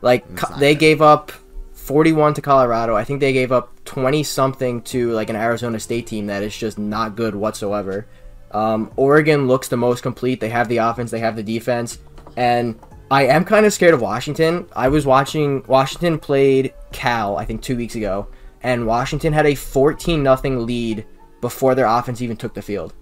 like 0.01 0.25
It's 0.31 0.41
co- 0.43 0.59
they 0.59 0.73
good. 0.75 0.79
gave 0.81 1.01
up 1.01 1.31
41 1.71 2.33
to 2.35 2.41
Colorado. 2.41 2.95
I 2.95 3.03
think 3.05 3.19
they 3.21 3.33
gave 3.33 3.51
up 3.53 3.71
20 3.85 4.21
something 4.23 4.81
to 4.83 5.11
like 5.13 5.29
an 5.29 5.35
Arizona 5.37 5.79
State 5.79 6.07
team 6.07 6.27
that 6.27 6.43
is 6.43 6.55
just 6.55 6.77
not 6.77 7.15
good 7.15 7.35
whatsoever. 7.35 8.05
Um, 8.53 8.91
Oregon 8.95 9.47
looks 9.47 9.67
the 9.67 9.77
most 9.77 10.01
complete. 10.01 10.39
They 10.39 10.49
have 10.49 10.67
the 10.67 10.77
offense, 10.77 11.11
they 11.11 11.19
have 11.19 11.35
the 11.35 11.43
defense, 11.43 11.99
and 12.37 12.79
I 13.09 13.25
am 13.25 13.45
kind 13.45 13.65
of 13.65 13.73
scared 13.73 13.93
of 13.93 14.01
Washington. 14.01 14.67
I 14.75 14.89
was 14.89 15.05
watching 15.05 15.63
Washington 15.67 16.19
played 16.19 16.73
Cal, 16.91 17.37
I 17.37 17.45
think 17.45 17.61
two 17.61 17.77
weeks 17.77 17.95
ago, 17.95 18.27
and 18.61 18.87
Washington 18.87 19.33
had 19.33 19.45
a 19.45 19.55
14 19.55 20.23
nothing 20.23 20.65
lead 20.65 21.05
before 21.41 21.75
their 21.75 21.85
offense 21.85 22.21
even 22.21 22.37
took 22.37 22.53
the 22.53 22.61
field. 22.61 22.93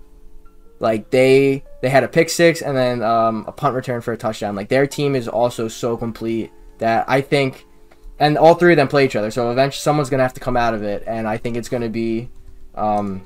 Like 0.80 1.12
they 1.12 1.64
they 1.82 1.90
had 1.90 2.04
a 2.04 2.08
pick 2.08 2.30
six 2.30 2.64
and 2.64 2.76
then 2.76 3.04
um, 3.04 3.46
a 3.48 3.52
punt 3.52 3.76
return 3.76 4.02
for 4.02 4.14
a 4.14 4.18
touchdown. 4.18 4.56
Like 4.56 4.68
their 4.68 4.88
team 4.88 5.16
is 5.16 5.28
also 5.28 5.68
so 5.68 5.96
complete 5.96 6.52
that 6.80 7.06
I 7.08 7.22
think, 7.22 7.68
and 8.20 8.38
all 8.38 8.56
three 8.56 8.74
of 8.74 8.78
them 8.78 8.88
play 8.88 9.06
each 9.06 9.16
other. 9.16 9.30
So 9.30 9.52
eventually 9.52 9.80
someone's 9.80 10.10
gonna 10.10 10.24
have 10.24 10.34
to 10.34 10.40
come 10.40 10.58
out 10.58 10.74
of 10.74 10.82
it, 10.82 11.04
and 11.06 11.28
I 11.28 11.38
think 11.38 11.56
it's 11.56 11.70
gonna 11.70 11.90
be, 11.90 12.30
um, 12.74 13.22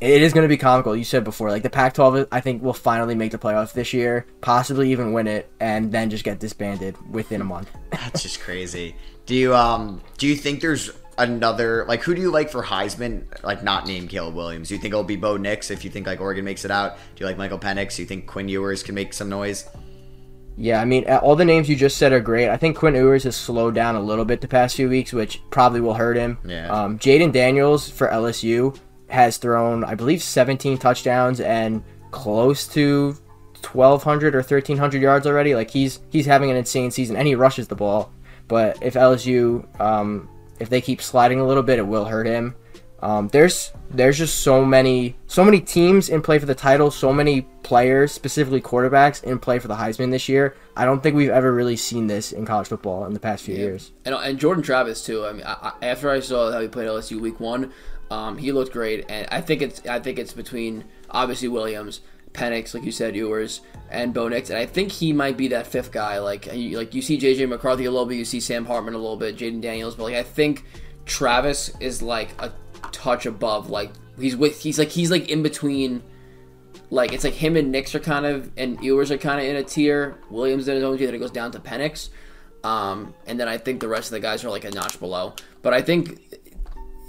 it 0.00 0.22
is 0.22 0.32
gonna 0.32 0.48
be 0.48 0.56
comical. 0.56 0.94
You 0.94 1.04
said 1.04 1.24
before, 1.24 1.50
like 1.50 1.62
the 1.62 1.70
Pac-12, 1.70 2.28
I 2.30 2.40
think 2.40 2.62
will 2.62 2.74
finally 2.74 3.14
make 3.14 3.32
the 3.32 3.38
playoffs 3.38 3.72
this 3.72 3.92
year, 3.92 4.26
possibly 4.40 4.90
even 4.92 5.12
win 5.12 5.26
it, 5.26 5.50
and 5.60 5.90
then 5.90 6.10
just 6.10 6.24
get 6.24 6.38
disbanded 6.38 6.96
within 7.10 7.40
a 7.40 7.44
month. 7.44 7.70
That's 7.90 8.22
just 8.22 8.40
crazy. 8.40 8.96
Do 9.24 9.34
you 9.34 9.54
um 9.54 10.00
do 10.18 10.26
you 10.26 10.36
think 10.36 10.60
there's 10.60 10.90
another 11.18 11.86
like 11.88 12.02
who 12.02 12.14
do 12.14 12.20
you 12.20 12.30
like 12.30 12.50
for 12.50 12.62
Heisman 12.62 13.24
like 13.42 13.62
not 13.62 13.86
named 13.86 14.10
Caleb 14.10 14.34
Williams? 14.34 14.68
Do 14.68 14.74
you 14.74 14.80
think 14.80 14.92
it'll 14.92 15.04
be 15.04 15.16
Bo 15.16 15.36
Nix 15.36 15.70
if 15.70 15.84
you 15.84 15.90
think 15.90 16.06
like 16.06 16.20
Oregon 16.20 16.44
makes 16.44 16.64
it 16.64 16.70
out? 16.70 16.96
Do 16.96 17.24
you 17.24 17.26
like 17.26 17.38
Michael 17.38 17.58
Penix? 17.58 17.96
Do 17.96 18.02
you 18.02 18.06
think 18.06 18.26
Quinn 18.26 18.48
Ewers 18.48 18.82
can 18.82 18.94
make 18.94 19.12
some 19.14 19.28
noise? 19.28 19.68
Yeah, 20.58 20.80
I 20.80 20.86
mean, 20.86 21.06
all 21.06 21.36
the 21.36 21.44
names 21.44 21.68
you 21.68 21.76
just 21.76 21.98
said 21.98 22.12
are 22.12 22.20
great. 22.20 22.48
I 22.48 22.56
think 22.56 22.78
Quinn 22.78 22.94
Ewers 22.94 23.24
has 23.24 23.36
slowed 23.36 23.74
down 23.74 23.94
a 23.94 24.00
little 24.00 24.24
bit 24.24 24.40
the 24.40 24.48
past 24.48 24.74
few 24.74 24.88
weeks, 24.88 25.12
which 25.12 25.42
probably 25.50 25.82
will 25.82 25.92
hurt 25.92 26.16
him. 26.16 26.38
Yeah. 26.46 26.68
Um, 26.68 26.98
Jayden 26.98 27.30
Daniels 27.30 27.90
for 27.90 28.08
LSU 28.08 28.74
has 29.08 29.36
thrown, 29.36 29.84
I 29.84 29.94
believe, 29.94 30.22
17 30.22 30.78
touchdowns 30.78 31.40
and 31.40 31.82
close 32.10 32.66
to 32.68 33.16
1,200 33.72 34.34
or 34.34 34.38
1,300 34.38 35.02
yards 35.02 35.26
already. 35.26 35.54
Like 35.54 35.70
he's 35.70 36.00
he's 36.10 36.26
having 36.26 36.50
an 36.50 36.56
insane 36.56 36.90
season, 36.90 37.16
and 37.16 37.26
he 37.26 37.34
rushes 37.34 37.68
the 37.68 37.76
ball. 37.76 38.12
But 38.48 38.82
if 38.82 38.94
LSU, 38.94 39.80
um, 39.80 40.28
if 40.60 40.68
they 40.68 40.80
keep 40.80 41.02
sliding 41.02 41.40
a 41.40 41.46
little 41.46 41.62
bit, 41.62 41.78
it 41.78 41.86
will 41.86 42.04
hurt 42.04 42.26
him. 42.26 42.54
Um, 43.00 43.28
there's 43.28 43.72
there's 43.90 44.18
just 44.18 44.40
so 44.40 44.64
many 44.64 45.16
so 45.26 45.44
many 45.44 45.60
teams 45.60 46.08
in 46.08 46.22
play 46.22 46.38
for 46.38 46.46
the 46.46 46.54
title, 46.54 46.90
so 46.90 47.12
many 47.12 47.42
players, 47.62 48.12
specifically 48.12 48.60
quarterbacks, 48.60 49.22
in 49.22 49.38
play 49.38 49.58
for 49.58 49.68
the 49.68 49.74
Heisman 49.74 50.10
this 50.10 50.28
year. 50.28 50.56
I 50.76 50.84
don't 50.84 51.02
think 51.02 51.14
we've 51.14 51.30
ever 51.30 51.52
really 51.52 51.76
seen 51.76 52.06
this 52.06 52.32
in 52.32 52.46
college 52.46 52.68
football 52.68 53.04
in 53.04 53.12
the 53.12 53.20
past 53.20 53.44
few 53.44 53.54
years. 53.54 53.92
And, 54.04 54.14
and 54.14 54.38
Jordan 54.38 54.62
Travis 54.62 55.04
too. 55.04 55.26
I 55.26 55.32
mean, 55.32 55.44
I, 55.44 55.72
I, 55.80 55.86
after 55.86 56.10
I 56.10 56.20
saw 56.20 56.50
how 56.50 56.60
he 56.60 56.68
played 56.68 56.88
LSU 56.88 57.20
week 57.20 57.38
one, 57.38 57.72
um, 58.10 58.38
he 58.38 58.52
looked 58.52 58.72
great, 58.72 59.06
and 59.08 59.26
I 59.30 59.40
think 59.40 59.62
it's 59.62 59.86
I 59.86 60.00
think 60.00 60.18
it's 60.18 60.32
between 60.32 60.84
obviously 61.10 61.48
Williams, 61.48 62.00
Penix, 62.32 62.74
like 62.74 62.84
you 62.84 62.92
said, 62.92 63.16
Ewers, 63.16 63.60
and 63.90 64.14
Bo 64.14 64.28
Nix, 64.28 64.50
and 64.50 64.58
I 64.58 64.66
think 64.66 64.92
he 64.92 65.12
might 65.12 65.36
be 65.36 65.48
that 65.48 65.66
fifth 65.66 65.90
guy. 65.90 66.18
Like 66.18 66.52
you, 66.52 66.78
like 66.78 66.94
you 66.94 67.02
see 67.02 67.18
JJ 67.18 67.48
McCarthy 67.48 67.84
a 67.84 67.90
little 67.90 68.06
bit, 68.06 68.16
you 68.16 68.24
see 68.24 68.40
Sam 68.40 68.64
Hartman 68.64 68.94
a 68.94 68.98
little 68.98 69.16
bit, 69.16 69.36
Jayden 69.36 69.60
Daniels, 69.60 69.96
but 69.96 70.04
like 70.04 70.14
I 70.14 70.22
think 70.22 70.64
Travis 71.04 71.72
is 71.80 72.02
like 72.02 72.30
a 72.40 72.52
touch 72.92 73.26
above. 73.26 73.70
Like 73.70 73.90
he's 74.18 74.36
with 74.36 74.60
he's 74.60 74.78
like 74.78 74.88
he's 74.90 75.10
like 75.10 75.28
in 75.28 75.42
between. 75.42 76.02
Like 76.88 77.12
it's 77.12 77.24
like 77.24 77.34
him 77.34 77.56
and 77.56 77.72
Nix 77.72 77.96
are 77.96 78.00
kind 78.00 78.24
of 78.24 78.52
and 78.56 78.80
Ewers 78.80 79.10
are 79.10 79.18
kind 79.18 79.40
of 79.40 79.46
in 79.46 79.56
a 79.56 79.64
tier. 79.64 80.18
Williams 80.30 80.68
in 80.68 80.76
his 80.76 80.84
own 80.84 80.96
tier. 80.96 81.08
Then 81.08 81.16
it 81.16 81.18
goes 81.18 81.32
down 81.32 81.50
to 81.52 81.58
Penix. 81.58 82.10
Um, 82.62 83.14
and 83.26 83.38
then 83.40 83.48
I 83.48 83.58
think 83.58 83.80
the 83.80 83.88
rest 83.88 84.08
of 84.08 84.12
the 84.12 84.20
guys 84.20 84.44
are 84.44 84.50
like 84.50 84.64
a 84.64 84.70
notch 84.70 85.00
below. 85.00 85.34
But 85.62 85.74
I 85.74 85.82
think 85.82 86.20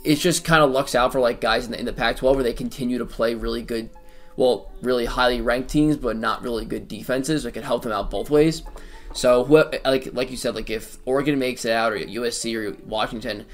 it's 0.03 0.21
just 0.21 0.43
kind 0.43 0.63
of 0.63 0.71
lucks 0.71 0.95
out 0.95 1.11
for 1.11 1.19
like 1.19 1.41
guys 1.41 1.65
in 1.65 1.71
the, 1.71 1.79
in 1.79 1.85
the 1.85 1.93
Pac-12 1.93 2.35
where 2.35 2.43
they 2.43 2.53
continue 2.53 2.97
to 2.97 3.05
play 3.05 3.35
really 3.35 3.61
good, 3.61 3.89
well, 4.35 4.71
really 4.81 5.05
highly 5.05 5.41
ranked 5.41 5.69
teams, 5.69 5.97
but 5.97 6.17
not 6.17 6.41
really 6.41 6.65
good 6.65 6.87
defenses. 6.87 7.45
It 7.45 7.51
can 7.51 7.63
help 7.63 7.83
them 7.83 7.91
out 7.91 8.09
both 8.09 8.29
ways. 8.29 8.63
So, 9.13 9.41
like 9.41 10.13
like 10.13 10.29
you 10.29 10.37
said, 10.37 10.53
like 10.53 10.69
if 10.69 10.97
Oregon 11.05 11.39
makes 11.39 11.65
it 11.65 11.71
out 11.71 11.91
or 11.91 11.97
USC 11.97 12.55
or 12.55 12.77
Washington, 12.85 13.45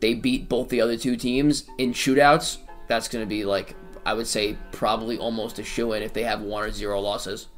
they 0.00 0.14
beat 0.14 0.48
both 0.48 0.68
the 0.68 0.80
other 0.80 0.96
two 0.96 1.16
teams 1.16 1.64
in 1.78 1.92
shootouts. 1.92 2.58
That's 2.86 3.08
going 3.08 3.24
to 3.24 3.28
be 3.28 3.44
like 3.44 3.74
I 4.06 4.14
would 4.14 4.26
say 4.26 4.56
probably 4.70 5.18
almost 5.18 5.58
a 5.58 5.64
shoe 5.64 5.92
in 5.92 6.02
if 6.02 6.12
they 6.12 6.22
have 6.22 6.40
one 6.40 6.64
or 6.64 6.70
zero 6.70 7.00
losses. 7.00 7.48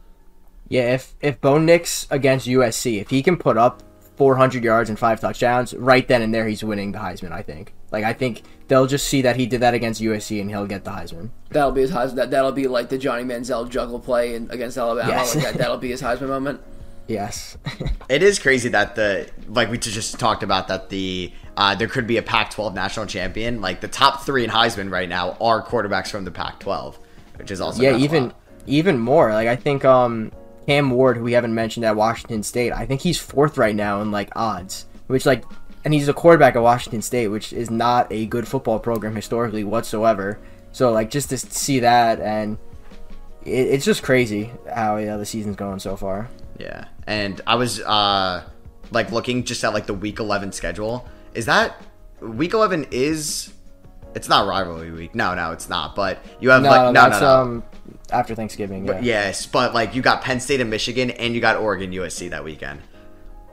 Yeah, 0.68 0.94
if 0.94 1.14
if 1.20 1.40
Bo 1.40 1.58
Nix 1.58 2.06
against 2.10 2.46
USC, 2.46 3.00
if 3.00 3.10
he 3.10 3.22
can 3.22 3.36
put 3.36 3.58
up 3.58 3.82
400 4.16 4.64
yards 4.64 4.88
and 4.88 4.98
five 4.98 5.20
touchdowns, 5.20 5.74
right 5.74 6.06
then 6.06 6.22
and 6.22 6.32
there 6.32 6.48
he's 6.48 6.64
winning 6.64 6.92
the 6.92 6.98
Heisman. 6.98 7.32
I 7.32 7.42
think. 7.42 7.74
Like 7.90 8.04
I 8.04 8.12
think 8.12 8.42
they'll 8.68 8.86
just 8.86 9.08
see 9.08 9.22
that 9.22 9.36
he 9.36 9.46
did 9.46 9.60
that 9.60 9.74
against 9.74 10.00
USC 10.00 10.40
and 10.40 10.50
he'll 10.50 10.66
get 10.66 10.84
the 10.84 10.90
Heisman. 10.90 11.30
That'll 11.50 11.72
be 11.72 11.82
his 11.82 11.90
Heisman. 11.90 12.16
That 12.16 12.30
that'll 12.30 12.52
be 12.52 12.66
like 12.66 12.88
the 12.88 12.98
Johnny 12.98 13.24
Manziel 13.24 13.68
juggle 13.68 14.00
play 14.00 14.34
in, 14.34 14.50
against 14.50 14.78
Alabama. 14.78 15.08
Yes. 15.10 15.34
Like 15.34 15.44
that, 15.44 15.54
that'll 15.54 15.78
be 15.78 15.90
his 15.90 16.02
Heisman 16.02 16.28
moment. 16.28 16.60
Yes. 17.06 17.56
It 18.08 18.24
is 18.24 18.38
crazy 18.38 18.68
that 18.70 18.96
the 18.96 19.28
like 19.48 19.70
we 19.70 19.78
just 19.78 20.18
talked 20.18 20.42
about 20.42 20.68
that 20.68 20.90
the 20.90 21.32
uh, 21.56 21.74
there 21.76 21.86
could 21.86 22.06
be 22.06 22.16
a 22.16 22.22
Pac-12 22.22 22.74
national 22.74 23.06
champion. 23.06 23.60
Like 23.60 23.80
the 23.80 23.88
top 23.88 24.22
three 24.22 24.42
in 24.44 24.50
Heisman 24.50 24.90
right 24.90 25.08
now 25.08 25.36
are 25.40 25.64
quarterbacks 25.64 26.08
from 26.08 26.24
the 26.24 26.30
Pac-12, 26.30 26.96
which 27.36 27.50
is 27.50 27.60
also 27.60 27.82
yeah, 27.82 27.96
even 27.96 28.32
even 28.66 28.98
more. 28.98 29.32
Like 29.32 29.46
I 29.46 29.54
think 29.56 29.84
um 29.84 30.32
Cam 30.66 30.90
Ward, 30.90 31.16
who 31.16 31.24
we 31.24 31.32
haven't 31.32 31.54
mentioned 31.54 31.84
at 31.84 31.96
Washington 31.96 32.44
State, 32.44 32.72
I 32.72 32.86
think 32.86 33.00
he's 33.00 33.18
fourth 33.18 33.58
right 33.58 33.74
now 33.74 34.02
in 34.02 34.12
like 34.12 34.30
odds, 34.36 34.86
which 35.08 35.26
like, 35.26 35.44
and 35.84 35.94
he's 35.94 36.08
a 36.08 36.12
quarterback 36.14 36.56
at 36.56 36.62
Washington 36.62 37.02
State, 37.02 37.28
which 37.28 37.52
is 37.52 37.70
not 37.70 38.12
a 38.12 38.26
good 38.26 38.46
football 38.46 38.78
program 38.78 39.14
historically 39.14 39.64
whatsoever. 39.64 40.38
So 40.72 40.92
like 40.92 41.10
just 41.10 41.30
to 41.30 41.38
see 41.38 41.80
that 41.80 42.20
and 42.20 42.58
it, 43.44 43.50
it's 43.68 43.84
just 43.84 44.02
crazy 44.02 44.52
how 44.72 44.96
yeah, 44.98 45.16
the 45.16 45.26
season's 45.26 45.56
going 45.56 45.78
so 45.80 45.96
far. 45.96 46.28
Yeah, 46.58 46.86
and 47.06 47.40
I 47.46 47.54
was 47.54 47.80
uh 47.80 48.44
like 48.90 49.10
looking 49.12 49.44
just 49.44 49.64
at 49.64 49.72
like 49.72 49.86
the 49.86 49.94
week 49.94 50.18
11 50.18 50.52
schedule. 50.52 51.08
Is 51.34 51.46
that 51.46 51.80
week 52.20 52.52
11 52.52 52.88
is 52.90 53.52
it's 54.14 54.28
not 54.28 54.46
rivalry 54.46 54.90
week. 54.90 55.14
No, 55.14 55.34
no, 55.34 55.52
it's 55.52 55.68
not. 55.68 55.94
But 55.94 56.18
you 56.40 56.50
have 56.50 56.62
No, 56.62 56.68
like 56.70 56.92
no, 56.94 57.08
no, 57.08 57.20
no. 57.20 57.26
um 57.40 57.62
after 58.10 58.34
Thanksgiving. 58.34 58.86
Yeah. 58.86 59.00
Yes, 59.00 59.46
but 59.46 59.72
like 59.72 59.94
you 59.94 60.02
got 60.02 60.22
Penn 60.22 60.40
State 60.40 60.60
and 60.60 60.68
Michigan, 60.68 61.10
and 61.12 61.34
you 61.34 61.40
got 61.40 61.56
Oregon 61.56 61.92
USC 61.92 62.30
that 62.30 62.44
weekend. 62.44 62.80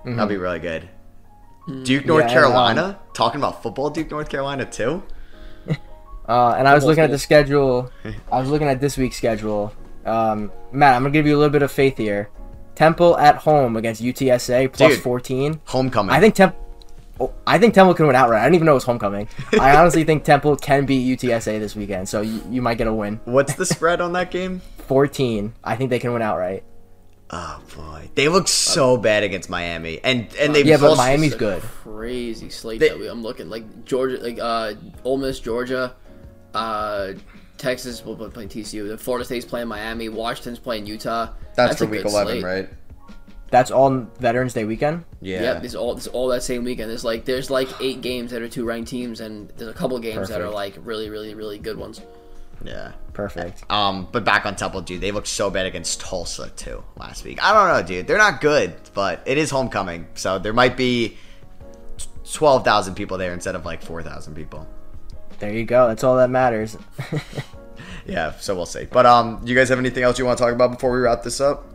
That'll 0.03 0.25
be 0.27 0.37
really 0.37 0.59
good. 0.59 0.87
Duke 1.83 2.05
North. 2.05 2.21
Yeah, 2.21 2.27
and, 2.27 2.31
Carolina. 2.31 2.83
um, 2.83 2.95
Talking 3.13 3.41
about 3.41 3.61
football, 3.61 3.89
Duke 3.89 4.09
North 4.11 4.29
Carolina 4.29 4.65
too. 4.65 5.03
Uh, 6.27 6.55
and 6.57 6.67
I 6.67 6.73
was 6.73 6.83
Football 6.83 6.89
looking 6.89 7.03
at 7.05 7.11
the 7.11 7.17
schedule. 7.19 7.89
I 8.31 8.39
was 8.41 8.49
looking 8.49 8.67
at 8.67 8.81
this 8.81 8.97
week's 8.97 9.15
schedule. 9.15 9.71
Um, 10.05 10.51
Matt, 10.73 10.95
I'm 10.95 11.03
gonna 11.03 11.13
give 11.13 11.25
you 11.25 11.33
a 11.33 11.39
little 11.39 11.51
bit 11.53 11.61
of 11.61 11.71
faith 11.71 11.95
here. 11.97 12.29
Temple 12.75 13.17
at 13.17 13.37
home 13.37 13.77
against 13.77 14.03
UTSA 14.03 14.73
plus 14.73 14.95
Dude. 14.95 15.01
14. 15.03 15.61
Homecoming. 15.63 16.13
I 16.13 16.19
think 16.19 16.35
Temple. 16.35 16.59
Oh, 17.19 17.33
I 17.47 17.57
think 17.57 17.73
Temple 17.73 17.93
can 17.95 18.07
win 18.07 18.15
outright. 18.17 18.41
I 18.41 18.43
didn't 18.43 18.55
even 18.55 18.65
know 18.65 18.73
it 18.73 18.75
was 18.75 18.83
homecoming. 18.83 19.27
I 19.59 19.77
honestly 19.77 20.03
think 20.03 20.25
Temple 20.25 20.57
can 20.57 20.85
beat 20.85 21.17
UTSA 21.17 21.59
this 21.59 21.77
weekend, 21.77 22.09
so 22.09 22.19
you, 22.19 22.43
you 22.49 22.61
might 22.61 22.77
get 22.77 22.87
a 22.87 22.93
win. 22.93 23.21
What's 23.23 23.55
the 23.55 23.65
spread 23.65 24.01
on 24.01 24.11
that 24.13 24.29
game? 24.29 24.61
14. 24.87 25.53
I 25.63 25.75
think 25.77 25.89
they 25.89 25.99
can 25.99 26.11
win 26.13 26.21
outright. 26.21 26.63
Oh 27.29 27.61
boy, 27.75 28.09
they 28.15 28.29
look 28.29 28.47
so 28.47 28.95
bad 28.95 29.23
against 29.23 29.49
Miami, 29.49 29.99
and 30.03 30.27
and 30.39 30.55
they 30.55 30.63
Yeah, 30.63 30.77
but 30.77 30.91
also- 30.91 31.01
Miami's 31.01 31.33
It's 31.33 31.35
a 31.35 31.39
good. 31.39 31.61
Crazy 31.61 32.49
slate 32.49 32.79
They- 32.79 32.89
that 32.89 32.99
we, 32.99 33.07
I'm 33.07 33.21
looking 33.21 33.49
like 33.49 33.83
Georgia, 33.85 34.17
like 34.23 34.39
uh, 34.41 34.73
Ole 35.03 35.17
Miss, 35.17 35.39
Georgia, 35.41 35.93
uh, 36.53 37.13
Texas 37.57 38.05
will 38.05 38.15
be 38.15 38.29
playing 38.29 38.47
TCU. 38.49 38.87
The 38.87 38.97
Florida 38.97 39.25
State's 39.25 39.45
playing 39.45 39.67
Miami. 39.67 40.07
Washington's 40.09 40.59
playing 40.59 40.85
Utah. 40.85 41.29
That's, 41.55 41.73
a 41.75 41.77
for 41.79 41.85
week 41.91 42.03
good 42.03 42.11
eleven, 42.11 42.39
slate. 42.39 42.43
right? 42.43 42.69
That's 43.49 43.71
all 43.71 44.05
Veterans 44.19 44.53
Day 44.53 44.63
weekend. 44.65 45.03
Yeah. 45.21 45.41
Yep, 45.41 45.63
it's 45.65 45.75
all 45.75 45.97
it's 45.97 46.07
all 46.07 46.27
that 46.29 46.43
same 46.43 46.63
weekend. 46.63 46.89
There's 46.89 47.03
like 47.05 47.25
there's 47.25 47.49
like 47.49 47.67
eight 47.81 48.01
games 48.01 48.31
that 48.31 48.41
are 48.41 48.47
two 48.49 48.63
ranked 48.65 48.89
teams, 48.89 49.19
and 49.19 49.49
there's 49.57 49.69
a 49.71 49.73
couple 49.73 49.97
games 49.99 50.29
that 50.29 50.39
are 50.39 50.51
Perfect. 50.51 50.55
like 50.55 50.75
really, 50.85 51.09
really, 51.09 51.33
really 51.35 51.57
good 51.57 51.77
ones. 51.77 52.01
Yeah. 52.63 52.91
Perfect. 53.13 53.63
Um, 53.71 54.07
but 54.11 54.23
back 54.23 54.45
on 54.45 54.55
Temple, 54.55 54.81
dude, 54.81 55.01
they 55.01 55.11
looked 55.11 55.27
so 55.27 55.49
bad 55.49 55.65
against 55.65 55.99
Tulsa 55.99 56.49
too 56.55 56.83
last 56.97 57.25
week. 57.25 57.43
I 57.43 57.53
don't 57.53 57.67
know, 57.67 57.87
dude. 57.87 58.05
They're 58.07 58.17
not 58.17 58.41
good, 58.41 58.75
but 58.93 59.21
it 59.25 59.37
is 59.37 59.49
homecoming, 59.49 60.07
so 60.13 60.37
there 60.37 60.53
might 60.53 60.77
be 60.77 61.17
twelve 62.31 62.63
thousand 62.63 62.95
people 62.95 63.17
there 63.17 63.33
instead 63.33 63.55
of 63.55 63.65
like 63.65 63.81
four 63.81 64.03
thousand 64.03 64.35
people. 64.35 64.67
There 65.39 65.51
you 65.51 65.65
go. 65.65 65.87
That's 65.87 66.03
all 66.03 66.17
that 66.17 66.29
matters. 66.29 66.77
Yeah, 68.07 68.31
so 68.39 68.55
we'll 68.55 68.65
see. 68.65 68.85
But 68.85 69.05
um, 69.05 69.41
you 69.43 69.53
guys 69.53 69.67
have 69.67 69.79
anything 69.79 70.03
else 70.03 70.17
you 70.17 70.25
want 70.25 70.37
to 70.37 70.43
talk 70.43 70.53
about 70.53 70.71
before 70.71 70.91
we 70.91 70.99
wrap 70.99 71.23
this 71.23 71.41
up? 71.41 71.65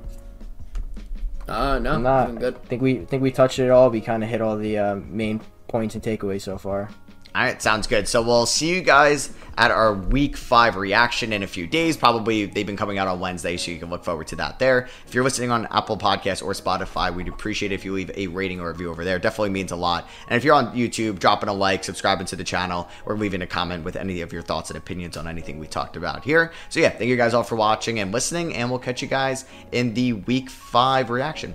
Uh 1.46 1.78
no, 1.78 1.94
I'm 1.94 2.02
not. 2.02 2.26
doing 2.28 2.38
good. 2.38 2.54
I 2.54 2.66
think 2.66 2.82
we 2.82 2.94
think 3.04 3.22
we 3.22 3.30
touched 3.30 3.58
it 3.58 3.68
all. 3.68 3.90
We 3.90 4.00
kind 4.00 4.22
of 4.22 4.30
hit 4.30 4.40
all 4.40 4.56
the 4.56 4.78
uh, 4.78 4.94
main 4.96 5.40
points 5.68 5.94
and 5.94 6.02
takeaways 6.02 6.42
so 6.42 6.56
far. 6.56 6.88
All 7.34 7.42
right, 7.42 7.60
sounds 7.62 7.86
good. 7.86 8.06
So 8.08 8.20
we'll 8.20 8.44
see 8.44 8.68
you 8.68 8.82
guys 8.82 9.32
at 9.56 9.70
our 9.70 9.94
week 9.94 10.36
five 10.36 10.76
reaction 10.76 11.32
in 11.32 11.42
a 11.42 11.46
few 11.46 11.66
days. 11.66 11.96
Probably 11.96 12.44
they've 12.44 12.66
been 12.66 12.76
coming 12.76 12.98
out 12.98 13.08
on 13.08 13.20
Wednesday, 13.20 13.56
so 13.56 13.70
you 13.70 13.78
can 13.78 13.88
look 13.88 14.04
forward 14.04 14.26
to 14.28 14.36
that 14.36 14.58
there. 14.58 14.88
If 15.06 15.14
you're 15.14 15.24
listening 15.24 15.50
on 15.50 15.66
Apple 15.70 15.96
Podcasts 15.96 16.44
or 16.44 16.52
Spotify, 16.52 17.14
we'd 17.14 17.28
appreciate 17.28 17.72
if 17.72 17.86
you 17.86 17.94
leave 17.94 18.10
a 18.14 18.26
rating 18.26 18.60
or 18.60 18.68
review 18.68 18.90
over 18.90 19.02
there. 19.02 19.18
Definitely 19.18 19.50
means 19.50 19.72
a 19.72 19.76
lot. 19.76 20.08
And 20.28 20.36
if 20.36 20.44
you're 20.44 20.54
on 20.54 20.76
YouTube, 20.76 21.18
dropping 21.18 21.48
a 21.48 21.54
like, 21.54 21.84
subscribing 21.84 22.26
to 22.26 22.36
the 22.36 22.44
channel, 22.44 22.88
or 23.06 23.16
leaving 23.16 23.40
a 23.40 23.46
comment 23.46 23.84
with 23.84 23.96
any 23.96 24.20
of 24.20 24.30
your 24.30 24.42
thoughts 24.42 24.68
and 24.68 24.76
opinions 24.76 25.16
on 25.16 25.26
anything 25.26 25.58
we 25.58 25.66
talked 25.66 25.96
about 25.96 26.24
here. 26.24 26.52
So 26.68 26.80
yeah, 26.80 26.90
thank 26.90 27.08
you 27.08 27.16
guys 27.16 27.32
all 27.32 27.44
for 27.44 27.56
watching 27.56 27.98
and 28.00 28.12
listening, 28.12 28.54
and 28.54 28.68
we'll 28.68 28.78
catch 28.78 29.00
you 29.00 29.08
guys 29.08 29.46
in 29.72 29.94
the 29.94 30.12
week 30.12 30.50
five 30.50 31.08
reaction. 31.08 31.54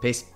Peace. 0.00 0.26